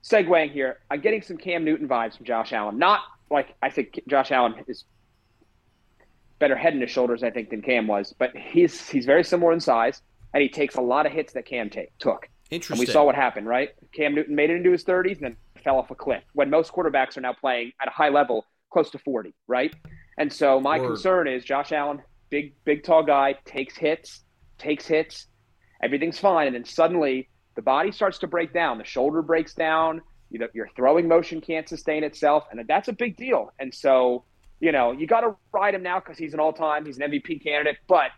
segueing 0.04 0.52
here. 0.52 0.80
I'm 0.90 1.02
getting 1.02 1.22
some 1.22 1.38
Cam 1.38 1.64
Newton 1.64 1.88
vibes 1.88 2.18
from 2.18 2.26
Josh 2.26 2.54
Allen. 2.54 2.78
Not 2.78 3.02
like 3.30 3.56
I 3.62 3.70
think 3.70 4.00
Josh 4.08 4.32
Allen 4.32 4.56
is 4.68 4.86
better 6.40 6.56
head 6.56 6.74
and 6.74 6.82
his 6.82 6.92
shoulders, 6.92 7.24
I 7.24 7.32
think, 7.32 7.50
than 7.50 7.62
Cam 7.62 7.88
was, 7.88 8.14
but 8.18 8.36
he's 8.36 8.88
he's 8.90 9.06
very 9.06 9.24
similar 9.24 9.54
in 9.54 9.60
size, 9.60 10.02
and 10.34 10.42
he 10.42 10.50
takes 10.50 10.76
a 10.76 10.82
lot 10.82 11.06
of 11.06 11.12
hits 11.12 11.34
that 11.34 11.46
Cam 11.46 11.70
take 11.70 11.98
took. 11.98 12.30
And 12.50 12.58
interesting. 12.58 12.88
we 12.88 12.92
saw 12.92 13.04
what 13.04 13.16
happened, 13.16 13.48
right? 13.48 13.72
Cam 13.94 14.16
Newton 14.16 14.36
made 14.36 14.50
it 14.50 14.56
into 14.56 14.72
his 14.72 14.84
30s 14.86 15.18
and 15.18 15.22
then 15.22 15.38
fell 15.64 15.78
off 15.78 15.92
a 15.92 15.96
cliff. 15.96 16.24
When 16.34 16.50
most 16.50 16.72
quarterbacks 16.72 17.18
are 17.18 17.22
now 17.22 17.34
playing 17.34 17.74
at 17.82 17.90
a 17.90 17.92
high 17.92 18.08
level, 18.08 18.46
close 18.72 18.90
to 18.92 19.00
40, 19.00 19.34
right? 19.48 19.76
And 20.18 20.32
so 20.34 20.60
my 20.60 20.80
concern 20.80 21.28
is 21.28 21.44
Josh 21.44 21.72
Allen, 21.72 22.02
big, 22.30 22.54
big, 22.66 22.84
tall 22.84 23.04
guy, 23.04 23.36
takes 23.46 23.78
hits, 23.78 24.24
takes 24.58 24.88
hits, 24.88 25.28
everything's 25.82 26.18
fine, 26.18 26.48
and 26.48 26.56
then 26.56 26.66
suddenly 26.66 27.30
the 27.56 27.62
body 27.62 27.92
starts 27.92 28.20
to 28.20 28.28
break 28.28 28.54
down. 28.54 28.78
The 28.78 28.84
shoulder 28.84 29.22
breaks 29.22 29.54
down. 29.54 30.02
You 30.30 30.40
know, 30.40 30.48
your 30.54 30.70
throwing 30.76 31.08
motion 31.08 31.40
can't 31.40 31.70
sustain 31.70 32.04
itself, 32.04 32.46
and 32.52 32.60
that's 32.68 32.88
a 32.88 32.94
big 32.94 33.16
deal. 33.16 33.54
And 33.60 33.74
so, 33.74 34.26
you 34.60 34.72
know, 34.72 34.92
you 34.92 35.08
got 35.08 35.22
to 35.22 35.36
ride 35.54 35.74
him 35.74 35.84
now 35.84 36.00
because 36.00 36.18
he's 36.18 36.34
an 36.34 36.40
all-time, 36.40 36.86
he's 36.86 36.98
an 36.98 37.10
MVP 37.10 37.44
candidate. 37.44 37.78
But 37.88 38.12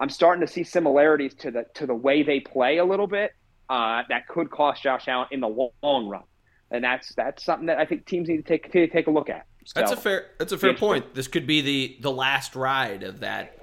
I'm 0.00 0.08
starting 0.08 0.46
to 0.46 0.52
see 0.52 0.64
similarities 0.64 1.34
to 1.40 1.50
the 1.50 1.66
to 1.74 1.86
the 1.86 1.94
way 1.94 2.22
they 2.22 2.40
play 2.40 2.78
a 2.78 2.84
little 2.84 3.06
bit 3.06 3.32
uh, 3.68 4.02
that 4.08 4.28
could 4.28 4.50
cost 4.50 4.82
Josh 4.82 5.08
Allen 5.08 5.28
in 5.30 5.40
the 5.40 5.70
long 5.82 6.08
run, 6.08 6.22
and 6.70 6.82
that's 6.84 7.14
that's 7.14 7.44
something 7.44 7.66
that 7.66 7.78
I 7.78 7.84
think 7.84 8.06
teams 8.06 8.28
need 8.28 8.38
to 8.38 8.42
take 8.42 8.72
to 8.72 8.86
take 8.88 9.06
a 9.06 9.10
look 9.10 9.28
at. 9.28 9.46
That's 9.74 9.90
So- 9.90 9.96
a 9.96 10.00
fair. 10.00 10.26
That's 10.38 10.52
a 10.52 10.58
fair 10.58 10.74
point. 10.74 11.14
This 11.14 11.28
could 11.28 11.46
be 11.46 11.60
the 11.60 11.96
the 12.00 12.12
last 12.12 12.54
ride 12.56 13.02
of 13.02 13.20
that 13.20 13.58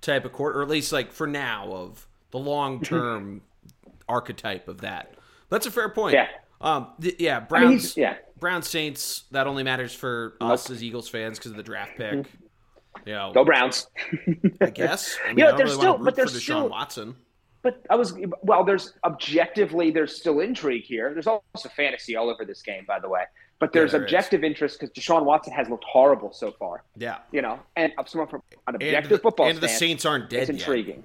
type 0.00 0.24
of 0.24 0.32
court, 0.32 0.56
or 0.56 0.62
at 0.62 0.68
least 0.68 0.92
like 0.92 1.12
for 1.12 1.26
now 1.26 1.70
of 1.72 2.06
the 2.30 2.38
long 2.38 2.82
term 2.82 3.42
archetype 4.08 4.68
of 4.68 4.80
that. 4.82 5.14
That's 5.50 5.66
a 5.66 5.70
fair 5.70 5.88
point. 5.88 6.14
Yeah. 6.14 6.28
Um. 6.60 6.88
th- 7.00 7.16
yeah. 7.18 7.36
I 7.36 7.40
mean, 7.40 7.48
Browns. 7.48 7.96
yeah. 7.96 8.16
Brown 8.38 8.62
Saints. 8.62 9.24
That 9.30 9.46
only 9.46 9.62
matters 9.62 9.92
for 9.94 10.34
us 10.40 10.70
as 10.70 10.82
Eagles 10.82 11.08
fans 11.08 11.38
because 11.38 11.52
of 11.52 11.56
the 11.56 11.62
draft 11.62 11.96
pick. 11.96 12.26
You 13.06 13.12
know, 13.14 13.30
Go 13.32 13.44
Browns. 13.44 13.86
I 14.60 14.70
guess. 14.70 15.16
I 15.24 15.28
mean, 15.28 15.38
You 15.38 15.44
know, 15.44 15.54
I 15.54 15.56
there's 15.56 15.70
really 15.70 15.80
still- 15.80 15.90
want 15.92 15.98
to 15.98 15.98
root 16.00 16.04
but 16.04 16.16
there's 16.16 16.42
still- 16.42 16.68
Watson. 16.68 17.16
But 17.62 17.84
I 17.90 17.96
was 17.96 18.14
well. 18.42 18.64
There's 18.64 18.94
objectively 19.04 19.90
there's 19.90 20.16
still 20.16 20.40
intrigue 20.40 20.84
here. 20.84 21.12
There's 21.12 21.26
also 21.26 21.68
fantasy 21.70 22.14
all 22.14 22.30
over 22.30 22.44
this 22.44 22.62
game, 22.62 22.84
by 22.86 23.00
the 23.00 23.08
way. 23.08 23.22
But 23.60 23.72
there's 23.72 23.90
there 23.92 24.00
is. 24.00 24.04
objective 24.04 24.44
interest 24.44 24.78
because 24.78 24.94
Deshaun 24.94 25.24
Watson 25.24 25.52
has 25.52 25.68
looked 25.68 25.84
horrible 25.84 26.32
so 26.32 26.52
far. 26.52 26.84
Yeah. 26.96 27.18
You 27.32 27.42
know, 27.42 27.58
and 27.76 27.92
someone 28.06 28.28
from 28.28 28.42
an 28.52 28.74
And, 28.74 28.76
objective 28.76 29.10
the, 29.10 29.18
football 29.18 29.48
and 29.48 29.58
the 29.58 29.68
Saints 29.68 30.04
aren't 30.04 30.30
dead 30.30 30.42
it's 30.42 30.50
yet. 30.50 30.60
intriguing. 30.60 31.04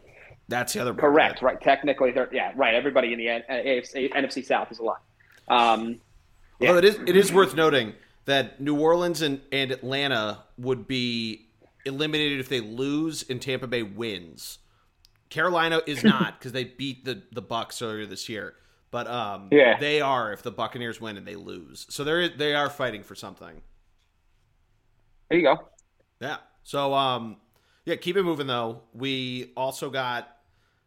That's 0.50 0.74
the 0.74 0.82
other 0.82 0.94
part 0.94 1.12
Correct. 1.14 1.42
Right. 1.42 1.60
Technically, 1.60 2.12
they're 2.12 2.30
yeah. 2.32 2.52
Right. 2.56 2.76
Everybody 2.76 3.12
in 3.14 3.18
the 3.20 3.30
uh, 3.30 3.40
AFC, 3.50 4.12
NFC 4.14 4.46
South 4.46 4.72
is 4.72 4.80
alive. 4.80 5.00
Um, 5.48 6.00
Yeah. 6.60 6.70
Although 6.70 6.80
it 6.80 6.86
is 6.86 6.96
it 7.08 7.16
is 7.16 7.34
worth 7.34 7.56
noting 7.56 7.94
that 8.26 8.62
New 8.62 8.80
Orleans 8.80 9.22
and, 9.22 9.42
and 9.52 9.72
Atlanta 9.72 10.44
would 10.58 10.88
be 10.88 11.48
eliminated 11.86 12.40
if 12.40 12.50
they 12.50 12.60
lose 12.62 13.26
and 13.30 13.42
Tampa 13.42 13.68
Bay 13.68 13.84
wins. 13.84 14.60
Carolina 15.30 15.82
is 15.88 16.04
not 16.14 16.38
because 16.40 16.52
they 16.52 16.66
beat 16.66 17.04
the 17.06 17.24
the 17.32 17.42
Bucs 17.42 17.82
earlier 17.82 18.06
this 18.06 18.30
year. 18.30 18.54
But 18.94 19.08
um, 19.08 19.48
Yeah. 19.52 19.80
they 19.80 20.02
are 20.02 20.32
if 20.34 20.44
the 20.44 20.52
Buccaneers 20.52 21.02
win 21.02 21.18
and 21.18 21.26
they 21.26 21.34
lose. 21.36 21.88
So 21.90 22.04
they're 22.04 22.30
they 22.30 22.54
are 22.54 22.70
fighting 22.70 23.02
for 23.02 23.16
something. 23.16 23.64
there 25.30 25.40
you 25.40 25.44
go. 25.46 25.68
Yeah. 26.22 26.38
So 26.62 26.94
um 26.94 27.38
yeah, 27.86 27.96
keep 27.96 28.16
it 28.18 28.22
moving 28.22 28.46
though. 28.46 28.84
We 28.94 29.52
also 29.58 29.90
got 29.90 30.30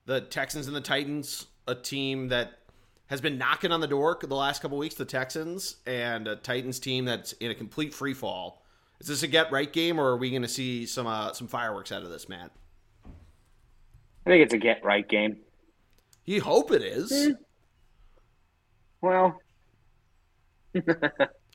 the 0.05 0.21
Texans 0.21 0.69
and 0.69 0.77
the 0.77 0.81
Titans, 0.81 1.47
a 1.66 1.75
team 1.75 2.29
that 2.29 2.61
has 3.09 3.21
been 3.21 3.38
knocking 3.38 3.73
on 3.73 3.81
the 3.81 3.88
door 3.88 4.16
the 4.23 4.37
last 4.37 4.62
couple 4.62 4.79
weeks, 4.79 4.95
the 4.95 5.05
Texans, 5.05 5.79
and 5.85 6.29
a 6.29 6.37
Titans 6.37 6.79
team 6.79 7.07
that's 7.07 7.33
in 7.33 7.51
a 7.51 7.57
complete 7.57 7.92
free 7.92 8.14
fall. 8.14 8.62
Is 9.01 9.09
this 9.09 9.25
a 9.25 9.27
get 9.27 9.51
right 9.51 9.73
game 9.73 9.99
or 9.99 10.11
are 10.11 10.16
we 10.16 10.31
going 10.31 10.42
to 10.42 10.49
see 10.49 10.87
some 10.87 11.09
uh, 11.09 11.33
some 11.33 11.49
fireworks 11.49 11.90
out 11.90 12.03
of 12.05 12.11
this, 12.11 12.29
Matt? 12.29 12.53
I 13.05 14.31
think 14.31 14.45
it's 14.45 14.55
a 14.55 14.59
get 14.59 14.85
right 14.85 15.09
game. 15.09 15.38
You 16.25 16.40
hope 16.40 16.71
it 16.71 16.83
is. 16.83 17.11
Hmm. 17.11 17.33
Well, 19.07 19.40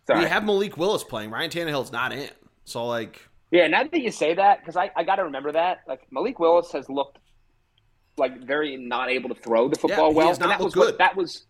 We 0.09 0.25
have 0.25 0.43
Malik 0.43 0.77
Willis 0.77 1.03
playing. 1.03 1.29
Ryan 1.31 1.49
Tannehill's 1.49 1.91
not 1.91 2.11
in. 2.11 2.29
So 2.65 2.85
like 2.85 3.27
Yeah, 3.51 3.67
now 3.67 3.83
that 3.83 4.01
you 4.01 4.11
say 4.11 4.33
that, 4.33 4.59
because 4.59 4.75
I, 4.75 4.91
I 4.95 5.03
got 5.03 5.17
to 5.17 5.23
remember 5.25 5.51
that. 5.51 5.81
Like 5.87 6.01
Malik 6.11 6.39
Willis 6.39 6.71
has 6.71 6.89
looked 6.89 7.19
like 8.17 8.43
very 8.43 8.77
not 8.77 9.09
able 9.09 9.29
to 9.29 9.35
throw 9.35 9.69
the 9.69 9.77
football 9.77 10.09
he 10.11 10.17
well. 10.17 10.27
has 10.27 10.39
not 10.39 10.51
and 10.51 10.59
that 10.59 10.63
was 10.63 10.73
good. 10.73 10.85
what 10.85 10.97
that 10.97 11.15
was 11.15 11.45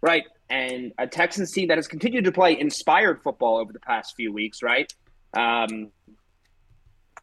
right. 0.00 0.24
And 0.50 0.92
a 0.98 1.06
Texans 1.06 1.52
team 1.52 1.68
that 1.68 1.78
has 1.78 1.88
continued 1.88 2.24
to 2.24 2.32
play 2.32 2.58
inspired 2.58 3.22
football 3.22 3.56
over 3.56 3.72
the 3.72 3.80
past 3.80 4.14
few 4.16 4.32
weeks, 4.32 4.62
right? 4.62 4.92
Um, 5.34 5.90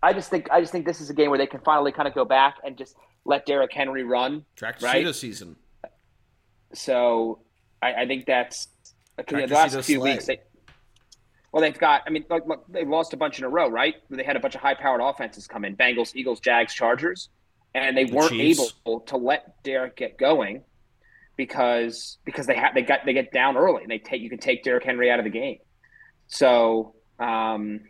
I 0.02 0.14
just 0.14 0.30
think 0.30 0.50
I 0.50 0.62
just 0.62 0.72
think 0.72 0.86
this 0.86 1.02
is 1.02 1.10
a 1.10 1.14
game 1.14 1.30
where 1.30 1.38
they 1.38 1.46
can 1.48 1.60
finally 1.60 1.92
kind 1.92 2.08
of 2.08 2.16
go 2.16 2.26
back 2.26 2.56
and 2.64 2.78
just 2.78 2.96
let 3.26 3.46
Derrick 3.46 3.72
Henry 3.74 4.04
run. 4.04 4.46
tractor 4.56 4.86
Right. 4.86 5.14
Season. 5.14 5.56
So 6.74 7.40
I, 7.82 7.94
I 7.94 8.08
think 8.08 8.26
that's 8.26 8.68
the 9.18 9.48
last 9.48 9.82
few 9.84 10.02
weeks. 10.02 10.26
They, 10.26 10.40
well, 11.52 11.62
they've 11.62 11.78
got. 11.78 12.04
I 12.06 12.10
mean, 12.10 12.26
like, 12.30 12.46
look, 12.46 12.66
they've 12.70 12.88
lost 12.88 13.14
a 13.14 13.18
bunch 13.18 13.40
in 13.40 13.46
a 13.46 13.50
row, 13.50 13.70
right? 13.70 13.96
They 14.10 14.24
had 14.24 14.36
a 14.36 14.40
bunch 14.40 14.56
of 14.56 14.62
high-powered 14.62 15.02
offenses 15.02 15.48
come 15.48 15.66
in: 15.66 15.76
Bengals, 15.76 16.16
Eagles, 16.16 16.40
Jags, 16.40 16.74
Chargers, 16.74 17.30
and 17.74 17.98
they 17.98 18.06
weren't 18.06 18.32
Chiefs. 18.32 18.74
able 18.86 19.00
to 19.02 19.18
let 19.18 19.64
Derrick 19.64 19.96
get 19.96 20.18
going 20.18 20.64
because 21.38 22.18
because 22.26 22.46
they 22.46 22.56
have 22.56 22.76
they 22.76 22.82
got 22.82 23.06
they 23.06 23.14
get 23.14 23.32
down 23.32 23.56
early 23.56 23.82
and 23.82 23.90
they 23.90 23.98
take 23.98 24.22
you 24.22 24.30
can 24.30 24.40
take 24.40 24.64
Derrick 24.64 24.84
Henry 24.84 25.10
out 25.10 25.20
of 25.20 25.24
the 25.26 25.32
game. 25.32 25.58
So 26.28 26.96
um, 27.18 27.82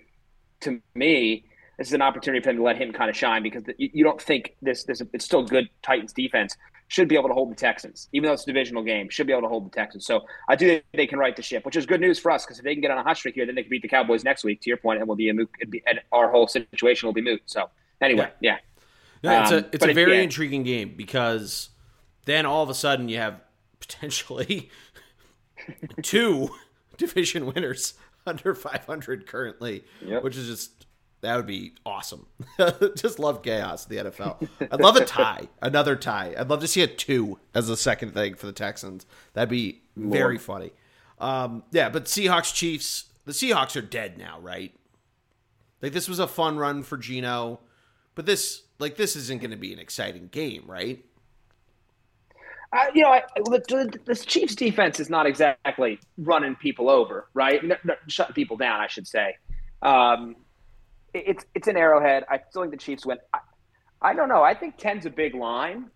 to 0.62 0.80
me, 0.96 1.46
this 1.78 1.88
is 1.88 1.94
an 1.94 2.02
opportunity 2.02 2.42
for 2.44 2.50
them 2.50 2.58
to 2.58 2.64
let 2.64 2.78
him 2.78 2.94
kind 2.94 3.10
of 3.10 3.18
shine 3.18 3.42
because 3.42 3.64
the, 3.64 3.74
you, 3.78 3.90
you 3.92 4.04
don't 4.04 4.22
think 4.22 4.56
this 4.62 4.84
this 4.84 5.02
it's 5.14 5.26
still 5.26 5.44
good 5.44 5.68
Titans 5.82 6.14
defense 6.14 6.56
should 6.90 7.08
be 7.08 7.16
able 7.16 7.30
to 7.30 7.36
hold 7.36 7.52
the 7.52 7.56
Texans, 7.56 8.10
even 8.14 8.28
though 8.28 8.34
it's 8.34 8.44
a 8.44 8.48
divisional 8.48 8.82
game, 8.84 9.10
should 9.10 9.28
be 9.28 9.32
able 9.32 9.44
to 9.44 9.48
hold 9.48 9.64
the 9.66 9.70
Texans. 9.76 10.06
So 10.08 10.26
I 10.50 10.56
do 10.56 10.68
think 10.68 10.84
they 10.94 11.06
can 11.08 11.20
right 11.20 11.36
the 11.36 11.42
ship, 11.44 11.64
which 11.64 11.76
is 11.76 11.86
good 11.86 12.02
news 12.02 12.18
for 12.18 12.32
us 12.32 12.46
because 12.46 12.58
if 12.58 12.66
they 12.66 12.74
can 12.74 12.82
get 12.82 12.90
on 12.90 12.98
a 12.98 13.04
hot 13.04 13.16
streak 13.16 13.36
here, 13.36 13.46
then 13.46 13.54
they 13.54 13.62
can 13.62 13.70
beat 13.70 13.84
the 13.84 13.88
Cowboys 13.88 14.24
next 14.24 14.44
week. 14.44 14.60
To 14.62 14.70
your 14.72 14.78
point, 14.78 15.00
and 15.00 15.08
will 15.08 15.16
be 15.16 15.30
a 15.30 15.34
moot, 15.34 15.50
it'd 15.62 15.70
be, 15.72 15.84
and 15.86 16.02
our 16.12 16.32
whole 16.32 16.48
situation 16.48 17.06
will 17.08 17.14
be 17.14 17.22
moot. 17.22 17.44
So 17.46 17.70
anyway, 18.02 18.32
yeah, 18.42 18.58
No, 19.24 19.40
it's 19.42 19.52
Um, 19.52 19.58
a 19.60 19.66
it's 19.72 19.86
a 19.86 19.90
it- 19.90 19.94
very 19.94 20.16
yeah. 20.18 20.24
intriguing 20.24 20.64
game 20.64 20.96
because 20.98 21.70
then 22.26 22.46
all 22.48 22.64
of 22.64 22.70
a 22.70 22.74
sudden 22.74 23.08
you 23.08 23.18
have 23.18 23.40
potentially 23.80 24.70
two 26.02 26.50
division 26.98 27.46
winners 27.54 27.94
under 28.26 28.56
500 28.56 29.28
currently, 29.28 29.84
Yep. 30.04 30.24
which 30.24 30.36
is 30.38 30.48
just 30.48 30.86
that 31.22 31.36
would 31.36 31.48
be 31.48 31.74
awesome. 31.86 32.26
just 32.96 33.20
love 33.20 33.44
chaos 33.44 33.86
in 33.88 33.96
the 33.96 34.12
NFL. 34.12 34.48
I'd 34.72 34.80
love 34.80 34.96
a 34.96 35.06
tie, 35.06 35.50
another 35.62 35.96
tie. 35.96 36.34
I'd 36.38 36.50
love 36.50 36.62
to 36.62 36.68
see 36.68 36.82
a 36.82 36.88
two 36.88 37.40
as 37.54 37.70
a 37.70 37.76
second 37.76 38.14
thing 38.14 38.36
for 38.36 38.46
the 38.46 38.54
Texans. 38.54 39.06
That'd 39.34 39.50
be 39.50 39.82
very 39.98 40.38
funny. 40.38 40.72
Um, 41.20 41.64
yeah, 41.72 41.90
but 41.90 42.06
Seahawks 42.06 42.54
Chiefs. 42.54 43.06
The 43.26 43.34
Seahawks 43.34 43.76
are 43.76 43.82
dead 43.82 44.18
now, 44.18 44.40
right? 44.40 44.74
Like 45.82 45.94
this 45.94 46.10
was 46.10 46.20
a 46.20 46.28
fun 46.28 46.58
run 46.58 46.84
for 46.84 46.98
Geno, 46.98 47.60
but 48.16 48.26
this 48.26 48.64
like 48.80 48.96
this 48.96 49.16
isn't 49.16 49.42
going 49.42 49.52
to 49.52 49.58
be 49.58 49.74
an 49.74 49.80
exciting 49.80 50.30
game, 50.32 50.64
right? 50.66 51.04
Uh, 52.72 52.86
you 52.94 53.02
know, 53.02 53.10
I, 53.10 53.24
the, 53.36 54.00
the, 54.06 54.16
Chiefs 54.16 54.54
defense 54.54 55.00
is 55.00 55.10
not 55.10 55.26
exactly 55.26 56.00
running 56.20 56.56
people 56.56 56.88
over, 56.88 57.28
right? 57.34 57.64
No, 57.64 57.76
no, 57.84 57.96
shutting 58.08 58.36
people 58.36 58.58
down, 58.58 58.80
I 58.80 58.86
should 58.88 59.08
say. 59.08 59.38
Um, 59.82 60.36
it's 61.14 61.46
it's 61.56 61.68
an 61.68 61.78
arrowhead. 61.78 62.26
I 62.30 62.40
still 62.50 62.64
think 62.64 62.72
the 62.72 62.78
Chiefs 62.78 63.06
win. 63.06 63.18
I, 63.34 63.40
I 64.02 64.14
don't 64.14 64.30
know. 64.30 64.44
I 64.44 64.54
think 64.54 64.78
10's 64.78 65.06
a 65.06 65.10
big 65.10 65.36
line. 65.36 65.90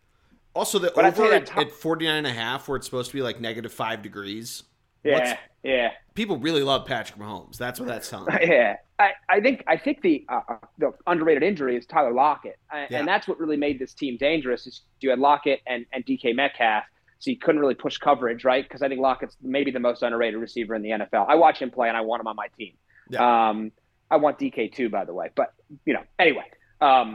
Also, 0.53 0.77
the 0.77 0.91
but 0.93 1.05
over 1.05 1.33
at, 1.33 1.55
at 1.57 1.71
49 1.71 2.15
and 2.15 2.27
a 2.27 2.31
half, 2.31 2.67
where 2.67 2.75
it's 2.77 2.85
supposed 2.85 3.09
to 3.09 3.17
be 3.17 3.23
like 3.23 3.41
negative 3.41 3.73
five 3.73 4.01
degrees. 4.01 4.63
Yeah, 5.03 5.37
yeah. 5.63 5.91
People 6.13 6.37
really 6.37 6.63
love 6.63 6.85
Patrick 6.85 7.19
Mahomes. 7.19 7.57
That's 7.57 7.79
what 7.79 7.87
that's 7.87 8.09
telling. 8.09 8.37
Yeah, 8.41 8.77
I, 8.99 9.11
I 9.29 9.41
think 9.41 9.63
I 9.67 9.77
think 9.77 10.01
the 10.01 10.25
uh, 10.29 10.41
uh, 10.47 10.57
the 10.77 10.93
underrated 11.07 11.43
injury 11.43 11.75
is 11.75 11.85
Tyler 11.85 12.13
Lockett, 12.13 12.57
and, 12.71 12.89
yeah. 12.89 12.99
and 12.99 13.07
that's 13.07 13.27
what 13.27 13.39
really 13.39 13.57
made 13.57 13.79
this 13.79 13.93
team 13.93 14.15
dangerous. 14.17 14.67
Is 14.67 14.81
you 15.01 15.09
had 15.09 15.19
Lockett 15.19 15.61
and, 15.65 15.85
and 15.91 16.05
DK 16.05 16.35
Metcalf, 16.35 16.83
so 17.19 17.31
you 17.31 17.37
couldn't 17.37 17.59
really 17.59 17.75
push 17.75 17.97
coverage, 17.97 18.45
right? 18.45 18.63
Because 18.63 18.81
I 18.81 18.87
think 18.87 19.01
Lockett's 19.01 19.35
maybe 19.41 19.71
the 19.71 19.79
most 19.79 20.03
underrated 20.03 20.39
receiver 20.39 20.75
in 20.75 20.83
the 20.83 20.89
NFL. 20.89 21.25
I 21.27 21.35
watch 21.35 21.59
him 21.59 21.71
play, 21.71 21.87
and 21.87 21.97
I 21.97 22.01
want 22.01 22.21
him 22.21 22.27
on 22.27 22.35
my 22.35 22.47
team. 22.57 22.73
Yeah. 23.09 23.49
Um, 23.49 23.71
I 24.13 24.17
want 24.17 24.39
DK 24.39 24.73
too, 24.73 24.89
by 24.89 25.05
the 25.05 25.13
way. 25.13 25.29
But 25.35 25.53
you 25.85 25.93
know, 25.93 26.03
anyway. 26.19 26.45
Um, 26.81 27.13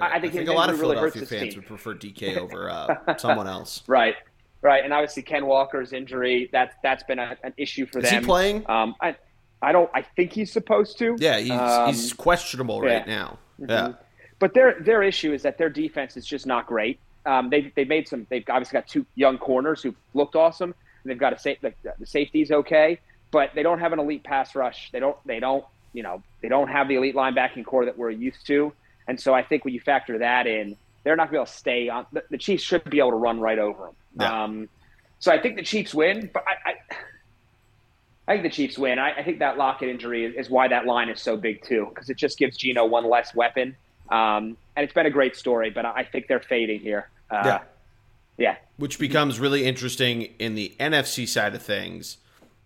I, 0.00 0.16
I 0.16 0.20
think, 0.20 0.32
I 0.32 0.36
think 0.38 0.48
a 0.48 0.52
lot 0.52 0.70
of 0.70 0.80
really 0.80 0.96
Philadelphia 0.96 1.26
fans 1.26 1.56
would 1.56 1.66
prefer 1.66 1.94
DK 1.94 2.36
over 2.38 2.70
uh, 2.70 3.16
someone 3.16 3.46
else. 3.46 3.82
Right. 3.86 4.16
Right, 4.62 4.84
and 4.84 4.92
obviously 4.92 5.24
Ken 5.24 5.44
Walker's 5.44 5.92
injury 5.92 6.48
that's 6.52 6.76
that's 6.84 7.02
been 7.02 7.18
a, 7.18 7.36
an 7.42 7.52
issue 7.56 7.84
for 7.84 7.98
Is 7.98 8.04
them. 8.04 8.14
Is 8.14 8.20
he 8.20 8.24
playing? 8.24 8.64
Um, 8.70 8.94
I, 9.00 9.16
I 9.60 9.72
don't. 9.72 9.90
I 9.92 10.02
think 10.02 10.32
he's 10.32 10.52
supposed 10.52 10.98
to. 11.00 11.16
Yeah, 11.18 11.40
he's 11.40 11.50
um, 11.50 11.88
he's 11.88 12.12
questionable 12.12 12.80
right 12.80 13.04
yeah. 13.04 13.12
now. 13.12 13.38
Mm-hmm. 13.60 13.70
Yeah, 13.70 13.92
but 14.38 14.54
their 14.54 14.80
their 14.80 15.02
issue 15.02 15.32
is 15.32 15.42
that 15.42 15.58
their 15.58 15.68
defense 15.68 16.16
is 16.16 16.24
just 16.24 16.46
not 16.46 16.68
great. 16.68 17.00
Um, 17.26 17.50
they 17.50 17.72
they 17.74 17.84
made 17.84 18.06
some. 18.06 18.24
They've 18.30 18.44
obviously 18.48 18.76
got 18.76 18.86
two 18.86 19.04
young 19.16 19.36
corners 19.36 19.82
who 19.82 19.96
looked 20.14 20.36
awesome. 20.36 20.76
And 21.02 21.10
they've 21.10 21.18
got 21.18 21.32
a 21.32 21.38
safe. 21.38 21.58
The, 21.60 21.72
the 21.98 22.06
safety's 22.06 22.52
okay, 22.52 23.00
but 23.32 23.50
they 23.54 23.62
don't 23.62 23.80
have 23.80 23.92
an 23.92 23.98
elite 23.98 24.22
pass 24.24 24.54
rush. 24.54 24.90
They 24.92 25.00
don't. 25.00 25.16
They 25.26 25.40
don't. 25.40 25.64
You 25.92 26.02
know, 26.02 26.22
they 26.40 26.48
don't 26.48 26.68
have 26.68 26.88
the 26.88 26.96
elite 26.96 27.14
linebacking 27.14 27.64
core 27.64 27.84
that 27.84 27.96
we're 27.96 28.10
used 28.10 28.46
to. 28.46 28.72
And 29.08 29.20
so 29.20 29.34
I 29.34 29.42
think 29.42 29.64
when 29.64 29.74
you 29.74 29.80
factor 29.80 30.18
that 30.18 30.46
in, 30.46 30.76
they're 31.04 31.16
not 31.16 31.24
going 31.24 31.28
to 31.28 31.32
be 31.32 31.36
able 31.38 31.46
to 31.46 31.52
stay 31.52 31.88
on. 31.88 32.06
The, 32.12 32.24
the, 32.30 32.38
Chiefs 32.38 32.62
should 32.62 32.84
be 32.84 32.98
able 32.98 33.10
to 33.10 33.16
run 33.16 33.40
right 33.40 33.58
over 33.58 33.86
them. 33.86 33.94
Yeah. 34.20 34.44
Um, 34.44 34.68
so 35.18 35.32
I 35.32 35.40
think 35.40 35.56
the 35.56 35.62
Chiefs 35.62 35.94
win, 35.94 36.30
but 36.32 36.44
I, 36.46 36.70
I, 36.70 36.74
I 38.28 38.32
think 38.34 38.44
the 38.44 38.50
Chiefs 38.50 38.78
win. 38.78 38.98
I, 38.98 39.12
I, 39.12 39.22
think 39.22 39.40
that 39.40 39.58
Lockett 39.58 39.88
injury 39.88 40.24
is, 40.24 40.46
is, 40.46 40.50
why 40.50 40.68
that 40.68 40.86
line 40.86 41.08
is 41.08 41.20
so 41.20 41.36
big 41.36 41.64
too, 41.64 41.86
because 41.88 42.08
it 42.08 42.16
just 42.16 42.38
gives 42.38 42.56
Geno 42.56 42.86
one 42.86 43.08
less 43.08 43.34
weapon. 43.34 43.76
Um, 44.10 44.56
and 44.76 44.84
it's 44.84 44.92
been 44.92 45.06
a 45.06 45.10
great 45.10 45.36
story, 45.36 45.70
but 45.70 45.84
I 45.84 46.04
think 46.04 46.28
they're 46.28 46.40
fading 46.40 46.80
here. 46.80 47.10
Uh, 47.30 47.42
yeah. 47.44 47.60
Yeah. 48.38 48.56
Which 48.76 48.98
becomes 48.98 49.38
really 49.38 49.64
interesting 49.64 50.22
in 50.38 50.54
the 50.54 50.74
NFC 50.80 51.28
side 51.28 51.54
of 51.54 51.62
things 51.62 52.18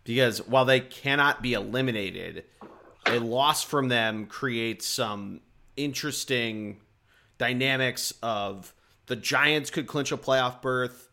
because 0.04 0.38
while 0.46 0.64
they 0.64 0.80
cannot 0.80 1.42
be 1.42 1.52
eliminated, 1.52 2.44
a 3.08 3.18
loss 3.18 3.62
from 3.62 3.88
them 3.88 4.26
creates 4.26 4.86
some 4.86 5.40
interesting 5.76 6.80
dynamics 7.38 8.12
of 8.22 8.72
the 9.06 9.16
Giants 9.16 9.70
could 9.70 9.86
clinch 9.86 10.12
a 10.12 10.16
playoff 10.16 10.60
berth 10.60 11.08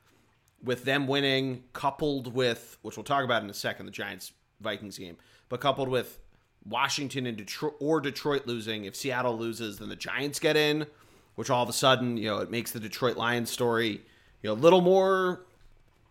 with 0.64 0.86
them 0.86 1.08
winning, 1.08 1.64
coupled 1.74 2.34
with 2.34 2.78
which 2.82 2.98
we'll 2.98 3.04
talk 3.04 3.24
about 3.24 3.44
in 3.44 3.50
a 3.50 3.54
second, 3.54 3.86
the 3.86 3.91
Giants 3.91 4.32
Vikings 4.62 4.98
game, 4.98 5.18
but 5.50 5.60
coupled 5.62 5.89
with 5.89 6.20
Washington 6.66 7.26
and 7.26 7.38
Detroit 7.38 7.76
or 7.80 8.00
Detroit 8.00 8.48
losing. 8.48 8.86
If 8.86 8.96
Seattle 8.96 9.38
loses, 9.38 9.80
then 9.80 9.89
the 9.89 9.96
Giants 9.96 10.39
get 10.39 10.56
in, 10.56 10.88
which 11.36 11.50
all 11.50 11.64
of 11.64 11.70
a 11.70 11.74
sudden, 11.74 12.18
you 12.18 12.28
know, 12.28 12.39
it 12.39 12.50
makes 12.50 12.72
the 12.72 12.80
Detroit 12.80 13.18
Lions 13.18 13.50
story, 13.52 14.02
you 14.41 14.50
know, 14.50 14.54
a 14.54 14.56
little 14.56 14.82
more, 14.82 15.46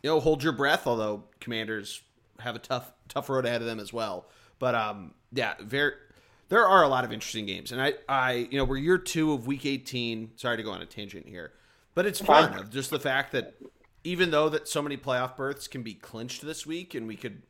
you 0.02 0.10
know, 0.10 0.20
hold 0.20 0.42
your 0.42 0.52
breath. 0.52 0.86
Although 0.86 1.24
Commanders 1.40 2.02
have 2.40 2.54
a 2.54 2.58
tough, 2.58 2.92
tough 3.08 3.30
road 3.30 3.46
ahead 3.46 3.62
of 3.62 3.66
them 3.66 3.80
as 3.80 3.92
well. 3.92 4.26
But 4.58 4.74
um, 4.74 5.14
yeah, 5.32 5.54
very 5.60 5.92
there 6.48 6.66
are 6.66 6.82
a 6.82 6.88
lot 6.88 7.04
of 7.04 7.12
interesting 7.12 7.46
games, 7.46 7.72
and 7.72 7.80
I, 7.80 7.94
I, 8.08 8.32
you 8.50 8.58
know, 8.58 8.64
we're 8.64 8.76
year 8.76 8.98
two 8.98 9.32
of 9.32 9.46
Week 9.46 9.64
18. 9.64 10.32
Sorry 10.36 10.58
to 10.58 10.62
go 10.62 10.70
on 10.70 10.82
a 10.82 10.86
tangent 10.86 11.26
here, 11.26 11.52
but 11.94 12.04
it's 12.04 12.20
fun 12.20 12.52
of 12.58 12.70
just 12.70 12.90
the 12.90 13.00
fact 13.00 13.32
that 13.32 13.54
even 14.04 14.30
though 14.30 14.50
that 14.50 14.68
so 14.68 14.82
many 14.82 14.96
playoff 14.96 15.36
berths 15.36 15.66
can 15.66 15.82
be 15.82 15.94
clinched 15.94 16.42
this 16.42 16.66
week, 16.66 16.94
and 16.94 17.06
we 17.06 17.16
could 17.16 17.42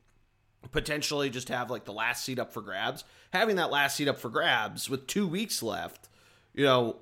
potentially 0.70 1.30
just 1.30 1.48
have 1.48 1.70
like 1.70 1.84
the 1.84 1.92
last 1.92 2.24
seat 2.24 2.38
up 2.38 2.52
for 2.52 2.60
grabs, 2.60 3.02
having 3.32 3.56
that 3.56 3.72
last 3.72 3.96
seat 3.96 4.06
up 4.06 4.18
for 4.18 4.28
grabs 4.28 4.88
with 4.88 5.06
two 5.08 5.26
weeks 5.26 5.62
left, 5.62 6.08
you 6.54 6.64
know, 6.64 6.98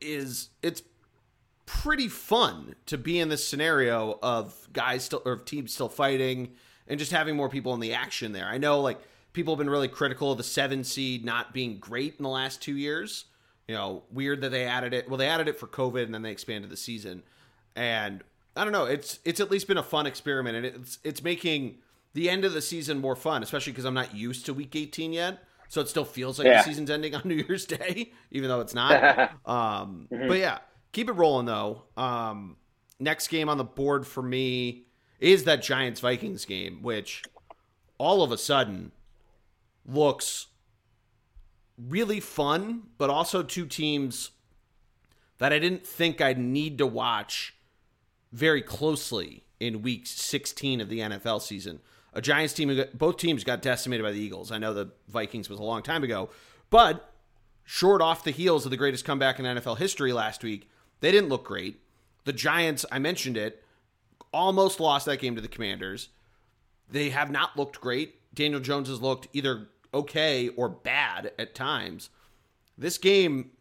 is 0.00 0.48
it's 0.62 0.82
pretty 1.66 2.08
fun 2.08 2.74
to 2.86 2.98
be 2.98 3.18
in 3.18 3.28
this 3.28 3.46
scenario 3.46 4.18
of 4.22 4.68
guys 4.72 5.04
still 5.04 5.22
or 5.24 5.36
teams 5.36 5.72
still 5.72 5.88
fighting 5.88 6.52
and 6.88 6.98
just 6.98 7.12
having 7.12 7.36
more 7.36 7.48
people 7.48 7.72
in 7.74 7.80
the 7.80 7.94
action 7.94 8.32
there. 8.32 8.46
I 8.46 8.58
know 8.58 8.80
like 8.80 8.98
people 9.34 9.54
have 9.54 9.58
been 9.58 9.68
really 9.68 9.88
critical 9.88 10.32
of 10.32 10.38
the 10.38 10.44
seven 10.44 10.82
seed 10.82 11.24
not 11.24 11.52
being 11.52 11.78
great 11.78 12.14
in 12.16 12.22
the 12.22 12.30
last 12.30 12.62
two 12.62 12.76
years. 12.76 13.26
You 13.68 13.74
know, 13.74 14.04
weird 14.10 14.40
that 14.40 14.50
they 14.50 14.64
added 14.64 14.94
it. 14.94 15.08
Well, 15.08 15.18
they 15.18 15.28
added 15.28 15.48
it 15.48 15.58
for 15.58 15.66
COVID 15.66 16.04
and 16.04 16.14
then 16.14 16.22
they 16.22 16.30
expanded 16.30 16.70
the 16.70 16.76
season. 16.76 17.22
And 17.76 18.22
I 18.56 18.64
don't 18.64 18.72
know. 18.72 18.84
It's 18.84 19.18
it's 19.24 19.40
at 19.40 19.50
least 19.50 19.68
been 19.68 19.78
a 19.78 19.82
fun 19.82 20.06
experiment, 20.06 20.56
and 20.56 20.66
it's 20.66 20.98
it's 21.02 21.22
making 21.22 21.78
the 22.14 22.30
end 22.30 22.44
of 22.44 22.52
the 22.52 22.62
season 22.62 23.00
more 23.00 23.16
fun, 23.16 23.42
especially 23.42 23.72
because 23.72 23.84
I'm 23.84 23.94
not 23.94 24.14
used 24.14 24.46
to 24.46 24.54
Week 24.54 24.74
18 24.74 25.12
yet. 25.12 25.40
So 25.68 25.80
it 25.80 25.88
still 25.88 26.04
feels 26.04 26.38
like 26.38 26.46
yeah. 26.46 26.58
the 26.58 26.64
season's 26.64 26.90
ending 26.90 27.14
on 27.14 27.22
New 27.24 27.34
Year's 27.34 27.66
Day, 27.66 28.12
even 28.30 28.48
though 28.48 28.60
it's 28.60 28.74
not. 28.76 29.18
um, 29.44 30.08
mm-hmm. 30.12 30.28
But 30.28 30.38
yeah, 30.38 30.58
keep 30.92 31.08
it 31.08 31.14
rolling 31.14 31.46
though. 31.46 31.82
Um, 31.96 32.56
next 33.00 33.28
game 33.28 33.48
on 33.48 33.58
the 33.58 33.64
board 33.64 34.06
for 34.06 34.22
me 34.22 34.84
is 35.18 35.44
that 35.44 35.62
Giants 35.62 36.00
Vikings 36.00 36.44
game, 36.44 36.82
which 36.82 37.24
all 37.98 38.22
of 38.22 38.30
a 38.30 38.38
sudden 38.38 38.92
looks 39.86 40.46
really 41.76 42.20
fun, 42.20 42.84
but 42.98 43.10
also 43.10 43.42
two 43.42 43.66
teams 43.66 44.30
that 45.38 45.52
I 45.52 45.58
didn't 45.58 45.86
think 45.86 46.20
I'd 46.20 46.38
need 46.38 46.78
to 46.78 46.86
watch 46.86 47.54
very 48.32 48.62
closely 48.62 49.44
in 49.60 49.82
week 49.82 50.06
16 50.06 50.80
of 50.80 50.88
the 50.88 51.00
NFL 51.00 51.42
season. 51.42 51.80
A 52.12 52.20
Giants 52.20 52.54
team, 52.54 52.84
both 52.94 53.16
teams 53.16 53.42
got 53.42 53.62
decimated 53.62 54.04
by 54.04 54.12
the 54.12 54.20
Eagles. 54.20 54.52
I 54.52 54.58
know 54.58 54.72
the 54.72 54.90
Vikings 55.08 55.48
was 55.48 55.58
a 55.58 55.64
long 55.64 55.82
time 55.82 56.04
ago, 56.04 56.30
but 56.70 57.12
short 57.64 58.00
off 58.00 58.24
the 58.24 58.30
heels 58.30 58.64
of 58.64 58.70
the 58.70 58.76
greatest 58.76 59.04
comeback 59.04 59.38
in 59.38 59.44
NFL 59.44 59.78
history 59.78 60.12
last 60.12 60.44
week, 60.44 60.68
they 61.00 61.10
didn't 61.10 61.28
look 61.28 61.44
great. 61.44 61.80
The 62.24 62.32
Giants, 62.32 62.84
I 62.92 62.98
mentioned 62.98 63.36
it, 63.36 63.64
almost 64.32 64.80
lost 64.80 65.06
that 65.06 65.20
game 65.20 65.34
to 65.34 65.40
the 65.40 65.48
Commanders. 65.48 66.08
They 66.88 67.10
have 67.10 67.30
not 67.30 67.56
looked 67.56 67.80
great. 67.80 68.34
Daniel 68.34 68.60
Jones 68.60 68.88
has 68.88 69.00
looked 69.00 69.28
either 69.32 69.68
okay 69.94 70.48
or 70.48 70.68
bad 70.68 71.32
at 71.38 71.54
times. 71.54 72.10
This 72.76 72.98
game 72.98 73.52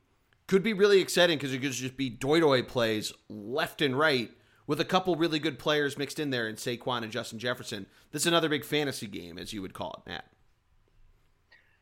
could 0.48 0.64
be 0.64 0.74
really 0.74 1.00
exciting 1.00 1.38
because 1.38 1.54
it 1.54 1.60
could 1.60 1.72
just 1.72 1.96
be 1.96 2.10
doy 2.10 2.64
plays 2.64 3.14
left 3.30 3.82
and 3.82 3.98
right 3.98 4.32
with 4.68 4.80
a 4.80 4.86
couple 4.86 5.16
really 5.16 5.40
good 5.40 5.60
players 5.60 5.98
mixed 5.98 6.20
in 6.20 6.30
there 6.30 6.48
in 6.48 6.56
Saquon 6.56 7.04
and 7.04 7.12
Justin 7.12 7.40
Jefferson. 7.40 7.86
This 8.12 8.24
is 8.24 8.28
another 8.28 8.50
big 8.50 8.66
fantasy 8.66 9.08
game, 9.08 9.38
as 9.38 9.54
you 9.54 9.62
would 9.62 9.74
call 9.74 10.02
it, 10.06 10.10
Matt. 10.10 10.26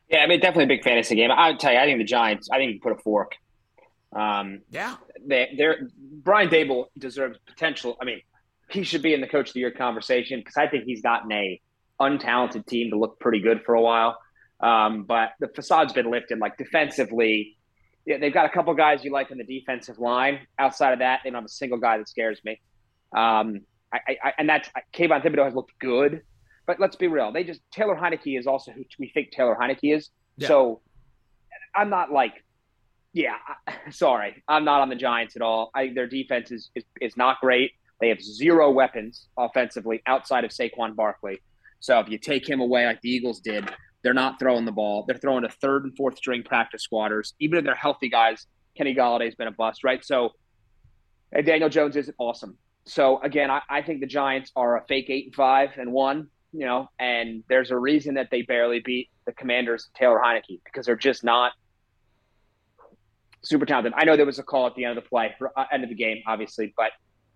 Yeah, 0.08 0.18
I 0.18 0.26
mean, 0.26 0.40
definitely 0.40 0.64
a 0.64 0.76
big 0.76 0.84
fantasy 0.84 1.14
game. 1.14 1.30
I 1.30 1.50
would 1.50 1.60
tell 1.60 1.72
you, 1.72 1.78
I 1.78 1.84
think 1.84 1.98
the 1.98 2.04
Giants, 2.04 2.48
I 2.52 2.58
think 2.58 2.74
you 2.74 2.80
put 2.80 2.92
a 2.92 2.96
fork. 2.96 3.32
Um, 4.14 4.60
yeah. 4.70 4.96
They, 5.24 5.54
they're, 5.56 5.88
Brian 5.96 6.50
Daboll 6.50 6.86
deserves 6.98 7.38
potential. 7.46 7.96
I 8.00 8.04
mean, 8.04 8.20
he 8.68 8.82
should 8.82 9.02
be 9.02 9.14
in 9.14 9.20
the 9.20 9.26
coach 9.26 9.48
of 9.48 9.54
the 9.54 9.60
year 9.60 9.70
conversation 9.70 10.40
because 10.40 10.56
I 10.56 10.66
think 10.66 10.84
he's 10.84 11.02
gotten 11.02 11.32
a 11.32 11.60
untalented 12.00 12.66
team 12.66 12.90
to 12.90 12.98
look 12.98 13.18
pretty 13.20 13.40
good 13.40 13.62
for 13.64 13.74
a 13.74 13.80
while. 13.80 14.18
Um, 14.62 15.04
but 15.04 15.30
the 15.40 15.48
facade's 15.48 15.92
been 15.92 16.10
lifted. 16.10 16.38
Like 16.38 16.56
defensively, 16.56 17.56
yeah, 18.06 18.18
they've 18.18 18.32
got 18.32 18.46
a 18.46 18.48
couple 18.48 18.72
guys 18.74 19.04
you 19.04 19.12
like 19.12 19.30
in 19.30 19.38
the 19.38 19.44
defensive 19.44 19.98
line. 19.98 20.40
Outside 20.58 20.92
of 20.92 21.00
that, 21.00 21.20
they 21.24 21.30
don't 21.30 21.36
have 21.36 21.44
a 21.44 21.48
single 21.48 21.78
guy 21.78 21.98
that 21.98 22.08
scares 22.08 22.40
me. 22.44 22.60
Um, 23.14 23.60
I, 23.92 24.16
I, 24.24 24.32
and 24.38 24.48
that's 24.48 24.68
Kayvon 24.94 25.22
Thibodeaux 25.22 25.44
has 25.44 25.54
looked 25.54 25.78
good, 25.78 26.22
but 26.66 26.80
let's 26.80 26.96
be 26.96 27.08
real. 27.08 27.32
They 27.32 27.44
just 27.44 27.60
Taylor 27.70 27.96
Heinicke 27.96 28.38
is 28.38 28.46
also 28.46 28.72
who 28.72 28.84
we 28.98 29.08
think 29.08 29.32
Taylor 29.32 29.56
Heinicke 29.60 29.94
is. 29.96 30.10
Yeah. 30.36 30.48
So 30.48 30.80
I'm 31.74 31.90
not 31.90 32.10
like, 32.10 32.32
yeah, 33.12 33.36
sorry, 33.90 34.42
I'm 34.48 34.64
not 34.64 34.80
on 34.80 34.88
the 34.88 34.96
Giants 34.96 35.36
at 35.36 35.42
all. 35.42 35.70
I, 35.74 35.92
their 35.94 36.06
defense 36.06 36.50
is, 36.50 36.70
is 36.74 36.84
is 37.00 37.16
not 37.16 37.40
great. 37.40 37.72
They 38.00 38.08
have 38.08 38.22
zero 38.22 38.70
weapons 38.70 39.28
offensively 39.36 40.02
outside 40.06 40.44
of 40.44 40.50
Saquon 40.50 40.96
Barkley. 40.96 41.40
So 41.80 41.98
if 42.00 42.08
you 42.08 42.18
take 42.18 42.48
him 42.48 42.60
away 42.60 42.86
like 42.86 43.00
the 43.00 43.10
Eagles 43.10 43.40
did, 43.40 43.70
they're 44.02 44.14
not 44.14 44.38
throwing 44.38 44.64
the 44.64 44.72
ball. 44.72 45.04
They're 45.06 45.16
throwing 45.16 45.42
to 45.42 45.48
third 45.48 45.84
and 45.84 45.96
fourth 45.96 46.16
string 46.16 46.42
practice 46.42 46.82
squatters. 46.82 47.34
Even 47.38 47.58
if 47.58 47.64
they're 47.64 47.74
healthy 47.74 48.08
guys, 48.08 48.46
Kenny 48.76 48.94
Golladay's 48.94 49.34
been 49.34 49.48
a 49.48 49.52
bust, 49.52 49.84
right? 49.84 50.04
So 50.04 50.30
Daniel 51.44 51.68
Jones 51.68 51.96
isn't 51.96 52.14
awesome. 52.18 52.56
So 52.84 53.20
again, 53.22 53.50
I, 53.50 53.62
I, 53.68 53.82
think 53.82 54.00
the 54.00 54.06
Giants 54.06 54.50
are 54.56 54.76
a 54.76 54.84
fake 54.86 55.06
eight 55.08 55.26
and 55.26 55.34
five 55.34 55.70
and 55.78 55.92
one. 55.92 56.28
you 56.52 56.66
know, 56.66 56.88
and 56.98 57.44
there's 57.48 57.70
a 57.70 57.78
reason 57.78 58.14
that 58.14 58.28
they 58.30 58.42
barely 58.42 58.80
beat 58.80 59.08
the 59.24 59.32
Commanders, 59.32 59.88
Taylor 59.94 60.20
Heinicke, 60.22 60.60
because 60.64 60.86
they're 60.86 60.96
just 60.96 61.22
not 61.22 61.52
super 63.42 63.66
talented. 63.66 63.92
I 63.96 64.04
know 64.04 64.16
there 64.16 64.26
was 64.26 64.38
a 64.38 64.42
call 64.42 64.66
at 64.66 64.74
the 64.74 64.84
end 64.84 64.98
of 64.98 65.04
the 65.04 65.08
play, 65.08 65.34
uh, 65.56 65.64
end 65.72 65.84
of 65.84 65.90
the 65.90 65.94
game, 65.94 66.22
obviously, 66.26 66.74
but 66.76 66.90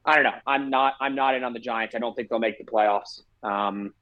I 0.04 0.14
don't 0.14 0.24
know. 0.24 0.38
I'm 0.46 0.70
not. 0.70 0.94
I'm 1.00 1.14
not 1.14 1.34
in 1.34 1.44
on 1.44 1.52
the 1.52 1.60
Giants. 1.60 1.94
I 1.94 1.98
don't 1.98 2.14
think 2.14 2.28
they'll 2.28 2.38
make 2.38 2.58
the 2.58 2.64
playoffs. 2.64 3.20
Um, 3.42 3.92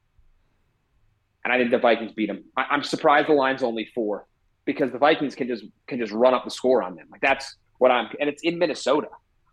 and 1.45 1.53
I 1.53 1.59
think 1.59 1.71
the 1.71 1.79
Vikings 1.79 2.13
beat 2.13 2.27
them. 2.27 2.45
I, 2.57 2.65
I'm 2.71 2.83
surprised 2.83 3.29
the 3.29 3.33
line's 3.35 3.63
only 3.63 3.89
four 3.95 4.27
because 4.65 4.91
the 4.93 4.99
Vikings 4.99 5.35
can 5.35 5.47
just 5.49 5.65
can 5.87 5.99
just 5.99 6.13
run 6.13 6.35
up 6.35 6.45
the 6.45 6.51
score 6.51 6.83
on 6.83 6.95
them. 6.97 7.07
Like 7.11 7.21
that's 7.21 7.57
what 7.79 7.91
I'm. 7.91 8.09
And 8.21 8.29
it's 8.29 8.43
in 8.43 8.59
Minnesota, 8.59 9.09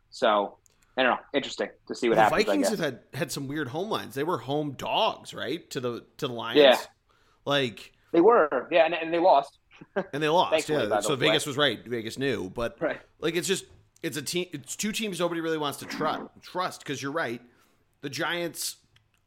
so 0.10 0.58
I 0.98 1.04
don't 1.04 1.12
know. 1.12 1.18
Interesting 1.34 1.70
to 1.88 1.96
see 1.96 2.10
what 2.10 2.18
happens. 2.18 2.46
the 2.46 2.52
happens. 2.52 2.68
Vikings 2.70 2.80
have 2.82 2.94
had 2.94 3.00
had 3.14 3.32
some 3.32 3.48
weird 3.48 3.68
home 3.70 3.89
lines. 3.89 4.14
They 4.16 4.24
were 4.24 4.38
home 4.38 4.72
dogs, 4.74 5.34
right, 5.34 5.70
to 5.72 5.80
the 5.80 6.06
to 6.18 6.28
the 6.28 6.34
Lions. 6.34 6.60
Yeah. 6.60 6.78
like 7.46 7.92
they 8.12 8.22
were, 8.22 8.68
yeah, 8.72 8.86
and, 8.86 8.94
and 8.94 9.14
they 9.14 9.20
lost. 9.20 9.58
and 10.14 10.22
they 10.22 10.30
lost. 10.30 10.70
Yeah, 10.70 11.00
so 11.00 11.12
way. 11.12 11.16
Vegas 11.16 11.46
was 11.46 11.58
right. 11.58 11.84
Vegas 11.86 12.18
knew, 12.20 12.50
but 12.50 12.78
Right. 12.80 13.00
like 13.20 13.36
it's 13.36 13.48
just 13.48 13.66
it's 14.04 14.18
a 14.18 14.22
team. 14.22 14.48
It's 14.52 14.76
two 14.76 14.92
teams 14.92 15.20
nobody 15.20 15.42
really 15.42 15.58
wants 15.58 15.80
to 15.80 15.86
trust. 15.86 16.24
Trust 16.42 16.80
because 16.82 17.02
you're 17.02 17.12
right. 17.12 17.42
The 18.02 18.10
Giants 18.10 18.78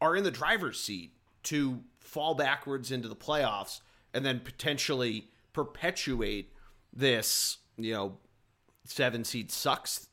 are 0.01 0.17
in 0.17 0.25
the 0.25 0.31
driver's 0.31 0.79
seat 0.81 1.13
to 1.45 1.81
fall 2.15 2.37
backwards 2.37 2.93
into 2.93 3.09
the 3.09 3.17
playoffs 3.17 3.81
and 4.15 4.25
then 4.25 4.39
potentially 4.39 5.29
perpetuate 5.53 6.53
this, 6.93 7.59
you 7.77 7.93
know, 7.93 8.19
seven 8.85 9.25
seed 9.25 9.51
sucks 9.51 10.07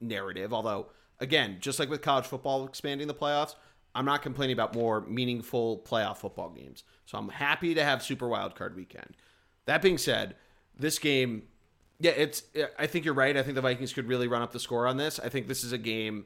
narrative. 0.00 0.52
Although, 0.52 0.88
again, 1.20 1.58
just 1.60 1.78
like 1.78 1.88
with 1.88 2.02
college 2.02 2.26
football 2.26 2.66
expanding 2.66 3.06
the 3.06 3.14
playoffs, 3.14 3.54
I'm 3.94 4.04
not 4.04 4.22
complaining 4.22 4.54
about 4.54 4.74
more 4.74 5.02
meaningful 5.02 5.78
playoff 5.88 6.16
football 6.16 6.50
games. 6.50 6.82
So 7.04 7.16
I'm 7.16 7.28
happy 7.28 7.74
to 7.74 7.84
have 7.84 8.02
Super 8.02 8.26
Wild 8.26 8.56
Card 8.56 8.74
Weekend. 8.74 9.16
That 9.66 9.82
being 9.82 9.98
said, 9.98 10.34
this 10.76 10.98
game, 10.98 11.44
yeah, 12.00 12.10
it's. 12.10 12.42
I 12.76 12.88
think 12.88 13.04
you're 13.04 13.14
right. 13.14 13.36
I 13.36 13.42
think 13.44 13.54
the 13.54 13.62
Vikings 13.62 13.92
could 13.92 14.08
really 14.08 14.26
run 14.26 14.42
up 14.42 14.52
the 14.52 14.60
score 14.60 14.88
on 14.88 14.96
this. 14.96 15.20
I 15.20 15.28
think 15.28 15.46
this 15.46 15.62
is 15.62 15.72
a 15.72 15.78
game 15.78 16.24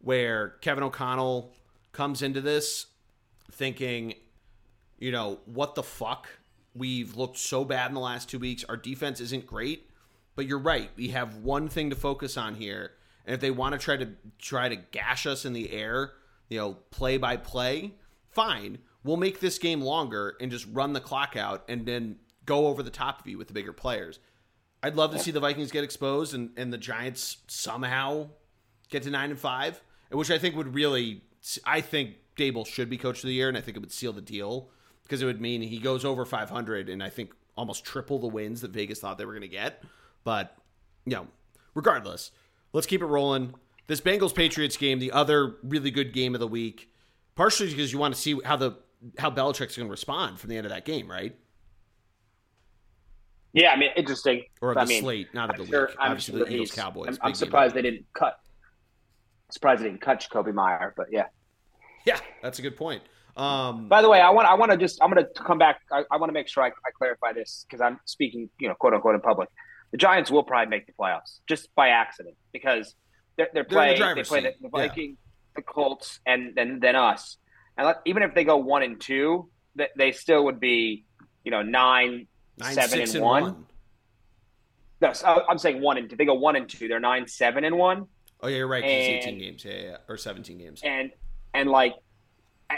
where 0.00 0.50
Kevin 0.60 0.84
O'Connell 0.84 1.52
comes 1.92 2.20
into 2.20 2.42
this 2.42 2.86
thinking, 3.50 4.14
you 5.00 5.10
know, 5.10 5.40
what 5.46 5.74
the 5.74 5.82
fuck? 5.82 6.28
We've 6.74 7.16
looked 7.16 7.38
so 7.38 7.64
bad 7.64 7.88
in 7.88 7.94
the 7.94 8.00
last 8.00 8.28
two 8.28 8.38
weeks. 8.38 8.62
Our 8.64 8.76
defense 8.76 9.20
isn't 9.20 9.46
great, 9.46 9.90
but 10.36 10.46
you're 10.46 10.58
right. 10.58 10.90
We 10.94 11.08
have 11.08 11.38
one 11.38 11.68
thing 11.68 11.90
to 11.90 11.96
focus 11.96 12.36
on 12.36 12.54
here, 12.54 12.92
and 13.26 13.34
if 13.34 13.40
they 13.40 13.50
want 13.50 13.72
to 13.72 13.78
try 13.78 13.96
to 13.96 14.10
try 14.38 14.68
to 14.68 14.76
gash 14.76 15.26
us 15.26 15.44
in 15.44 15.52
the 15.52 15.72
air, 15.72 16.12
you 16.48 16.58
know, 16.58 16.74
play 16.90 17.16
by 17.16 17.36
play, 17.36 17.94
fine. 18.28 18.78
We'll 19.02 19.16
make 19.16 19.40
this 19.40 19.58
game 19.58 19.80
longer 19.80 20.36
and 20.40 20.50
just 20.50 20.66
run 20.70 20.92
the 20.92 21.00
clock 21.00 21.34
out, 21.36 21.64
and 21.68 21.86
then 21.86 22.16
go 22.44 22.68
over 22.68 22.82
the 22.82 22.90
top 22.90 23.20
of 23.20 23.26
you 23.26 23.38
with 23.38 23.48
the 23.48 23.54
bigger 23.54 23.72
players. 23.72 24.20
I'd 24.82 24.96
love 24.96 25.12
to 25.12 25.18
see 25.18 25.30
the 25.30 25.40
Vikings 25.40 25.70
get 25.70 25.84
exposed 25.84 26.34
and, 26.34 26.50
and 26.56 26.72
the 26.72 26.78
Giants 26.78 27.38
somehow 27.48 28.28
get 28.88 29.02
to 29.02 29.10
nine 29.10 29.30
and 29.30 29.38
five, 29.38 29.82
which 30.10 30.30
I 30.30 30.38
think 30.38 30.56
would 30.56 30.74
really. 30.74 31.22
I 31.64 31.80
think 31.80 32.16
Daboll 32.36 32.66
should 32.66 32.90
be 32.90 32.98
coach 32.98 33.18
of 33.18 33.28
the 33.28 33.34
year, 33.34 33.48
and 33.48 33.56
I 33.56 33.60
think 33.60 33.76
it 33.76 33.80
would 33.80 33.92
seal 33.92 34.12
the 34.12 34.20
deal 34.20 34.68
because 35.02 35.22
it 35.22 35.26
would 35.26 35.40
mean 35.40 35.62
he 35.62 35.78
goes 35.78 36.04
over 36.04 36.24
500, 36.24 36.88
and 36.88 37.02
I 37.02 37.08
think 37.08 37.32
almost 37.56 37.84
triple 37.84 38.18
the 38.18 38.28
wins 38.28 38.60
that 38.60 38.70
Vegas 38.70 39.00
thought 39.00 39.18
they 39.18 39.24
were 39.24 39.32
going 39.32 39.42
to 39.42 39.48
get. 39.48 39.82
But 40.24 40.56
you 41.04 41.12
know, 41.14 41.26
regardless, 41.74 42.30
let's 42.72 42.86
keep 42.86 43.02
it 43.02 43.06
rolling. 43.06 43.54
This 43.86 44.00
Bengals 44.00 44.34
Patriots 44.34 44.76
game, 44.76 44.98
the 45.00 45.12
other 45.12 45.56
really 45.62 45.90
good 45.90 46.12
game 46.12 46.34
of 46.34 46.40
the 46.40 46.46
week, 46.46 46.90
partially 47.34 47.68
because 47.70 47.92
you 47.92 47.98
want 47.98 48.14
to 48.14 48.20
see 48.20 48.40
how 48.44 48.56
the 48.56 48.76
how 49.18 49.30
Belichick's 49.30 49.76
going 49.76 49.88
to 49.88 49.90
respond 49.90 50.38
from 50.38 50.50
the 50.50 50.56
end 50.56 50.66
of 50.66 50.70
that 50.72 50.84
game, 50.84 51.10
right? 51.10 51.34
Yeah, 53.52 53.70
I 53.72 53.76
mean, 53.76 53.90
interesting. 53.96 54.44
Or 54.60 54.70
of 54.72 54.76
I 54.76 54.84
the 54.84 54.88
mean, 54.90 55.02
slate, 55.02 55.34
not 55.34 55.50
of 55.50 55.56
the 55.56 55.66
sure- 55.66 55.86
week. 55.88 55.96
I'm 55.98 56.12
Obviously, 56.12 56.38
sure 56.38 56.46
the 56.46 56.52
Eagles 56.54 56.70
Cowboys. 56.70 57.08
I'm, 57.08 57.18
I'm 57.22 57.28
game. 57.30 57.34
surprised 57.34 57.74
they 57.74 57.82
didn't 57.82 58.06
cut. 58.12 58.38
Surprised 59.50 59.82
they 59.82 59.88
didn't 59.88 60.00
cut 60.00 60.20
Jakobi 60.20 60.54
Meyer, 60.54 60.94
but 60.96 61.06
yeah. 61.10 61.26
Yeah, 62.06 62.20
that's 62.42 62.60
a 62.60 62.62
good 62.62 62.76
point. 62.76 63.02
Um, 63.36 63.88
By 63.88 64.02
the 64.02 64.08
way, 64.08 64.20
I 64.20 64.30
want 64.30 64.48
I 64.48 64.54
want 64.54 64.72
to 64.72 64.76
just 64.76 65.02
I'm 65.02 65.10
going 65.12 65.24
to 65.24 65.42
come 65.42 65.58
back. 65.58 65.80
I, 65.92 66.04
I 66.10 66.16
want 66.16 66.30
to 66.30 66.34
make 66.34 66.48
sure 66.48 66.62
I, 66.64 66.68
I 66.68 66.90
clarify 66.96 67.32
this 67.32 67.64
because 67.68 67.80
I'm 67.80 67.98
speaking, 68.04 68.50
you 68.58 68.68
know, 68.68 68.74
quote 68.74 68.94
unquote 68.94 69.14
in 69.14 69.20
public. 69.20 69.48
The 69.92 69.98
Giants 69.98 70.30
will 70.30 70.42
probably 70.44 70.68
make 70.70 70.86
the 70.86 70.92
playoffs 70.92 71.40
just 71.48 71.74
by 71.74 71.88
accident 71.88 72.36
because 72.52 72.94
they're 73.36 73.48
they're 73.52 73.64
They're 73.64 73.64
the 73.64 73.68
playing 73.98 74.14
they 74.16 74.22
play 74.22 74.40
the, 74.40 74.52
the 74.60 74.70
yeah. 74.72 74.88
Vikings, 74.88 75.18
the 75.56 75.62
Colts, 75.62 76.20
and 76.26 76.54
then 76.54 76.80
then 76.80 76.96
us. 76.96 77.36
And 77.76 77.86
let, 77.86 77.96
even 78.04 78.22
if 78.22 78.34
they 78.34 78.44
go 78.44 78.56
one 78.58 78.82
and 78.82 79.00
two, 79.00 79.48
they, 79.74 79.88
they 79.96 80.12
still 80.12 80.44
would 80.44 80.60
be, 80.60 81.04
you 81.44 81.50
know, 81.50 81.62
nine, 81.62 82.26
nine, 82.58 82.74
seven 82.74 83.00
and, 83.00 83.14
and 83.14 83.24
one. 83.24 83.42
one. 83.42 83.66
No, 85.00 85.12
so 85.14 85.44
I'm 85.48 85.56
saying 85.58 85.80
one 85.80 85.96
and 85.96 86.10
two. 86.10 86.16
They 86.16 86.26
go 86.26 86.34
one 86.34 86.56
and 86.56 86.68
two. 86.68 86.86
They're 86.88 87.00
nine, 87.00 87.26
seven 87.26 87.64
and 87.64 87.76
one. 87.78 88.06
Oh 88.42 88.48
yeah, 88.48 88.58
you're 88.58 88.66
right. 88.68 88.82
'cause 88.82 88.90
It's 88.92 89.26
18 89.26 89.38
games. 89.38 89.64
Yeah, 89.64 89.72
yeah, 89.72 89.82
yeah, 89.82 89.96
or 90.08 90.16
17 90.16 90.58
games. 90.58 90.80
and 90.84 91.10
and 91.54 91.68
like 91.70 91.94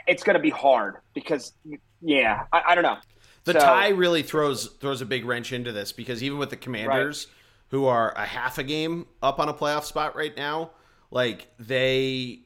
it's 0.07 0.23
going 0.23 0.35
to 0.35 0.41
be 0.41 0.51
hard 0.51 0.97
because 1.15 1.53
yeah, 2.01 2.45
I, 2.53 2.63
I 2.69 2.75
don't 2.75 2.85
know. 2.85 2.99
The 3.45 3.55
So- 3.55 3.59
tie 3.61 3.89
really 3.89 4.23
throws 4.23 4.69
throws 4.81 5.01
a 5.01 5.07
big 5.07 5.25
wrench 5.25 5.53
into 5.53 5.73
this 5.73 5.93
because 5.93 6.23
even 6.23 6.39
with 6.39 6.51
the 6.51 6.57
Commanders, 6.57 7.27
who 7.69 7.87
are 7.87 8.13
a 8.17 8.25
half 8.25 8.59
a 8.59 8.63
game 8.63 9.07
up 9.23 9.41
on 9.41 9.49
a 9.49 9.55
playoff 9.55 9.85
spot 9.85 10.15
right 10.15 10.37
now, 10.37 10.71
like 11.11 11.49
they 11.59 12.41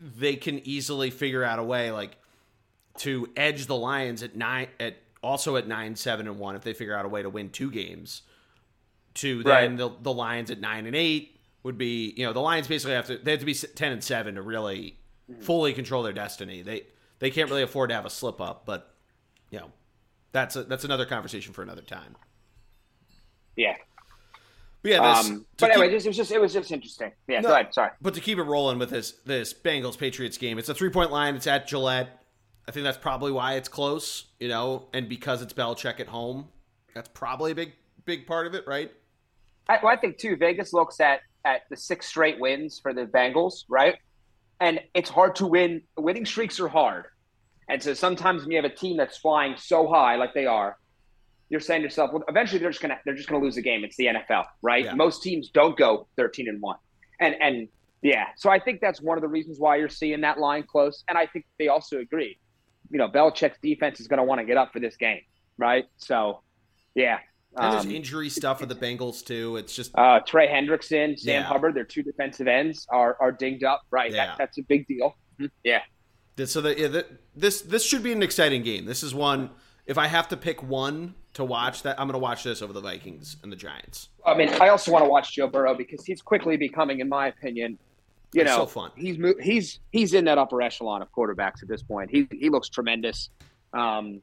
they 0.00 0.36
can 0.36 0.60
easily 0.66 1.10
figure 1.10 1.42
out 1.44 1.58
a 1.58 1.62
way 1.62 1.90
like 1.90 2.16
to 2.98 3.28
edge 3.36 3.66
the 3.66 3.76
Lions 3.76 4.22
at 4.22 4.36
nine 4.36 4.68
at 4.78 4.96
also 5.22 5.56
at 5.56 5.66
nine 5.66 5.96
seven 5.96 6.26
and 6.28 6.38
one 6.38 6.54
if 6.56 6.62
they 6.62 6.72
figure 6.74 6.94
out 6.96 7.04
a 7.04 7.08
way 7.08 7.22
to 7.22 7.30
win 7.30 7.50
two 7.50 7.70
games. 7.70 8.22
To 9.14 9.42
then 9.42 9.76
the 9.76 9.90
the 10.00 10.12
Lions 10.12 10.50
at 10.52 10.60
nine 10.60 10.86
and 10.86 10.94
eight 10.94 11.40
would 11.64 11.76
be 11.76 12.14
you 12.16 12.24
know 12.24 12.32
the 12.32 12.40
Lions 12.40 12.68
basically 12.68 12.94
have 12.94 13.06
to 13.08 13.18
they 13.18 13.32
have 13.32 13.40
to 13.40 13.46
be 13.46 13.54
ten 13.54 13.90
and 13.90 14.04
seven 14.04 14.36
to 14.36 14.42
really 14.42 14.99
fully 15.40 15.72
control 15.72 16.02
their 16.02 16.12
destiny. 16.12 16.62
They 16.62 16.86
they 17.18 17.30
can't 17.30 17.48
really 17.50 17.62
afford 17.62 17.90
to 17.90 17.94
have 17.94 18.06
a 18.06 18.10
slip 18.10 18.40
up, 18.40 18.66
but 18.66 18.94
you 19.50 19.58
know 19.58 19.70
that's 20.32 20.56
a, 20.56 20.64
that's 20.64 20.84
another 20.84 21.06
conversation 21.06 21.52
for 21.52 21.62
another 21.62 21.82
time. 21.82 22.16
Yeah. 23.56 23.74
But 24.82 24.92
yeah, 24.92 25.14
this, 25.14 25.28
Um, 25.28 25.46
but 25.58 25.70
anyway, 25.72 25.88
keep- 25.88 25.96
just, 25.96 26.06
it 26.06 26.08
was 26.08 26.16
just 26.16 26.32
it 26.32 26.40
was 26.40 26.52
just 26.52 26.72
interesting. 26.72 27.12
Yeah. 27.28 27.40
No. 27.40 27.48
Go 27.48 27.54
ahead. 27.54 27.74
Sorry. 27.74 27.90
but 28.00 28.14
to 28.14 28.20
keep 28.20 28.38
it 28.38 28.44
rolling 28.44 28.78
with 28.78 28.90
this 28.90 29.12
this 29.26 29.52
Bengals 29.52 29.98
Patriots 29.98 30.38
game, 30.38 30.58
it's 30.58 30.68
a 30.68 30.74
three 30.74 30.90
point 30.90 31.10
line. 31.10 31.34
It's 31.36 31.46
at 31.46 31.66
Gillette. 31.66 32.16
I 32.68 32.72
think 32.72 32.84
that's 32.84 32.98
probably 32.98 33.32
why 33.32 33.54
it's 33.54 33.68
close, 33.68 34.26
you 34.38 34.48
know, 34.48 34.88
and 34.92 35.08
because 35.08 35.42
it's 35.42 35.52
Belichick 35.52 35.98
at 35.98 36.06
home, 36.06 36.48
that's 36.94 37.08
probably 37.12 37.52
a 37.52 37.54
big 37.54 37.72
big 38.04 38.26
part 38.26 38.46
of 38.46 38.54
it, 38.54 38.64
right? 38.66 38.92
I, 39.68 39.78
well, 39.82 39.92
I 39.92 39.96
think 39.96 40.18
too. 40.18 40.36
Vegas 40.36 40.72
looks 40.72 41.00
at 41.00 41.20
at 41.44 41.62
the 41.68 41.76
six 41.76 42.06
straight 42.06 42.38
wins 42.38 42.78
for 42.78 42.94
the 42.94 43.06
Bengals, 43.06 43.64
right? 43.68 43.96
And 44.60 44.80
it's 44.94 45.10
hard 45.10 45.36
to 45.36 45.46
win. 45.46 45.82
Winning 45.96 46.26
streaks 46.26 46.60
are 46.60 46.68
hard, 46.68 47.06
and 47.68 47.82
so 47.82 47.94
sometimes 47.94 48.42
when 48.42 48.50
you 48.50 48.56
have 48.56 48.70
a 48.70 48.74
team 48.74 48.96
that's 48.96 49.16
flying 49.16 49.56
so 49.56 49.88
high, 49.88 50.16
like 50.16 50.34
they 50.34 50.46
are, 50.46 50.76
you're 51.48 51.60
saying 51.60 51.80
to 51.80 51.84
yourself, 51.84 52.12
well, 52.12 52.22
eventually 52.28 52.58
they're 52.58 52.70
just 52.70 52.82
gonna 52.82 52.98
they're 53.04 53.14
just 53.14 53.28
gonna 53.28 53.42
lose 53.42 53.54
the 53.54 53.62
game. 53.62 53.84
It's 53.84 53.96
the 53.96 54.06
NFL, 54.06 54.44
right? 54.62 54.84
Yeah. 54.84 54.94
Most 54.94 55.22
teams 55.22 55.50
don't 55.50 55.78
go 55.78 56.08
thirteen 56.16 56.48
and 56.48 56.60
one, 56.60 56.76
and 57.20 57.34
and 57.40 57.68
yeah. 58.02 58.26
So 58.36 58.50
I 58.50 58.58
think 58.58 58.80
that's 58.80 59.00
one 59.00 59.18
of 59.18 59.22
the 59.22 59.28
reasons 59.28 59.58
why 59.58 59.76
you're 59.76 59.88
seeing 59.88 60.20
that 60.22 60.38
line 60.38 60.64
close. 60.64 61.04
And 61.08 61.18
I 61.18 61.26
think 61.26 61.44
they 61.58 61.68
also 61.68 61.98
agree. 61.98 62.38
You 62.90 62.98
know, 62.98 63.08
Belichick's 63.08 63.58
defense 63.62 64.00
is 64.00 64.08
going 64.08 64.18
to 64.18 64.24
want 64.24 64.40
to 64.40 64.44
get 64.44 64.56
up 64.56 64.72
for 64.72 64.80
this 64.80 64.96
game, 64.96 65.20
right? 65.58 65.84
So, 65.96 66.42
yeah. 66.94 67.18
And 67.56 67.72
there's 67.74 67.84
Um, 67.84 67.90
injury 67.90 68.28
stuff 68.28 68.60
with 68.60 68.68
the 68.68 68.74
Bengals 68.76 69.24
too. 69.24 69.56
It's 69.56 69.74
just 69.74 69.90
uh, 69.98 70.20
Trey 70.20 70.46
Hendrickson, 70.48 71.18
Sam 71.18 71.42
Yeah. 71.42 71.42
Hubbard, 71.42 71.74
their 71.74 71.84
two 71.84 72.02
defensive 72.02 72.46
ends 72.46 72.86
are 72.90 73.16
are 73.20 73.32
dinged 73.32 73.64
up. 73.64 73.82
Right, 73.90 74.12
Yeah. 74.12 74.26
that, 74.26 74.38
that's 74.38 74.58
a 74.58 74.62
big 74.62 74.86
deal. 74.86 75.16
Mhm. 75.40 75.50
Yeah, 75.64 75.82
so 76.44 76.60
that 76.60 76.78
yeah, 76.78 76.88
that, 76.88 77.06
this 77.34 77.60
this 77.62 77.84
should 77.84 78.02
be 78.02 78.12
an 78.12 78.22
exciting 78.22 78.62
game. 78.62 78.84
This 78.84 79.02
is 79.02 79.14
one. 79.14 79.50
If 79.86 79.98
I 79.98 80.06
have 80.06 80.28
to 80.28 80.36
pick 80.36 80.62
one 80.62 81.14
to 81.34 81.44
watch, 81.44 81.82
that 81.82 81.98
I'm 81.98 82.06
going 82.06 82.12
to 82.14 82.18
watch 82.20 82.44
this 82.44 82.62
over 82.62 82.72
the 82.72 82.80
Vikings 82.80 83.36
and 83.42 83.50
the 83.50 83.56
Giants. 83.56 84.08
I 84.24 84.34
mean, 84.34 84.48
I 84.60 84.68
also 84.68 84.92
want 84.92 85.04
to 85.04 85.10
watch 85.10 85.34
Joe 85.34 85.48
Burrow 85.48 85.74
because 85.74 86.04
he's 86.04 86.22
quickly 86.22 86.56
becoming, 86.56 87.00
in 87.00 87.08
my 87.08 87.28
opinion, 87.28 87.78
you 88.32 88.42
He's 88.42 88.50
know, 88.50 88.58
so 88.58 88.66
fun. 88.66 88.90
he's 88.96 89.16
he's 89.40 89.80
he's 89.90 90.14
in 90.14 90.24
that 90.26 90.38
upper 90.38 90.62
echelon 90.62 91.02
of 91.02 91.10
quarterbacks 91.12 91.62
at 91.62 91.68
this 91.68 91.82
point. 91.82 92.10
He 92.10 92.28
he 92.30 92.48
looks 92.48 92.68
tremendous. 92.68 93.30
Um, 93.72 94.22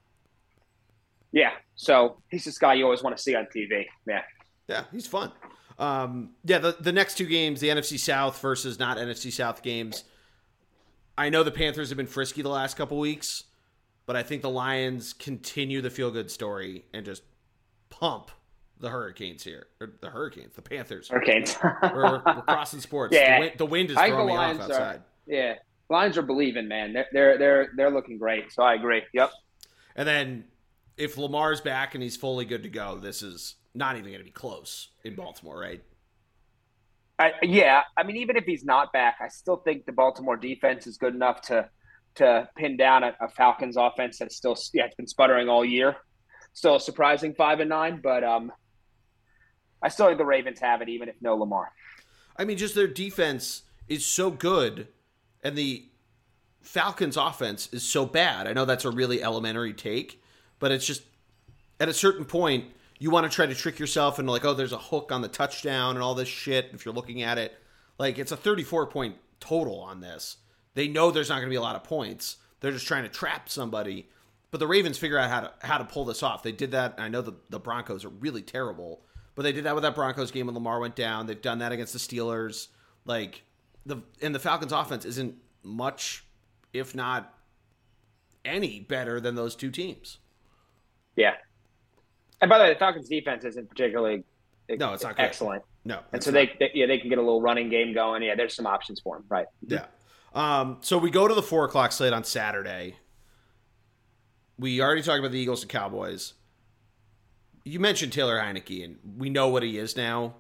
yeah, 1.38 1.52
so 1.76 2.18
he's 2.30 2.44
this 2.44 2.58
guy 2.58 2.74
you 2.74 2.84
always 2.84 3.04
want 3.04 3.16
to 3.16 3.22
see 3.22 3.36
on 3.36 3.46
TV. 3.56 3.86
Yeah, 4.08 4.22
Yeah, 4.68 4.84
he's 4.92 5.06
fun. 5.06 5.32
Um, 5.78 6.32
yeah, 6.44 6.58
the, 6.58 6.76
the 6.80 6.92
next 6.92 7.16
two 7.16 7.28
games, 7.28 7.60
the 7.60 7.68
NFC 7.68 8.00
South 8.00 8.42
versus 8.42 8.80
not 8.80 8.98
NFC 8.98 9.32
South 9.32 9.62
games. 9.62 10.04
I 11.16 11.30
know 11.30 11.44
the 11.44 11.52
Panthers 11.52 11.90
have 11.90 11.98
been 11.98 12.08
frisky 12.08 12.42
the 12.42 12.50
last 12.50 12.76
couple 12.76 12.98
weeks, 12.98 13.44
but 14.08 14.16
I 14.16 14.24
think 14.24 14.42
the 14.42 14.50
Lions 14.50 15.14
continue 15.14 15.82
the 15.82 15.92
feel 15.92 16.10
good 16.10 16.32
story 16.32 16.86
and 16.92 17.06
just 17.06 17.22
pump 17.92 18.32
the 18.80 18.90
Hurricanes 18.90 19.44
here. 19.44 19.68
Or 19.80 19.94
the 20.02 20.10
Hurricanes, 20.10 20.56
the 20.56 20.64
Panthers. 20.64 21.10
Hurricanes. 21.10 21.56
We're, 21.84 22.24
we're 22.26 22.42
crossing 22.42 22.80
sports. 22.80 23.16
Yeah. 23.16 23.36
The, 23.36 23.42
wind, 23.42 23.58
the 23.58 23.66
wind 23.68 23.90
is 23.92 23.98
throwing 23.98 24.26
me 24.28 24.34
off 24.34 24.38
Lions 24.40 24.60
are- 24.60 24.64
outside. 24.64 25.02
Yeah. 25.28 25.54
Lions 25.90 26.18
are 26.18 26.24
believing, 26.24 26.68
man. 26.68 26.92
They're 26.92 27.08
they're 27.14 27.38
they're 27.38 27.68
they're 27.78 27.92
looking 27.92 28.18
great. 28.18 28.52
So 28.52 28.62
I 28.62 28.74
agree. 28.74 29.04
Yep. 29.14 29.32
And 29.96 30.06
then 30.06 30.44
if 30.98 31.18
Lamar's 31.18 31.62
back 31.62 31.94
and 31.94 32.04
he's 32.04 32.18
fully 32.18 32.46
good 32.46 32.64
to 32.64 32.70
go, 32.70 32.98
this 32.98 33.22
is 33.22 33.56
not 33.74 33.96
even 33.96 34.08
going 34.08 34.20
to 34.20 34.26
be 34.26 34.32
close 34.32 34.90
in 35.04 35.16
Baltimore, 35.16 35.60
right? 35.60 35.84
I, 37.20 37.34
yeah, 37.42 37.82
I 37.96 38.04
mean, 38.04 38.18
even 38.18 38.38
if 38.38 38.46
he's 38.46 38.64
not 38.64 38.94
back, 38.94 39.18
I 39.22 39.28
still 39.28 39.58
think 39.58 39.86
the 39.86 39.92
Baltimore 39.92 40.38
defense 40.38 40.86
is 40.86 40.98
good 40.98 41.16
enough 41.16 41.42
to 41.44 41.70
to 42.16 42.50
pin 42.58 42.78
down 42.78 43.04
a, 43.04 43.16
a 43.22 43.30
Falcons 43.30 43.78
offense 43.78 44.18
that's 44.18 44.36
still 44.36 44.58
yeah, 44.74 44.86
it's 44.86 44.96
been 44.96 45.08
sputtering 45.08 45.50
all 45.50 45.64
year. 45.64 45.96
Still 46.54 46.76
a 46.76 46.80
surprising 46.80 47.34
five 47.36 47.60
and 47.60 47.70
nine, 47.70 48.02
but 48.02 48.24
um, 48.24 48.52
I 49.82 49.90
still 49.90 50.08
think 50.08 50.18
the 50.18 50.26
Ravens 50.26 50.60
have 50.60 50.82
it, 50.82 50.90
even 50.90 51.10
if 51.10 51.16
no 51.22 51.36
Lamar. 51.36 51.72
I 52.36 52.46
mean, 52.46 52.58
just 52.58 52.76
their 52.76 52.88
defense 52.88 53.64
is 53.88 54.06
so 54.06 54.32
good, 54.32 54.88
and 55.44 55.56
the 55.56 55.90
Falcons' 56.62 57.18
offense 57.18 57.70
is 57.72 57.84
so 57.84 58.06
bad. 58.06 58.48
I 58.48 58.54
know 58.54 58.66
that's 58.66 58.86
a 58.86 58.92
really 58.92 59.24
elementary 59.24 59.74
take, 59.74 60.22
but 60.60 60.72
it's 60.72 60.86
just 60.86 61.04
at 61.80 61.90
a 61.90 61.94
certain 61.94 62.26
point 62.26 62.66
you 63.00 63.12
want 63.12 63.30
to 63.30 63.36
try 63.36 63.46
to 63.46 63.54
trick 63.54 63.80
yourself 63.80 64.20
into 64.20 64.32
like, 64.32 64.46
oh, 64.46 64.54
there's 64.54 64.74
a 64.74 64.78
hook 64.78 65.12
on 65.12 65.22
the 65.22 65.28
touchdown 65.28 65.96
and 65.96 66.04
all 66.04 66.16
this 66.16 66.28
shit. 66.28 66.72
If 66.74 66.86
you're 66.86 66.94
looking 66.94 67.22
at 67.22 67.38
it, 67.38 67.54
like 68.00 68.18
it's 68.18 68.32
a 68.32 68.38
34 68.38 68.88
point 68.88 69.16
total 69.40 69.80
on 69.80 70.00
this. 70.00 70.38
They 70.74 70.88
know 70.88 71.12
there's 71.12 71.30
not 71.30 71.36
going 71.36 71.48
to 71.48 71.52
be 71.52 71.56
a 71.56 71.62
lot 71.62 71.76
of 71.76 71.84
points. 71.84 72.38
They're 72.60 72.72
just 72.72 72.88
trying 72.88 73.04
to 73.04 73.10
trap 73.10 73.50
somebody. 73.50 74.10
But 74.50 74.60
the 74.60 74.68
Ravens 74.68 74.98
figure 74.98 75.18
out 75.18 75.30
how 75.30 75.42
to 75.42 75.54
how 75.60 75.78
to 75.78 75.84
pull 75.84 76.06
this 76.06 76.24
off. 76.24 76.42
They 76.42 76.52
did 76.52 76.72
that. 76.72 76.96
I 76.98 77.10
know 77.10 77.22
the 77.22 77.34
the 77.50 77.60
Broncos 77.60 78.06
are 78.06 78.10
really 78.10 78.42
terrible, 78.42 79.02
but 79.36 79.44
they 79.44 79.52
did 79.52 79.66
that 79.66 79.76
with 79.76 79.84
that 79.84 79.96
Broncos 79.96 80.32
game 80.32 80.48
when 80.48 80.56
Lamar 80.56 80.80
went 80.80 80.96
down. 80.96 81.28
They've 81.28 81.42
done 81.42 81.60
that 81.60 81.72
against 81.72 81.94
the 81.94 82.00
Steelers. 82.00 82.68
Like 83.06 83.44
the 83.86 83.98
and 84.22 84.34
the 84.34 84.40
Falcons 84.40 84.72
offense 84.72 85.04
isn't 85.04 85.36
much, 85.64 86.26
if 86.74 86.96
not 86.96 87.34
any, 88.46 88.80
better 88.80 89.20
than 89.20 89.36
those 89.36 89.56
two 89.56 89.70
teams. 89.70 90.20
Yeah. 91.18 91.34
And 92.40 92.50
by 92.50 92.60
the 92.60 92.64
way, 92.66 92.74
the 92.74 92.80
Falcons 92.80 93.10
defense 93.10 93.44
isn't 93.44 93.68
particularly 93.68 94.24
no, 94.70 94.94
it's 94.94 95.04
not 95.04 95.16
excellent. 95.18 95.64
No, 95.86 96.02
and 96.12 96.22
so 96.22 96.32
they, 96.32 96.52
they, 96.60 96.72
yeah 96.74 96.86
they 96.86 96.98
can 96.98 97.10
get 97.10 97.18
a 97.18 97.22
little 97.22 97.42
running 97.42 97.70
game 97.70 97.94
going. 97.94 98.22
Yeah, 98.22 98.36
there's 98.36 98.54
some 98.54 98.68
options 98.68 99.00
for 99.00 99.16
them, 99.16 99.26
right? 99.30 99.48
Yeah. 99.66 99.86
Um, 100.34 100.78
so 100.82 100.98
we 100.98 101.10
go 101.10 101.28
to 101.28 101.34
the 101.34 101.42
four 101.42 101.66
o'clock 101.66 101.92
slate 101.92 102.14
on 102.14 102.24
Saturday. 102.24 102.98
We 104.60 104.82
already 104.82 105.02
talked 105.02 105.20
about 105.20 105.32
the 105.32 105.40
Eagles 105.40 105.62
and 105.62 105.72
Cowboys. 105.72 106.34
You 107.64 107.80
mentioned 107.80 108.12
Taylor 108.12 108.38
Heinicke, 108.40 108.84
and 108.84 108.98
we 109.18 109.30
know 109.30 109.48
what 109.48 109.64
he 109.64 109.78
is 109.78 109.96
now. 109.96 110.36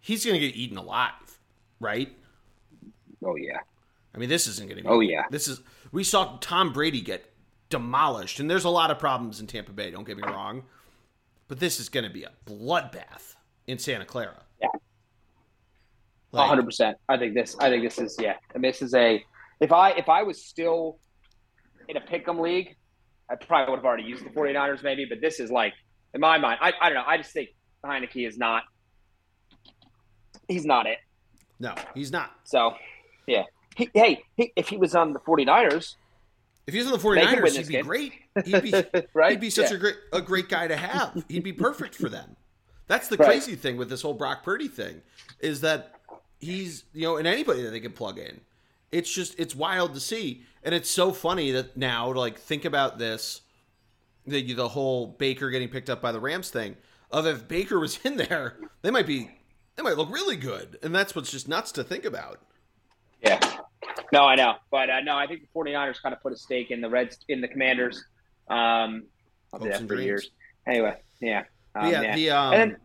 He's 0.00 0.24
going 0.24 0.40
to 0.40 0.46
get 0.46 0.56
eaten 0.56 0.78
alive, 0.78 1.38
right? 1.80 2.10
Oh 3.24 3.36
yeah. 3.36 3.58
I 4.14 4.18
mean, 4.18 4.28
this 4.30 4.46
isn't 4.46 4.68
going 4.68 4.78
to 4.78 4.82
be. 4.82 4.88
Oh 4.88 5.00
yeah. 5.00 5.24
This 5.30 5.48
is. 5.48 5.60
We 5.92 6.02
saw 6.02 6.38
Tom 6.40 6.72
Brady 6.72 7.02
get 7.02 7.30
demolished, 7.70 8.40
and 8.40 8.50
there's 8.50 8.64
a 8.64 8.70
lot 8.70 8.90
of 8.90 8.98
problems 8.98 9.40
in 9.40 9.46
Tampa 9.46 9.72
Bay. 9.72 9.90
Don't 9.90 10.06
get 10.06 10.16
me 10.16 10.22
wrong, 10.22 10.64
but 11.48 11.60
this 11.60 11.80
is 11.80 11.88
going 11.88 12.04
to 12.04 12.10
be 12.10 12.24
a 12.24 12.32
bloodbath 12.46 13.34
in 13.66 13.78
Santa 13.78 14.04
Clara. 14.04 14.42
Yeah. 14.60 14.68
hundred 16.34 16.64
percent. 16.64 16.96
I 17.08 17.16
think 17.16 17.34
this. 17.34 17.56
I 17.58 17.68
think 17.68 17.84
this 17.84 17.98
is 17.98 18.16
yeah. 18.18 18.34
And 18.54 18.62
this 18.62 18.82
is 18.82 18.94
a. 18.94 19.24
If 19.60 19.72
I 19.72 19.90
if 19.90 20.08
I 20.08 20.22
was 20.22 20.44
still 20.44 20.98
in 21.88 21.96
a 21.96 22.00
pick'em 22.00 22.40
league, 22.40 22.76
I 23.30 23.34
probably 23.34 23.70
would 23.70 23.78
have 23.78 23.84
already 23.84 24.04
used 24.04 24.24
the 24.24 24.30
49ers 24.30 24.82
maybe, 24.82 25.06
but 25.08 25.20
this 25.20 25.40
is 25.40 25.50
like 25.50 25.74
in 26.14 26.20
my 26.20 26.38
mind. 26.38 26.58
I, 26.60 26.72
I 26.80 26.88
don't 26.88 26.96
know. 26.96 27.04
I 27.06 27.16
just 27.16 27.32
think 27.32 27.50
Heinicke 27.84 28.26
is 28.26 28.38
not. 28.38 28.62
He's 30.48 30.64
not 30.64 30.86
it. 30.86 30.98
No, 31.60 31.74
he's 31.94 32.10
not. 32.10 32.32
So, 32.44 32.74
yeah. 33.26 33.42
He, 33.76 33.90
hey, 33.92 34.22
he, 34.36 34.52
if 34.56 34.68
he 34.68 34.76
was 34.76 34.94
on 34.94 35.12
the 35.12 35.20
49ers, 35.20 35.96
if 36.68 36.74
he 36.74 36.80
was 36.80 36.86
on 36.86 36.92
the 36.92 36.98
49ers, 36.98 37.56
he'd 37.56 37.66
be 37.66 37.72
game. 37.72 37.84
great. 37.86 38.12
He'd 38.44 38.62
be, 38.62 38.74
right? 39.14 39.30
he'd 39.30 39.40
be 39.40 39.48
such 39.48 39.70
yeah. 39.70 39.76
a 39.76 39.80
great 39.80 39.96
a 40.12 40.20
great 40.20 40.50
guy 40.50 40.68
to 40.68 40.76
have. 40.76 41.24
He'd 41.26 41.42
be 41.42 41.52
perfect 41.52 41.94
for 41.94 42.10
them. 42.10 42.36
That's 42.86 43.08
the 43.08 43.16
right. 43.18 43.26
crazy 43.26 43.56
thing 43.56 43.78
with 43.78 43.88
this 43.88 44.02
whole 44.02 44.12
Brock 44.12 44.44
Purdy 44.44 44.68
thing 44.68 45.00
is 45.40 45.62
that 45.62 45.94
he's, 46.40 46.84
you 46.92 47.04
know, 47.04 47.16
and 47.16 47.26
anybody 47.26 47.62
that 47.62 47.70
they 47.70 47.80
can 47.80 47.92
plug 47.92 48.18
in. 48.18 48.42
It's 48.92 49.10
just 49.10 49.34
it's 49.40 49.54
wild 49.54 49.94
to 49.94 50.00
see. 50.00 50.42
And 50.62 50.74
it's 50.74 50.90
so 50.90 51.10
funny 51.10 51.52
that 51.52 51.74
now 51.74 52.12
to 52.12 52.18
like 52.18 52.38
think 52.38 52.66
about 52.66 52.98
this 52.98 53.40
the 54.26 54.52
the 54.52 54.68
whole 54.68 55.06
Baker 55.06 55.48
getting 55.48 55.70
picked 55.70 55.88
up 55.88 56.02
by 56.02 56.12
the 56.12 56.20
Rams 56.20 56.50
thing. 56.50 56.76
Of 57.10 57.26
if 57.26 57.48
Baker 57.48 57.80
was 57.80 57.98
in 58.04 58.18
there, 58.18 58.58
they 58.82 58.90
might 58.90 59.06
be 59.06 59.30
they 59.76 59.82
might 59.82 59.96
look 59.96 60.12
really 60.12 60.36
good. 60.36 60.78
And 60.82 60.94
that's 60.94 61.16
what's 61.16 61.30
just 61.30 61.48
nuts 61.48 61.72
to 61.72 61.82
think 61.82 62.04
about. 62.04 62.42
Yeah. 63.22 63.40
No, 64.12 64.24
I 64.24 64.34
know, 64.34 64.54
but 64.70 64.90
uh, 64.90 65.00
no, 65.00 65.16
I 65.16 65.26
think 65.26 65.42
the 65.42 65.48
49ers 65.58 66.00
kind 66.02 66.14
of 66.14 66.22
put 66.22 66.32
a 66.32 66.36
stake 66.36 66.70
in 66.70 66.80
the 66.80 66.88
Reds 66.88 67.18
in 67.28 67.40
the 67.40 67.48
Commanders. 67.48 68.02
Um, 68.48 69.04
I'll 69.52 69.60
do 69.60 69.70
that 69.70 69.86
for 69.86 70.00
years. 70.00 70.30
Anyway, 70.66 70.96
yeah, 71.20 71.44
um, 71.74 71.90
yeah. 71.90 72.02
yeah. 72.02 72.14
The 72.14 72.30
um, 72.30 72.50
then, 72.52 72.76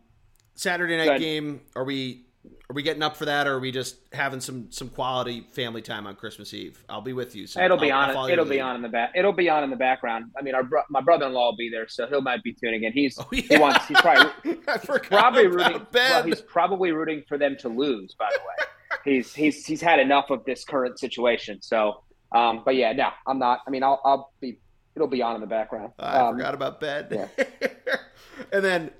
Saturday 0.54 0.96
night 0.96 1.20
game. 1.20 1.60
Are 1.76 1.84
we 1.84 2.24
are 2.70 2.74
we 2.74 2.82
getting 2.82 3.02
up 3.02 3.16
for 3.16 3.26
that, 3.26 3.46
or 3.46 3.54
are 3.54 3.60
we 3.60 3.70
just 3.70 3.96
having 4.12 4.40
some 4.40 4.70
some 4.70 4.88
quality 4.88 5.46
family 5.52 5.82
time 5.82 6.06
on 6.06 6.16
Christmas 6.16 6.52
Eve? 6.54 6.82
I'll 6.88 7.00
be 7.00 7.12
with 7.12 7.36
you. 7.36 7.46
So 7.46 7.62
it'll 7.62 7.76
be 7.76 7.90
I'll, 7.90 8.10
on. 8.10 8.16
I'll 8.16 8.26
it'll 8.26 8.44
be 8.44 8.60
on 8.60 8.76
in 8.76 8.82
the 8.82 8.88
back. 8.88 9.12
It'll 9.14 9.32
be 9.32 9.48
on 9.48 9.64
in 9.64 9.70
the 9.70 9.76
background. 9.76 10.30
I 10.38 10.42
mean, 10.42 10.54
our 10.54 10.62
bro- 10.62 10.82
my 10.88 11.00
brother 11.00 11.26
in 11.26 11.32
law 11.32 11.50
will 11.50 11.56
be 11.56 11.68
there, 11.70 11.88
so 11.88 12.06
he'll 12.06 12.22
might 12.22 12.42
be 12.42 12.54
tuning 12.54 12.84
in. 12.84 12.92
He's 12.92 13.18
oh, 13.18 13.26
yeah. 13.32 13.42
he 13.42 13.56
wants. 13.58 13.86
He's 13.86 14.00
probably 14.00 14.54
probably 15.00 15.46
rooting. 15.46 15.86
Well, 15.92 16.22
he's 16.22 16.40
probably 16.40 16.92
rooting 16.92 17.22
for 17.28 17.38
them 17.38 17.56
to 17.60 17.68
lose. 17.68 18.14
By 18.18 18.28
the 18.32 18.40
way 18.40 18.66
he's 19.04 19.34
he's 19.34 19.64
he's 19.64 19.80
had 19.80 20.00
enough 20.00 20.30
of 20.30 20.44
this 20.44 20.64
current 20.64 20.98
situation. 20.98 21.60
So, 21.62 22.02
um, 22.32 22.62
but 22.64 22.76
yeah, 22.76 22.92
no, 22.92 23.10
I'm 23.26 23.38
not. 23.38 23.60
I 23.66 23.70
mean, 23.70 23.82
I'll 23.82 24.00
I'll 24.04 24.32
be 24.40 24.58
it'll 24.94 25.08
be 25.08 25.22
on 25.22 25.34
in 25.34 25.40
the 25.40 25.46
background. 25.46 25.92
I 25.98 26.18
um, 26.18 26.34
forgot 26.34 26.54
about 26.54 26.80
Ben. 26.80 27.06
Yeah. 27.10 27.26
and 28.52 28.64
then 28.64 28.90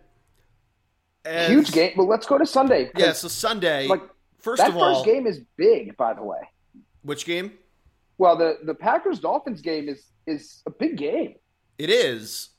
as, 1.24 1.50
huge 1.50 1.72
game. 1.72 1.92
Well, 1.96 2.08
let's 2.08 2.26
go 2.26 2.38
to 2.38 2.46
Sunday. 2.46 2.90
Yeah, 2.96 3.12
so 3.12 3.28
Sunday. 3.28 3.86
Like 3.88 4.02
first 4.38 4.60
that 4.60 4.70
of 4.70 4.76
all, 4.76 4.94
first 4.94 5.06
game 5.06 5.26
is 5.26 5.40
big. 5.56 5.96
By 5.96 6.14
the 6.14 6.22
way, 6.22 6.40
which 7.02 7.24
game? 7.24 7.52
Well, 8.18 8.36
the 8.36 8.58
the 8.64 8.74
Packers 8.74 9.18
Dolphins 9.20 9.60
game 9.60 9.88
is 9.88 10.06
is 10.26 10.62
a 10.66 10.70
big 10.70 10.96
game. 10.96 11.34
It 11.78 11.90
is, 11.90 12.50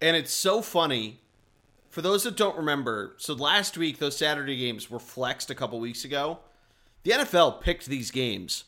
and 0.00 0.16
it's 0.16 0.32
so 0.32 0.62
funny. 0.62 1.20
For 1.88 2.02
those 2.02 2.22
that 2.22 2.36
don't 2.36 2.56
remember, 2.56 3.16
so 3.18 3.34
last 3.34 3.76
week 3.76 3.98
those 3.98 4.16
Saturday 4.16 4.56
games 4.56 4.88
were 4.88 5.00
flexed 5.00 5.50
a 5.50 5.56
couple 5.56 5.80
weeks 5.80 6.04
ago. 6.04 6.38
The 7.02 7.12
NFL 7.12 7.60
picked 7.60 7.86
these 7.86 8.10
games 8.10 8.64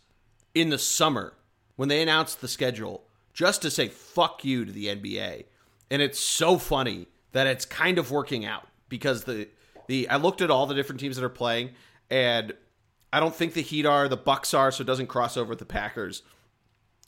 in 0.54 0.70
the 0.70 0.78
summer 0.78 1.34
when 1.76 1.88
they 1.88 2.02
announced 2.02 2.40
the 2.40 2.48
schedule 2.48 3.04
just 3.32 3.62
to 3.62 3.70
say 3.70 3.88
fuck 3.88 4.44
you 4.44 4.64
to 4.64 4.72
the 4.72 4.86
NBA. 4.86 5.44
And 5.90 6.02
it's 6.02 6.18
so 6.18 6.58
funny 6.58 7.08
that 7.32 7.46
it's 7.46 7.64
kind 7.64 7.98
of 7.98 8.10
working 8.10 8.44
out 8.44 8.66
because 8.88 9.24
the 9.24 9.48
the 9.88 10.08
I 10.08 10.16
looked 10.16 10.40
at 10.40 10.50
all 10.50 10.66
the 10.66 10.74
different 10.74 11.00
teams 11.00 11.16
that 11.16 11.24
are 11.24 11.30
playing 11.30 11.70
and 12.10 12.54
I 13.12 13.20
don't 13.20 13.34
think 13.34 13.52
the 13.52 13.62
Heat 13.62 13.84
are, 13.84 14.08
the 14.08 14.16
Bucks 14.16 14.54
are, 14.54 14.70
so 14.70 14.82
it 14.82 14.86
doesn't 14.86 15.08
cross 15.08 15.36
over 15.36 15.50
with 15.50 15.58
the 15.58 15.66
Packers. 15.66 16.22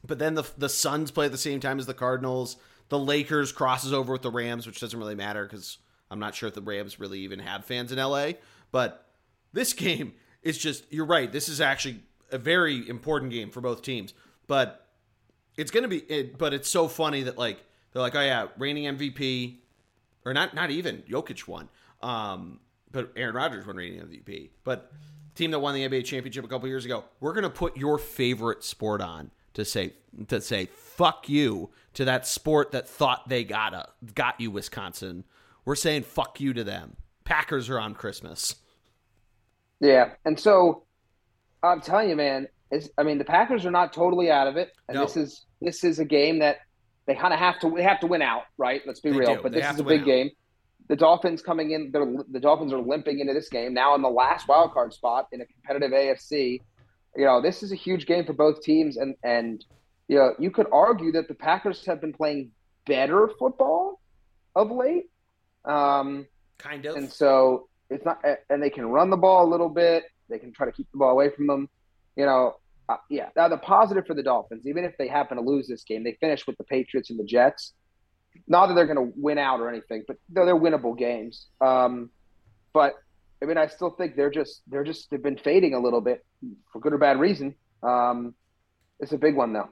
But 0.07 0.19
then 0.19 0.35
the 0.35 0.45
the 0.59 0.69
Suns 0.69 1.11
play 1.11 1.27
at 1.27 1.33
the 1.33 1.39
same 1.39 1.61
time 1.61 1.79
as 1.79 1.87
the 1.87 1.95
Cardinals. 1.95 2.57
The 2.91 2.99
Lakers 2.99 3.53
crosses 3.53 3.93
over 3.95 4.13
with 4.13 4.23
the 4.23 4.31
Rams, 4.31 4.67
which 4.67 4.81
doesn't 4.81 4.99
really 4.99 5.15
matter 5.15 5.45
because 5.45 5.79
I'm 6.11 6.19
not 6.19 6.35
sure 6.35 6.49
if 6.49 6.55
the 6.55 6.61
Rams 6.61 7.01
really 7.01 7.21
even 7.21 7.39
have 7.39 7.65
fans 7.65 7.91
in 7.91 7.99
LA. 7.99 8.33
But 8.71 9.07
this 9.53 9.73
game 9.75 10.15
it's 10.45 10.59
just 10.59 10.85
you're 10.93 11.07
right. 11.07 11.31
This 11.31 11.49
is 11.49 11.61
actually 11.61 12.01
a 12.31 12.39
very 12.39 12.89
important 12.89 13.33
game 13.33 13.51
for 13.51 13.61
both 13.61 13.83
teams, 13.83 14.15
but 14.47 14.87
it's 15.57 15.71
going 15.71 15.83
to 15.83 15.89
be. 15.89 15.99
It, 15.99 16.39
but 16.39 16.55
it's 16.55 16.69
so 16.69 16.87
funny 16.87 17.23
that 17.25 17.39
like 17.39 17.65
they're 17.93 18.03
like, 18.03 18.15
oh 18.15 18.21
yeah, 18.21 18.49
reigning 18.59 18.85
MVP, 18.97 19.57
or 20.25 20.35
not 20.35 20.55
not 20.55 20.71
even 20.71 21.03
Jokic 21.09 21.49
won, 21.49 21.69
um, 22.03 22.61
but 22.93 23.13
Aaron 23.17 23.35
Rodgers 23.35 23.67
won 23.67 23.77
reigning 23.77 24.01
MVP. 24.01 24.51
But 24.63 24.93
team 25.35 25.51
that 25.51 25.59
won 25.59 25.75
the 25.75 25.89
NBA 25.89 26.05
championship 26.05 26.45
a 26.45 26.49
couple 26.49 26.69
years 26.69 26.85
ago, 26.85 27.05
we're 27.21 27.33
going 27.33 27.43
to 27.43 27.51
put 27.51 27.77
your 27.77 27.99
favorite 27.99 28.63
sport 28.63 29.01
on 29.01 29.31
to 29.55 29.65
say 29.65 29.95
to 30.29 30.41
say 30.41 30.67
fuck 30.67 31.29
you 31.29 31.71
to 31.95 32.05
that 32.05 32.27
sport 32.27 32.73
that 32.73 32.89
thought 32.89 33.29
they 33.29 33.45
gotta 33.45 33.89
got 34.15 34.41
you 34.41 34.51
Wisconsin. 34.51 35.25
We're 35.65 35.77
saying 35.77 36.03
fuck 36.03 36.41
you 36.41 36.53
to 36.53 36.63
them. 36.63 36.97
Packers 37.25 37.71
are 37.71 37.81
on 37.81 37.95
Christmas. 37.95 38.57
Yeah, 39.81 40.11
and 40.25 40.39
so 40.39 40.85
I'm 41.63 41.81
telling 41.81 42.09
you, 42.09 42.17
man. 42.17 42.49
It's, 42.71 42.89
I 42.99 43.05
mean, 43.05 43.19
the 43.19 43.25
Packers 43.25 43.65
are 43.67 43.71
not 43.71 43.93
totally 43.93 44.31
out 44.31 44.49
of 44.49 44.57
it, 44.57 44.73
and 44.89 44.97
no. 44.97 45.05
this 45.05 45.17
is 45.17 45.45
this 45.61 45.85
is 45.85 45.99
a 45.99 46.05
game 46.05 46.41
that 46.41 46.59
they 47.07 47.15
kind 47.15 47.33
of 47.33 47.39
have 47.39 47.61
to 47.61 47.71
they 47.71 47.83
have 47.83 48.01
to 48.01 48.07
win 48.07 48.23
out, 48.23 48.45
right? 48.57 48.83
Let's 48.87 49.01
be 49.01 49.11
they 49.11 49.19
real. 49.19 49.37
Do. 49.37 49.43
But 49.43 49.53
they 49.53 49.61
this 49.61 49.75
is 49.75 49.81
a 49.81 49.85
big 49.85 50.01
out. 50.01 50.07
game. 50.07 50.31
The 50.89 50.97
Dolphins 50.97 51.41
coming 51.41 51.71
in, 51.71 51.93
the 51.93 52.41
Dolphins 52.41 52.73
are 52.73 52.81
limping 52.81 53.21
into 53.21 53.33
this 53.33 53.49
game 53.49 53.73
now 53.73 53.95
in 53.95 54.03
the 54.03 54.11
last 54.11 54.49
wild 54.49 54.73
card 54.73 54.93
spot 54.93 55.29
in 55.33 55.41
a 55.41 55.47
competitive 55.47 55.93
AFC. 55.93 56.61
You 57.17 57.25
know, 57.25 57.41
this 57.41 57.63
is 57.63 57.73
a 57.73 57.77
huge 57.77 58.07
game 58.07 58.27
for 58.27 58.33
both 58.33 58.63
teams, 58.63 58.97
and 58.97 59.15
and 59.23 59.65
you 60.09 60.17
know, 60.19 60.35
you 60.39 60.51
could 60.51 60.67
argue 60.73 61.13
that 61.13 61.29
the 61.29 61.35
Packers 61.35 61.85
have 61.87 62.01
been 62.01 62.13
playing 62.13 62.51
better 62.87 63.31
football 63.39 64.01
of 64.55 64.71
late. 64.71 65.05
Um, 65.65 66.27
kind 66.59 66.85
of. 66.85 66.97
And 66.97 67.11
so 67.11 67.69
it's 67.91 68.05
not, 68.05 68.25
and 68.51 68.63
they 68.63 68.71
can 68.71 68.87
run 68.87 69.11
the 69.11 69.17
ball 69.17 69.47
a 69.47 69.51
little 69.51 69.69
bit. 69.69 70.05
They 70.29 70.39
can 70.39 70.53
try 70.53 70.67
to 70.67 70.73
keep 70.73 70.91
the 70.93 70.99
ball 70.99 71.11
away 71.11 71.31
from 71.31 71.47
them, 71.47 71.69
you 72.17 72.25
know. 72.27 72.57
uh, 72.89 72.97
yeah. 73.11 73.29
Now 73.37 73.49
the 73.49 73.59
positive 73.59 74.07
for 74.07 74.15
the 74.15 74.23
Dolphins, 74.23 74.67
even 74.67 74.85
if 74.85 74.97
they 74.99 75.07
happen 75.09 75.37
to 75.37 75.43
lose 75.43 75.69
this 75.69 75.85
game, 75.85 76.03
they 76.05 76.17
finish 76.21 76.47
with 76.47 76.57
the 76.57 76.65
Patriots 76.65 77.11
and 77.11 77.19
the 77.19 77.25
Jets. 77.25 77.73
Not 78.49 78.67
that 78.67 78.75
they're 78.75 78.87
going 78.87 78.97
to 79.09 79.13
win 79.17 79.39
out 79.39 79.61
or 79.61 79.69
anything, 79.69 80.03
but 80.09 80.17
they're, 80.29 80.45
they're 80.47 80.57
winnable 80.59 80.99
games. 80.99 81.47
Um, 81.61 82.11
but 82.73 82.95
I 83.43 83.47
mean, 83.47 83.59
I 83.59 83.67
still 83.69 83.91
think 83.91 84.17
they're 84.17 84.31
just 84.31 84.63
they're 84.67 84.83
just 84.85 85.11
they've 85.11 85.23
been 85.23 85.37
fading 85.39 85.75
a 85.75 85.79
little 85.79 86.01
bit 86.01 86.25
for 86.73 86.81
good 86.81 86.93
or 86.93 86.99
bad 86.99 87.21
reason. 87.21 87.55
Um, 87.83 88.35
it's 88.99 89.13
a 89.13 89.19
big 89.19 89.37
one 89.37 89.53
though 89.53 89.69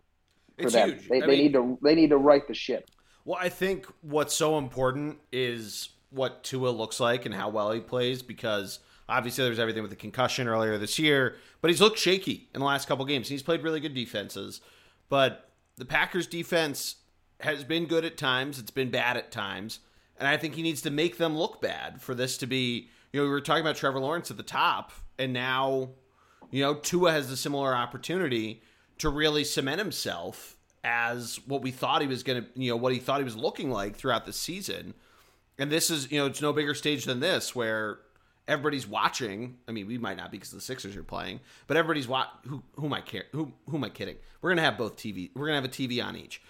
for 0.59 0.65
It's 0.67 0.73
them. 0.75 0.91
huge. 0.91 1.09
They, 1.09 1.21
they 1.21 1.27
mean- 1.27 1.39
need 1.39 1.53
to 1.55 1.79
they 1.83 1.95
need 1.95 2.11
to 2.11 2.19
right 2.19 2.47
the 2.47 2.55
ship. 2.55 2.89
Well, 3.25 3.39
I 3.41 3.49
think 3.49 3.87
what's 4.01 4.35
so 4.35 4.59
important 4.59 5.19
is 5.33 5.89
what 6.13 6.45
Tua 6.45 6.71
looks 6.71 7.01
like 7.01 7.27
and 7.27 7.35
how 7.35 7.49
well 7.49 7.73
he 7.73 7.81
plays 7.81 8.23
because 8.23 8.79
obviously 9.09 9.45
there's 9.45 9.59
everything 9.59 9.83
with 9.83 9.91
the 9.91 9.97
concussion 9.97 10.49
earlier 10.49 10.79
this 10.79 10.99
year, 10.99 11.37
but 11.61 11.71
he's 11.71 11.81
looked 11.81 11.99
shaky 11.99 12.49
in 12.55 12.61
the 12.61 12.67
last 12.67 12.87
couple 12.87 13.05
games. 13.05 13.29
He's 13.29 13.43
played 13.43 13.63
really 13.63 13.81
good 13.81 13.95
defenses, 13.95 14.61
but 15.09 15.51
the 15.77 15.85
Packers 15.85 16.27
defense 16.27 16.97
has 17.41 17.65
been 17.65 17.87
good 17.87 18.05
at 18.05 18.17
times, 18.17 18.59
it's 18.59 18.71
been 18.71 18.91
bad 18.91 19.17
at 19.17 19.33
times, 19.33 19.81
and 20.19 20.29
I 20.29 20.37
think 20.37 20.55
he 20.55 20.63
needs 20.63 20.83
to 20.83 20.91
make 20.91 21.19
them 21.19 21.37
look 21.37 21.61
bad 21.61 22.01
for 22.01 22.15
this 22.15 22.37
to 22.39 22.47
be, 22.47 22.89
you 23.13 23.21
know, 23.21 23.25
we 23.25 23.31
were 23.31 23.41
talking 23.41 23.63
about 23.63 23.77
Trevor 23.77 24.01
Lawrence 24.01 24.31
at 24.31 24.37
the 24.37 24.43
top 24.43 24.93
and 25.19 25.33
now 25.33 25.91
you 26.53 26.63
know, 26.63 26.75
Tua 26.75 27.11
has 27.11 27.31
a 27.31 27.37
similar 27.37 27.75
opportunity 27.75 28.63
to 28.99 29.09
really 29.09 29.43
cement 29.43 29.81
himself 29.81 30.57
as 30.85 31.41
what 31.47 31.63
we 31.63 31.71
thought 31.71 32.03
he 32.03 32.07
was 32.07 32.23
going 32.23 32.43
to, 32.43 32.49
you 32.55 32.71
know, 32.71 32.77
what 32.77 32.93
he 32.93 32.99
thought 32.99 33.19
he 33.19 33.25
was 33.25 33.37
looking 33.37 33.71
like 33.71 33.97
throughout 33.97 34.27
the 34.27 34.33
season. 34.33 34.95
And 35.63 35.71
this 35.71 35.91
is, 35.91 36.11
you 36.11 36.19
know, 36.19 36.27
it's 36.27 36.43
no 36.43 36.53
bigger 36.53 36.75
stage 36.75 37.05
than 37.05 37.21
this 37.21 37.55
where 37.55 38.01
everybody's 38.49 38.85
watching. 38.85 39.59
I 39.69 39.71
mean, 39.71 39.87
we 39.87 39.97
might 39.97 40.17
not 40.17 40.33
because 40.33 40.51
the 40.51 40.61
Sixers 40.61 40.97
are 40.97 41.05
playing, 41.05 41.39
but 41.69 41.77
everybody's 41.77 42.09
watch. 42.09 42.27
Who 42.49 42.65
who 42.75 42.87
am 42.87 42.93
I 42.95 43.01
care? 43.01 43.27
Who 43.31 43.53
who 43.71 43.77
am 43.77 43.85
I 43.85 43.89
kidding? 43.89 44.17
We're 44.41 44.51
gonna 44.51 44.63
have 44.63 44.77
both 44.77 44.97
TV. 44.97 45.31
We're 45.37 45.47
gonna 45.47 45.61
have 45.61 45.65
a 45.65 45.69
TV 45.69 46.05
on 46.05 46.17
each, 46.17 46.43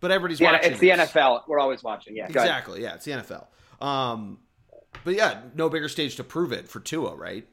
but 0.00 0.10
everybody's 0.10 0.38
Yeah, 0.38 0.52
watching. 0.52 0.70
it's 0.72 0.80
the 0.80 0.90
this. 0.90 1.10
NFL. 1.12 1.44
We're 1.48 1.60
always 1.60 1.82
watching. 1.82 2.14
Yeah. 2.14 2.26
Exactly. 2.26 2.82
Yeah, 2.82 2.96
it's 2.96 3.06
the 3.06 3.12
NFL. 3.12 3.46
Um, 3.80 4.36
but 5.02 5.14
yeah, 5.14 5.40
no 5.54 5.70
bigger 5.70 5.88
stage 5.88 6.16
to 6.16 6.24
prove 6.24 6.52
it 6.52 6.68
for 6.68 6.78
Tua, 6.80 7.16
right? 7.16 7.48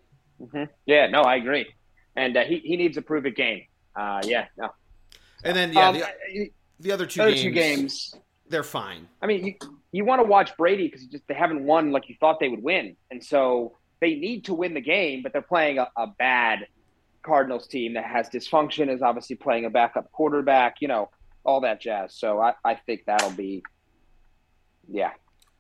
Yeah, 0.86 1.08
no, 1.08 1.22
I 1.22 1.38
agree. 1.38 1.74
And 2.18 2.36
uh, 2.36 2.44
he 2.44 2.58
he 2.60 2.76
needs 2.76 2.98
a 2.98 3.02
prove 3.02 3.26
it 3.26 3.38
game. 3.38 3.62
Uh, 3.96 4.20
yeah, 4.26 4.48
no. 4.58 4.70
And 5.46 5.56
then 5.56 5.72
yeah, 5.72 5.88
Um, 5.88 5.96
the, 5.96 6.52
the 6.82 6.92
other 6.92 7.06
two 7.06 7.22
other 7.22 7.32
games, 7.32 7.44
two 7.44 7.52
games. 7.52 8.16
They're 8.50 8.64
fine. 8.64 9.08
I 9.22 9.28
mean, 9.28 9.46
you 9.46 9.54
you 9.92 10.06
want 10.06 10.20
to 10.22 10.28
watch 10.28 10.56
Brady 10.58 10.88
because 10.88 11.06
just 11.06 11.28
they 11.28 11.34
haven't 11.34 11.64
won 11.64 11.92
like 11.92 12.10
you 12.10 12.16
thought 12.20 12.40
they 12.40 12.50
would 12.50 12.64
win, 12.64 12.96
and 13.12 13.24
so 13.24 13.78
they 14.02 14.16
need 14.16 14.46
to 14.46 14.54
win 14.54 14.74
the 14.74 14.82
game, 14.82 15.22
but 15.24 15.34
they're 15.34 15.42
playing 15.42 15.78
a, 15.78 15.90
a 15.98 16.08
bad 16.08 16.68
Cardinals 17.22 17.68
team 17.68 17.94
that 17.94 18.06
has 18.06 18.30
dysfunction. 18.30 18.94
Is 18.94 19.02
obviously 19.02 19.36
playing 19.36 19.66
a 19.66 19.70
backup 19.70 20.12
quarterback, 20.12 20.78
you 20.82 20.88
know, 20.88 21.10
all 21.44 21.62
that 21.62 21.82
jazz. 21.82 22.14
So 22.16 22.40
I, 22.40 22.54
I 22.64 22.76
think 22.76 23.04
that'll 23.06 23.32
be, 23.32 23.64
yeah, 24.88 25.12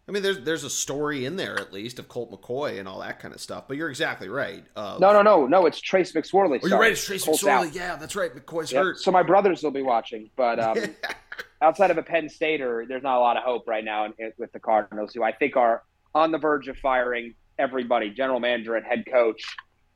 I 0.07 0.11
mean, 0.11 0.23
there's 0.23 0.39
there's 0.39 0.63
a 0.63 0.69
story 0.71 1.25
in 1.25 1.35
there 1.35 1.59
at 1.59 1.71
least 1.71 1.99
of 1.99 2.07
Colt 2.07 2.31
McCoy 2.31 2.79
and 2.79 2.87
all 2.87 2.99
that 3.01 3.19
kind 3.19 3.31
of 3.31 3.39
stuff. 3.39 3.67
But 3.67 3.77
you're 3.77 3.89
exactly 3.89 4.27
right. 4.27 4.65
Of- 4.75 4.99
no, 4.99 5.13
no, 5.13 5.21
no, 5.21 5.45
no. 5.45 5.67
It's 5.67 5.79
Trace 5.79 6.13
McSorley. 6.13 6.59
Oh, 6.63 6.67
you're 6.67 6.79
right. 6.79 6.91
It's 6.93 7.05
Trace 7.05 7.23
Colts 7.25 7.43
McSorley. 7.43 7.67
out. 7.67 7.75
Yeah, 7.75 7.95
that's 7.95 8.15
right. 8.15 8.33
McCoy's 8.33 8.71
Yep. 8.71 8.83
hurt. 8.83 8.99
So 8.99 9.11
my 9.11 9.21
brothers 9.21 9.61
will 9.61 9.69
be 9.69 9.83
watching, 9.83 10.31
but 10.35 10.59
um, 10.59 10.77
outside 11.61 11.91
of 11.91 11.97
a 11.97 12.03
Penn 12.03 12.29
Stater, 12.29 12.85
there's 12.87 13.03
not 13.03 13.17
a 13.17 13.19
lot 13.19 13.37
of 13.37 13.43
hope 13.43 13.67
right 13.67 13.83
now 13.83 14.05
in, 14.05 14.13
in- 14.17 14.33
with 14.37 14.51
the 14.51 14.59
Cardinals, 14.59 15.13
who 15.13 15.23
I 15.23 15.31
think 15.31 15.55
are 15.57 15.83
on 16.15 16.31
the 16.31 16.37
verge 16.37 16.67
of 16.67 16.77
firing 16.77 17.35
everybody, 17.57 18.09
general 18.09 18.39
manager 18.39 18.75
and 18.75 18.85
head 18.85 19.05
coach, 19.11 19.43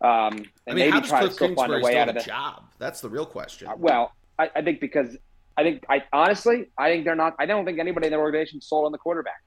um, 0.01 0.33
and 0.33 0.47
I 0.67 0.73
mean, 0.73 0.75
maybe 0.75 0.91
how 0.91 0.99
does 0.99 1.09
try 1.09 1.21
to 1.21 1.27
Kliff 1.27 1.33
still 1.33 1.55
find 1.55 1.73
a 1.73 1.79
way 1.79 1.97
out 1.97 2.09
of 2.09 2.15
the. 2.15 2.21
job? 2.21 2.65
That's 2.77 2.99
the 2.99 3.09
real 3.09 3.25
question. 3.25 3.69
Uh, 3.69 3.75
Well, 3.77 4.11
I, 4.37 4.49
I 4.55 4.61
think 4.61 4.81
because 4.81 5.15
I 5.55 5.63
think 5.63 5.85
I 5.89 6.03
honestly 6.11 6.67
I 6.77 6.89
think 6.89 7.05
they're 7.05 7.15
not. 7.15 7.35
I 7.39 7.45
don't 7.45 7.63
think 7.65 7.79
anybody 7.79 8.07
in 8.07 8.11
the 8.13 8.19
organization 8.19 8.59
sold 8.59 8.85
on 8.85 8.91
the 8.91 8.97
quarterback. 8.97 9.41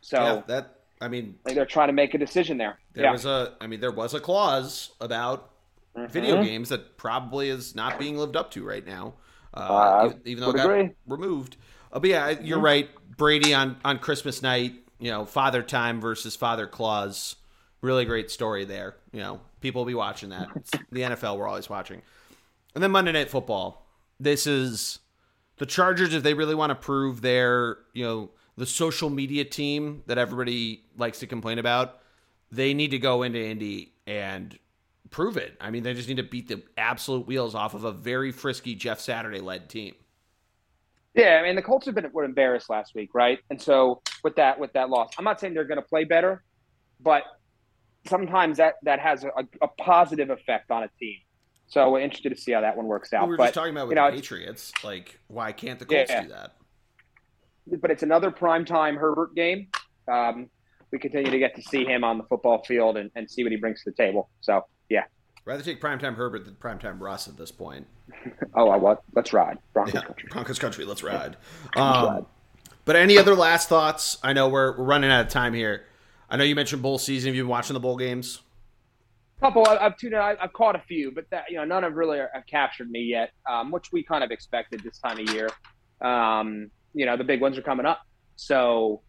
So 0.00 0.18
yeah, 0.22 0.42
that. 0.46 0.76
I 1.02 1.08
mean, 1.08 1.34
think 1.44 1.56
they're 1.56 1.64
trying 1.66 1.88
to 1.88 1.92
make 1.94 2.12
a 2.14 2.18
decision 2.18 2.56
there. 2.58 2.78
there 2.92 3.04
yeah. 3.04 3.12
was 3.12 3.24
a. 3.24 3.54
I 3.60 3.66
mean, 3.66 3.80
there 3.80 3.90
was 3.90 4.14
a 4.14 4.20
clause 4.20 4.92
about 5.00 5.50
video 5.96 6.36
Mhm. 6.36 6.44
games 6.44 6.68
that 6.68 6.96
probably 6.96 7.48
is 7.48 7.74
not 7.74 7.98
being 7.98 8.16
lived 8.16 8.36
up 8.36 8.50
to 8.52 8.64
right 8.64 8.86
now. 8.86 9.14
Uh, 9.54 10.04
even, 10.06 10.20
even 10.24 10.44
though 10.44 10.50
it 10.50 10.56
got 10.56 10.70
agree. 10.70 10.90
removed. 11.06 11.56
Uh, 11.92 11.98
but 12.00 12.10
yeah, 12.10 12.30
you're 12.30 12.58
Mhm. 12.58 12.62
right. 12.62 12.90
Brady 13.16 13.52
on 13.54 13.76
on 13.84 13.98
Christmas 13.98 14.42
night. 14.42 14.74
You 14.98 15.10
know, 15.10 15.24
Father 15.24 15.62
Time 15.62 16.00
versus 16.00 16.36
Father 16.36 16.66
Claus. 16.66 17.36
Really 17.80 18.04
great 18.04 18.30
story 18.30 18.64
there. 18.64 18.96
You 19.12 19.20
know, 19.20 19.40
people 19.60 19.80
will 19.82 19.86
be 19.86 19.94
watching 19.94 20.28
that. 20.30 20.48
It's 20.56 20.70
the 20.92 21.00
NFL, 21.02 21.38
we're 21.38 21.48
always 21.48 21.68
watching. 21.70 22.02
And 22.74 22.82
then 22.84 22.90
Monday 22.90 23.12
Night 23.12 23.30
Football. 23.30 23.86
This 24.20 24.46
is 24.46 24.98
the 25.56 25.64
Chargers. 25.66 26.12
If 26.14 26.22
they 26.22 26.34
really 26.34 26.54
want 26.54 26.70
to 26.70 26.74
prove 26.74 27.22
their, 27.22 27.78
you 27.94 28.04
know, 28.04 28.30
the 28.56 28.66
social 28.66 29.08
media 29.08 29.44
team 29.46 30.02
that 30.06 30.18
everybody 30.18 30.82
likes 30.98 31.18
to 31.20 31.26
complain 31.26 31.58
about, 31.58 31.98
they 32.52 32.74
need 32.74 32.90
to 32.90 32.98
go 32.98 33.22
into 33.22 33.42
Indy 33.42 33.94
and 34.06 34.58
prove 35.10 35.36
it. 35.36 35.56
I 35.60 35.70
mean, 35.70 35.82
they 35.82 35.94
just 35.94 36.08
need 36.08 36.16
to 36.16 36.22
beat 36.22 36.48
the 36.48 36.62
absolute 36.76 37.26
wheels 37.26 37.54
off 37.54 37.74
of 37.74 37.84
a 37.84 37.92
very 37.92 38.32
frisky 38.32 38.74
Jeff 38.74 39.00
Saturday 39.00 39.40
led 39.40 39.68
team. 39.68 39.94
Yeah, 41.14 41.40
I 41.40 41.42
mean 41.42 41.56
the 41.56 41.62
Colts 41.62 41.86
have 41.86 41.96
been 41.96 42.08
were 42.12 42.24
embarrassed 42.24 42.70
last 42.70 42.94
week, 42.94 43.10
right? 43.14 43.40
And 43.50 43.60
so 43.60 44.00
with 44.22 44.36
that 44.36 44.60
with 44.60 44.72
that 44.74 44.90
loss, 44.90 45.10
I'm 45.18 45.24
not 45.24 45.40
saying 45.40 45.54
they're 45.54 45.64
going 45.64 45.82
to 45.82 45.86
play 45.88 46.04
better, 46.04 46.44
but 47.00 47.24
sometimes 48.06 48.58
that 48.58 48.74
that 48.84 49.00
has 49.00 49.24
a, 49.24 49.30
a 49.60 49.68
positive 49.80 50.30
effect 50.30 50.70
on 50.70 50.84
a 50.84 50.88
team. 51.00 51.16
So 51.66 51.90
we're 51.90 52.00
interested 52.00 52.30
to 52.30 52.40
see 52.40 52.52
how 52.52 52.60
that 52.60 52.76
one 52.76 52.86
works 52.86 53.12
out. 53.12 53.24
we 53.24 53.30
were 53.30 53.36
but 53.36 53.44
just 53.46 53.54
talking 53.54 53.72
about 53.72 53.88
with 53.88 53.96
you 53.96 54.02
know, 54.02 54.10
the 54.10 54.16
Patriots. 54.16 54.72
Like, 54.82 55.18
why 55.28 55.52
can't 55.52 55.78
the 55.78 55.84
Colts 55.84 56.10
Yeah. 56.10 56.22
do 56.22 56.28
that? 56.28 56.54
but 57.80 57.90
it's 57.92 58.02
another 58.02 58.32
primetime 58.32 58.96
Herbert 58.96 59.34
game. 59.36 59.68
Um, 60.10 60.48
we 60.90 60.98
continue 60.98 61.30
to 61.30 61.38
get 61.38 61.54
to 61.54 61.62
see 61.62 61.84
him 61.84 62.02
on 62.02 62.18
the 62.18 62.24
football 62.24 62.64
field 62.64 62.96
and, 62.96 63.10
and 63.14 63.30
see 63.30 63.44
what 63.44 63.52
he 63.52 63.58
brings 63.58 63.84
to 63.84 63.90
the 63.90 63.96
table. 63.96 64.28
So 64.40 64.64
yeah. 64.90 65.04
Rather 65.46 65.62
take 65.62 65.80
primetime 65.80 66.14
Herbert 66.16 66.44
than 66.44 66.54
primetime 66.56 67.00
Russ 67.00 67.26
at 67.26 67.36
this 67.38 67.50
point. 67.50 67.86
Oh, 68.54 68.68
I 68.68 68.76
what? 68.76 69.02
Let's 69.14 69.32
ride 69.32 69.58
Broncos 69.72 69.94
Yeah, 69.94 70.02
country. 70.02 70.28
Broncos 70.30 70.58
country, 70.58 70.84
let's 70.84 71.02
ride. 71.02 71.36
ride. 71.76 71.80
Um, 71.80 72.26
but 72.84 72.96
any 72.96 73.16
other 73.16 73.34
last 73.36 73.68
thoughts? 73.68 74.18
I 74.22 74.32
know 74.32 74.48
we're, 74.48 74.76
we're 74.76 74.84
running 74.84 75.10
out 75.10 75.20
of 75.24 75.28
time 75.28 75.54
here. 75.54 75.84
I 76.28 76.36
know 76.36 76.44
you 76.44 76.54
mentioned 76.56 76.82
bowl 76.82 76.98
season. 76.98 77.28
Have 77.28 77.36
you 77.36 77.42
been 77.44 77.48
watching 77.48 77.74
the 77.74 77.80
bowl 77.80 77.96
games? 77.96 78.40
couple. 79.40 79.66
I- 79.66 79.78
I've 79.78 79.96
tuned. 79.96 80.12
in. 80.14 80.18
I- 80.20 80.36
I've 80.40 80.52
caught 80.52 80.74
a 80.76 80.80
few, 80.80 81.12
but 81.12 81.24
that 81.30 81.44
you 81.48 81.56
know 81.56 81.64
none 81.64 81.82
have 81.84 81.94
really 81.94 82.18
have 82.18 82.44
captured 82.46 82.90
me 82.90 83.00
yet, 83.04 83.30
um, 83.48 83.70
which 83.70 83.90
we 83.92 84.02
kind 84.02 84.22
of 84.22 84.30
expected 84.30 84.82
this 84.82 84.98
time 84.98 85.18
of 85.18 85.32
year. 85.32 85.48
Um, 86.02 86.70
you 86.92 87.06
know 87.06 87.16
the 87.16 87.24
big 87.24 87.40
ones 87.40 87.56
are 87.56 87.62
coming 87.62 87.86
up, 87.86 88.00
so 88.36 89.00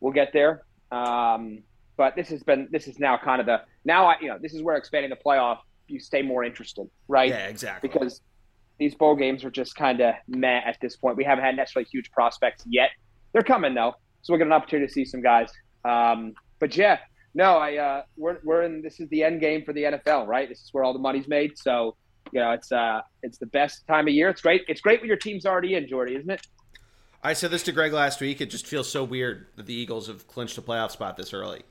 we'll 0.00 0.12
get 0.14 0.32
there. 0.32 0.62
Um, 0.90 1.62
but 1.96 2.16
this 2.16 2.28
has 2.28 2.42
been 2.42 2.68
this 2.70 2.88
is 2.88 2.98
now 2.98 3.16
kind 3.16 3.40
of 3.40 3.46
the 3.46 3.62
now 3.84 4.06
I 4.06 4.16
you 4.20 4.28
know 4.28 4.38
this 4.40 4.54
is 4.54 4.62
where 4.62 4.76
expanding 4.76 5.10
the 5.10 5.16
playoff 5.16 5.58
you 5.86 6.00
stay 6.00 6.22
more 6.22 6.44
interested, 6.44 6.88
right? 7.08 7.28
Yeah, 7.28 7.46
exactly. 7.46 7.88
Because 7.88 8.20
these 8.78 8.94
bowl 8.94 9.14
games 9.14 9.44
are 9.44 9.50
just 9.50 9.76
kind 9.76 10.00
of 10.00 10.14
meh 10.26 10.60
at 10.64 10.78
this 10.80 10.96
point. 10.96 11.16
We 11.16 11.24
haven't 11.24 11.44
had 11.44 11.56
necessarily 11.56 11.88
huge 11.90 12.10
prospects 12.10 12.64
yet. 12.66 12.90
They're 13.32 13.42
coming 13.42 13.74
though, 13.74 13.94
so 14.22 14.32
we'll 14.32 14.38
get 14.38 14.46
an 14.46 14.52
opportunity 14.52 14.86
to 14.86 14.92
see 14.92 15.04
some 15.04 15.22
guys. 15.22 15.50
Um, 15.84 16.34
but 16.58 16.76
yeah, 16.76 16.98
no, 17.34 17.56
I 17.56 17.76
uh, 17.76 18.02
we're 18.16 18.38
we're 18.44 18.62
in. 18.62 18.82
This 18.82 19.00
is 19.00 19.08
the 19.08 19.22
end 19.22 19.40
game 19.40 19.64
for 19.64 19.72
the 19.72 19.82
NFL, 19.82 20.26
right? 20.26 20.48
This 20.48 20.60
is 20.60 20.68
where 20.72 20.84
all 20.84 20.92
the 20.92 20.98
money's 20.98 21.28
made. 21.28 21.58
So 21.58 21.96
you 22.32 22.40
know, 22.40 22.52
it's 22.52 22.72
uh, 22.72 23.00
it's 23.22 23.38
the 23.38 23.46
best 23.46 23.86
time 23.86 24.08
of 24.08 24.14
year. 24.14 24.28
It's 24.28 24.40
great. 24.40 24.62
It's 24.68 24.80
great 24.80 25.00
when 25.00 25.08
your 25.08 25.16
team's 25.16 25.46
already 25.46 25.74
in, 25.74 25.88
Geordie, 25.88 26.16
isn't 26.16 26.30
it? 26.30 26.46
I 27.22 27.32
said 27.32 27.50
this 27.50 27.62
to 27.64 27.72
Greg 27.72 27.92
last 27.92 28.20
week. 28.20 28.40
It 28.40 28.50
just 28.50 28.66
feels 28.66 28.90
so 28.90 29.02
weird 29.02 29.46
that 29.56 29.66
the 29.66 29.74
Eagles 29.74 30.08
have 30.08 30.26
clinched 30.28 30.58
a 30.58 30.62
playoff 30.62 30.90
spot 30.90 31.16
this 31.16 31.32
early. 31.32 31.62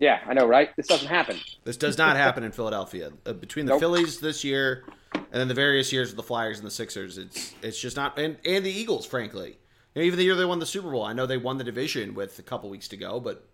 Yeah, 0.00 0.20
I 0.26 0.32
know, 0.32 0.46
right? 0.46 0.74
This 0.76 0.86
doesn't 0.86 1.08
happen. 1.08 1.38
This 1.64 1.76
does 1.76 1.98
not 1.98 2.16
happen 2.16 2.42
in 2.42 2.52
Philadelphia. 2.52 3.12
Uh, 3.26 3.34
between 3.34 3.66
the 3.66 3.72
Nope. 3.72 3.80
Phillies 3.80 4.18
this 4.18 4.42
year 4.42 4.84
and 5.14 5.26
then 5.30 5.46
the 5.46 5.54
various 5.54 5.92
years 5.92 6.10
of 6.10 6.16
the 6.16 6.22
Flyers 6.22 6.58
and 6.58 6.66
the 6.66 6.70
Sixers, 6.70 7.18
it's 7.18 7.54
it's 7.62 7.78
just 7.78 7.96
not 7.96 8.18
and, 8.18 8.38
and 8.44 8.64
the 8.64 8.70
Eagles, 8.70 9.04
frankly. 9.06 9.58
You 9.94 10.02
know, 10.02 10.06
even 10.06 10.18
the 10.18 10.24
year 10.24 10.34
they 10.34 10.44
won 10.44 10.58
the 10.58 10.66
Super 10.66 10.90
Bowl, 10.90 11.04
I 11.04 11.12
know 11.12 11.26
they 11.26 11.36
won 11.36 11.58
the 11.58 11.64
division 11.64 12.14
with 12.14 12.38
a 12.38 12.42
couple 12.42 12.70
weeks 12.70 12.88
to 12.88 12.96
go, 12.96 13.20
but 13.20 13.46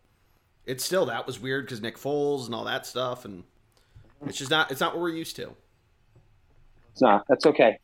it's 0.67 0.85
still 0.85 1.07
that 1.07 1.27
was 1.27 1.41
weird 1.41 1.67
because 1.67 1.81
Nick 1.81 1.99
Foles 1.99 2.47
and 2.47 2.55
all 2.55 2.65
that 2.65 2.87
stuff, 2.87 3.25
and 3.25 3.43
it's 4.25 4.39
just 4.39 4.51
not 4.51 4.71
it's 4.71 4.81
not 4.81 4.95
what 4.95 5.03
we're 5.03 5.11
used 5.11 5.35
to. 5.37 5.51
It's 6.93 7.03
not. 7.03 7.25
That's 7.29 7.47
okay. 7.47 7.79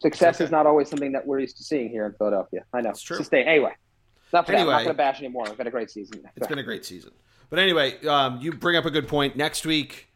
Success 0.00 0.36
okay. 0.36 0.44
is 0.44 0.50
not 0.50 0.66
always 0.66 0.88
something 0.88 1.12
that 1.12 1.26
we're 1.26 1.40
used 1.40 1.58
to 1.58 1.64
seeing 1.64 1.90
here 1.90 2.06
in 2.06 2.12
Philadelphia. 2.14 2.64
I 2.72 2.80
know. 2.80 2.90
It's 2.90 3.02
true. 3.02 3.16
Sustain. 3.18 3.46
Anyway, 3.46 3.72
not 4.32 4.46
for 4.46 4.52
that. 4.52 4.60
I'm 4.60 4.66
not 4.66 4.76
going 4.78 4.88
to 4.88 4.94
bash 4.94 5.18
anymore. 5.18 5.44
We've 5.48 5.58
had 5.58 5.66
a 5.66 5.70
great 5.70 5.90
season. 5.90 6.22
It's 6.34 6.46
been 6.46 6.58
a 6.58 6.62
great 6.62 6.84
season. 6.84 7.12
But 7.50 7.58
anyway, 7.58 8.04
um, 8.06 8.40
you 8.40 8.52
bring 8.52 8.76
up 8.76 8.84
a 8.84 8.90
good 8.90 9.08
point. 9.08 9.36
Next 9.36 9.64
week, 9.64 10.08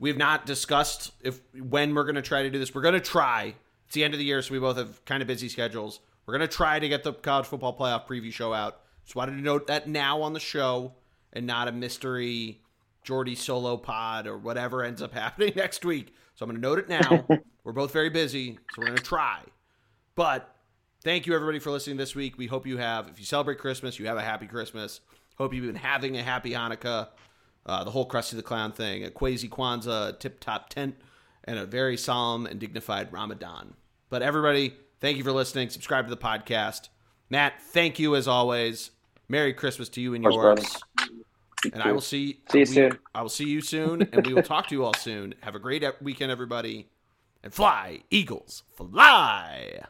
we've 0.00 0.16
not 0.16 0.46
discussed 0.46 1.12
if 1.22 1.40
when 1.54 1.94
we're 1.94 2.04
going 2.04 2.14
to 2.14 2.22
try 2.22 2.42
to 2.42 2.50
do 2.50 2.58
this. 2.58 2.74
We're 2.74 2.82
going 2.82 2.94
to 2.94 3.00
try. 3.00 3.54
It's 3.86 3.94
the 3.94 4.04
end 4.04 4.14
of 4.14 4.18
the 4.18 4.24
year, 4.24 4.42
so 4.42 4.52
we 4.52 4.58
both 4.58 4.76
have 4.76 5.04
kind 5.04 5.22
of 5.22 5.28
busy 5.28 5.48
schedules. 5.48 6.00
We're 6.26 6.36
going 6.36 6.48
to 6.48 6.54
try 6.54 6.78
to 6.78 6.88
get 6.88 7.04
the 7.04 7.14
college 7.14 7.46
football 7.46 7.76
playoff 7.76 8.06
preview 8.06 8.32
show 8.32 8.52
out. 8.52 8.80
Just 9.04 9.16
wanted 9.16 9.32
to 9.32 9.40
note 9.40 9.66
that 9.68 9.88
now 9.88 10.20
on 10.20 10.34
the 10.34 10.40
show 10.40 10.92
and 11.32 11.46
not 11.46 11.68
a 11.68 11.72
mystery 11.72 12.60
Geordie 13.02 13.34
solo 13.34 13.78
pod 13.78 14.26
or 14.26 14.36
whatever 14.36 14.84
ends 14.84 15.00
up 15.00 15.14
happening 15.14 15.54
next 15.56 15.84
week. 15.84 16.14
So 16.34 16.44
I'm 16.44 16.50
going 16.50 16.60
to 16.60 16.68
note 16.68 16.78
it 16.78 16.88
now. 16.88 17.26
we're 17.64 17.72
both 17.72 17.92
very 17.92 18.10
busy, 18.10 18.58
so 18.74 18.82
we're 18.82 18.86
going 18.88 18.98
to 18.98 19.02
try. 19.02 19.40
But 20.14 20.54
thank 21.02 21.26
you 21.26 21.34
everybody 21.34 21.58
for 21.58 21.70
listening 21.70 21.96
this 21.96 22.14
week. 22.14 22.36
We 22.36 22.46
hope 22.46 22.66
you 22.66 22.76
have, 22.76 23.08
if 23.08 23.18
you 23.18 23.24
celebrate 23.24 23.58
Christmas, 23.58 23.98
you 23.98 24.06
have 24.06 24.18
a 24.18 24.22
happy 24.22 24.46
Christmas. 24.46 25.00
Hope 25.38 25.54
you've 25.54 25.66
been 25.66 25.76
having 25.76 26.16
a 26.16 26.22
happy 26.22 26.50
Hanukkah. 26.50 27.08
Uh, 27.64 27.84
the 27.84 27.90
whole 27.90 28.08
Krusty 28.08 28.34
the 28.34 28.42
Clown 28.42 28.72
thing, 28.72 29.04
a 29.04 29.10
Quasi 29.10 29.48
Kwanzaa, 29.48 30.08
a 30.08 30.12
tip 30.14 30.40
top 30.40 30.70
Tet, 30.70 30.94
and 31.44 31.58
a 31.58 31.66
very 31.66 31.96
solemn 31.96 32.46
and 32.46 32.58
dignified 32.58 33.12
Ramadan. 33.12 33.74
But 34.08 34.22
everybody, 34.22 34.74
thank 35.00 35.18
you 35.18 35.24
for 35.24 35.32
listening. 35.32 35.68
Subscribe 35.68 36.06
to 36.06 36.10
the 36.10 36.16
podcast. 36.16 36.88
Matt, 37.30 37.60
thank 37.60 37.98
you 37.98 38.16
as 38.16 38.26
always. 38.26 38.90
Merry 39.28 39.52
Christmas 39.52 39.90
to 39.90 40.00
you 40.00 40.14
and 40.14 40.24
yours. 40.24 40.76
And 41.72 41.82
I 41.82 41.92
will 41.92 42.00
see. 42.00 42.40
See 42.50 42.58
you 42.60 42.62
we- 42.62 42.64
soon. 42.64 42.98
I 43.14 43.22
will 43.22 43.28
see 43.28 43.48
you 43.48 43.60
soon, 43.60 44.08
and 44.12 44.26
we 44.26 44.32
will 44.32 44.42
talk 44.42 44.68
to 44.68 44.74
you 44.74 44.84
all 44.84 44.94
soon. 44.94 45.34
Have 45.42 45.54
a 45.54 45.58
great 45.58 45.84
weekend, 46.00 46.32
everybody, 46.32 46.88
and 47.42 47.52
fly, 47.52 48.00
Eagles, 48.10 48.62
fly. 48.76 49.82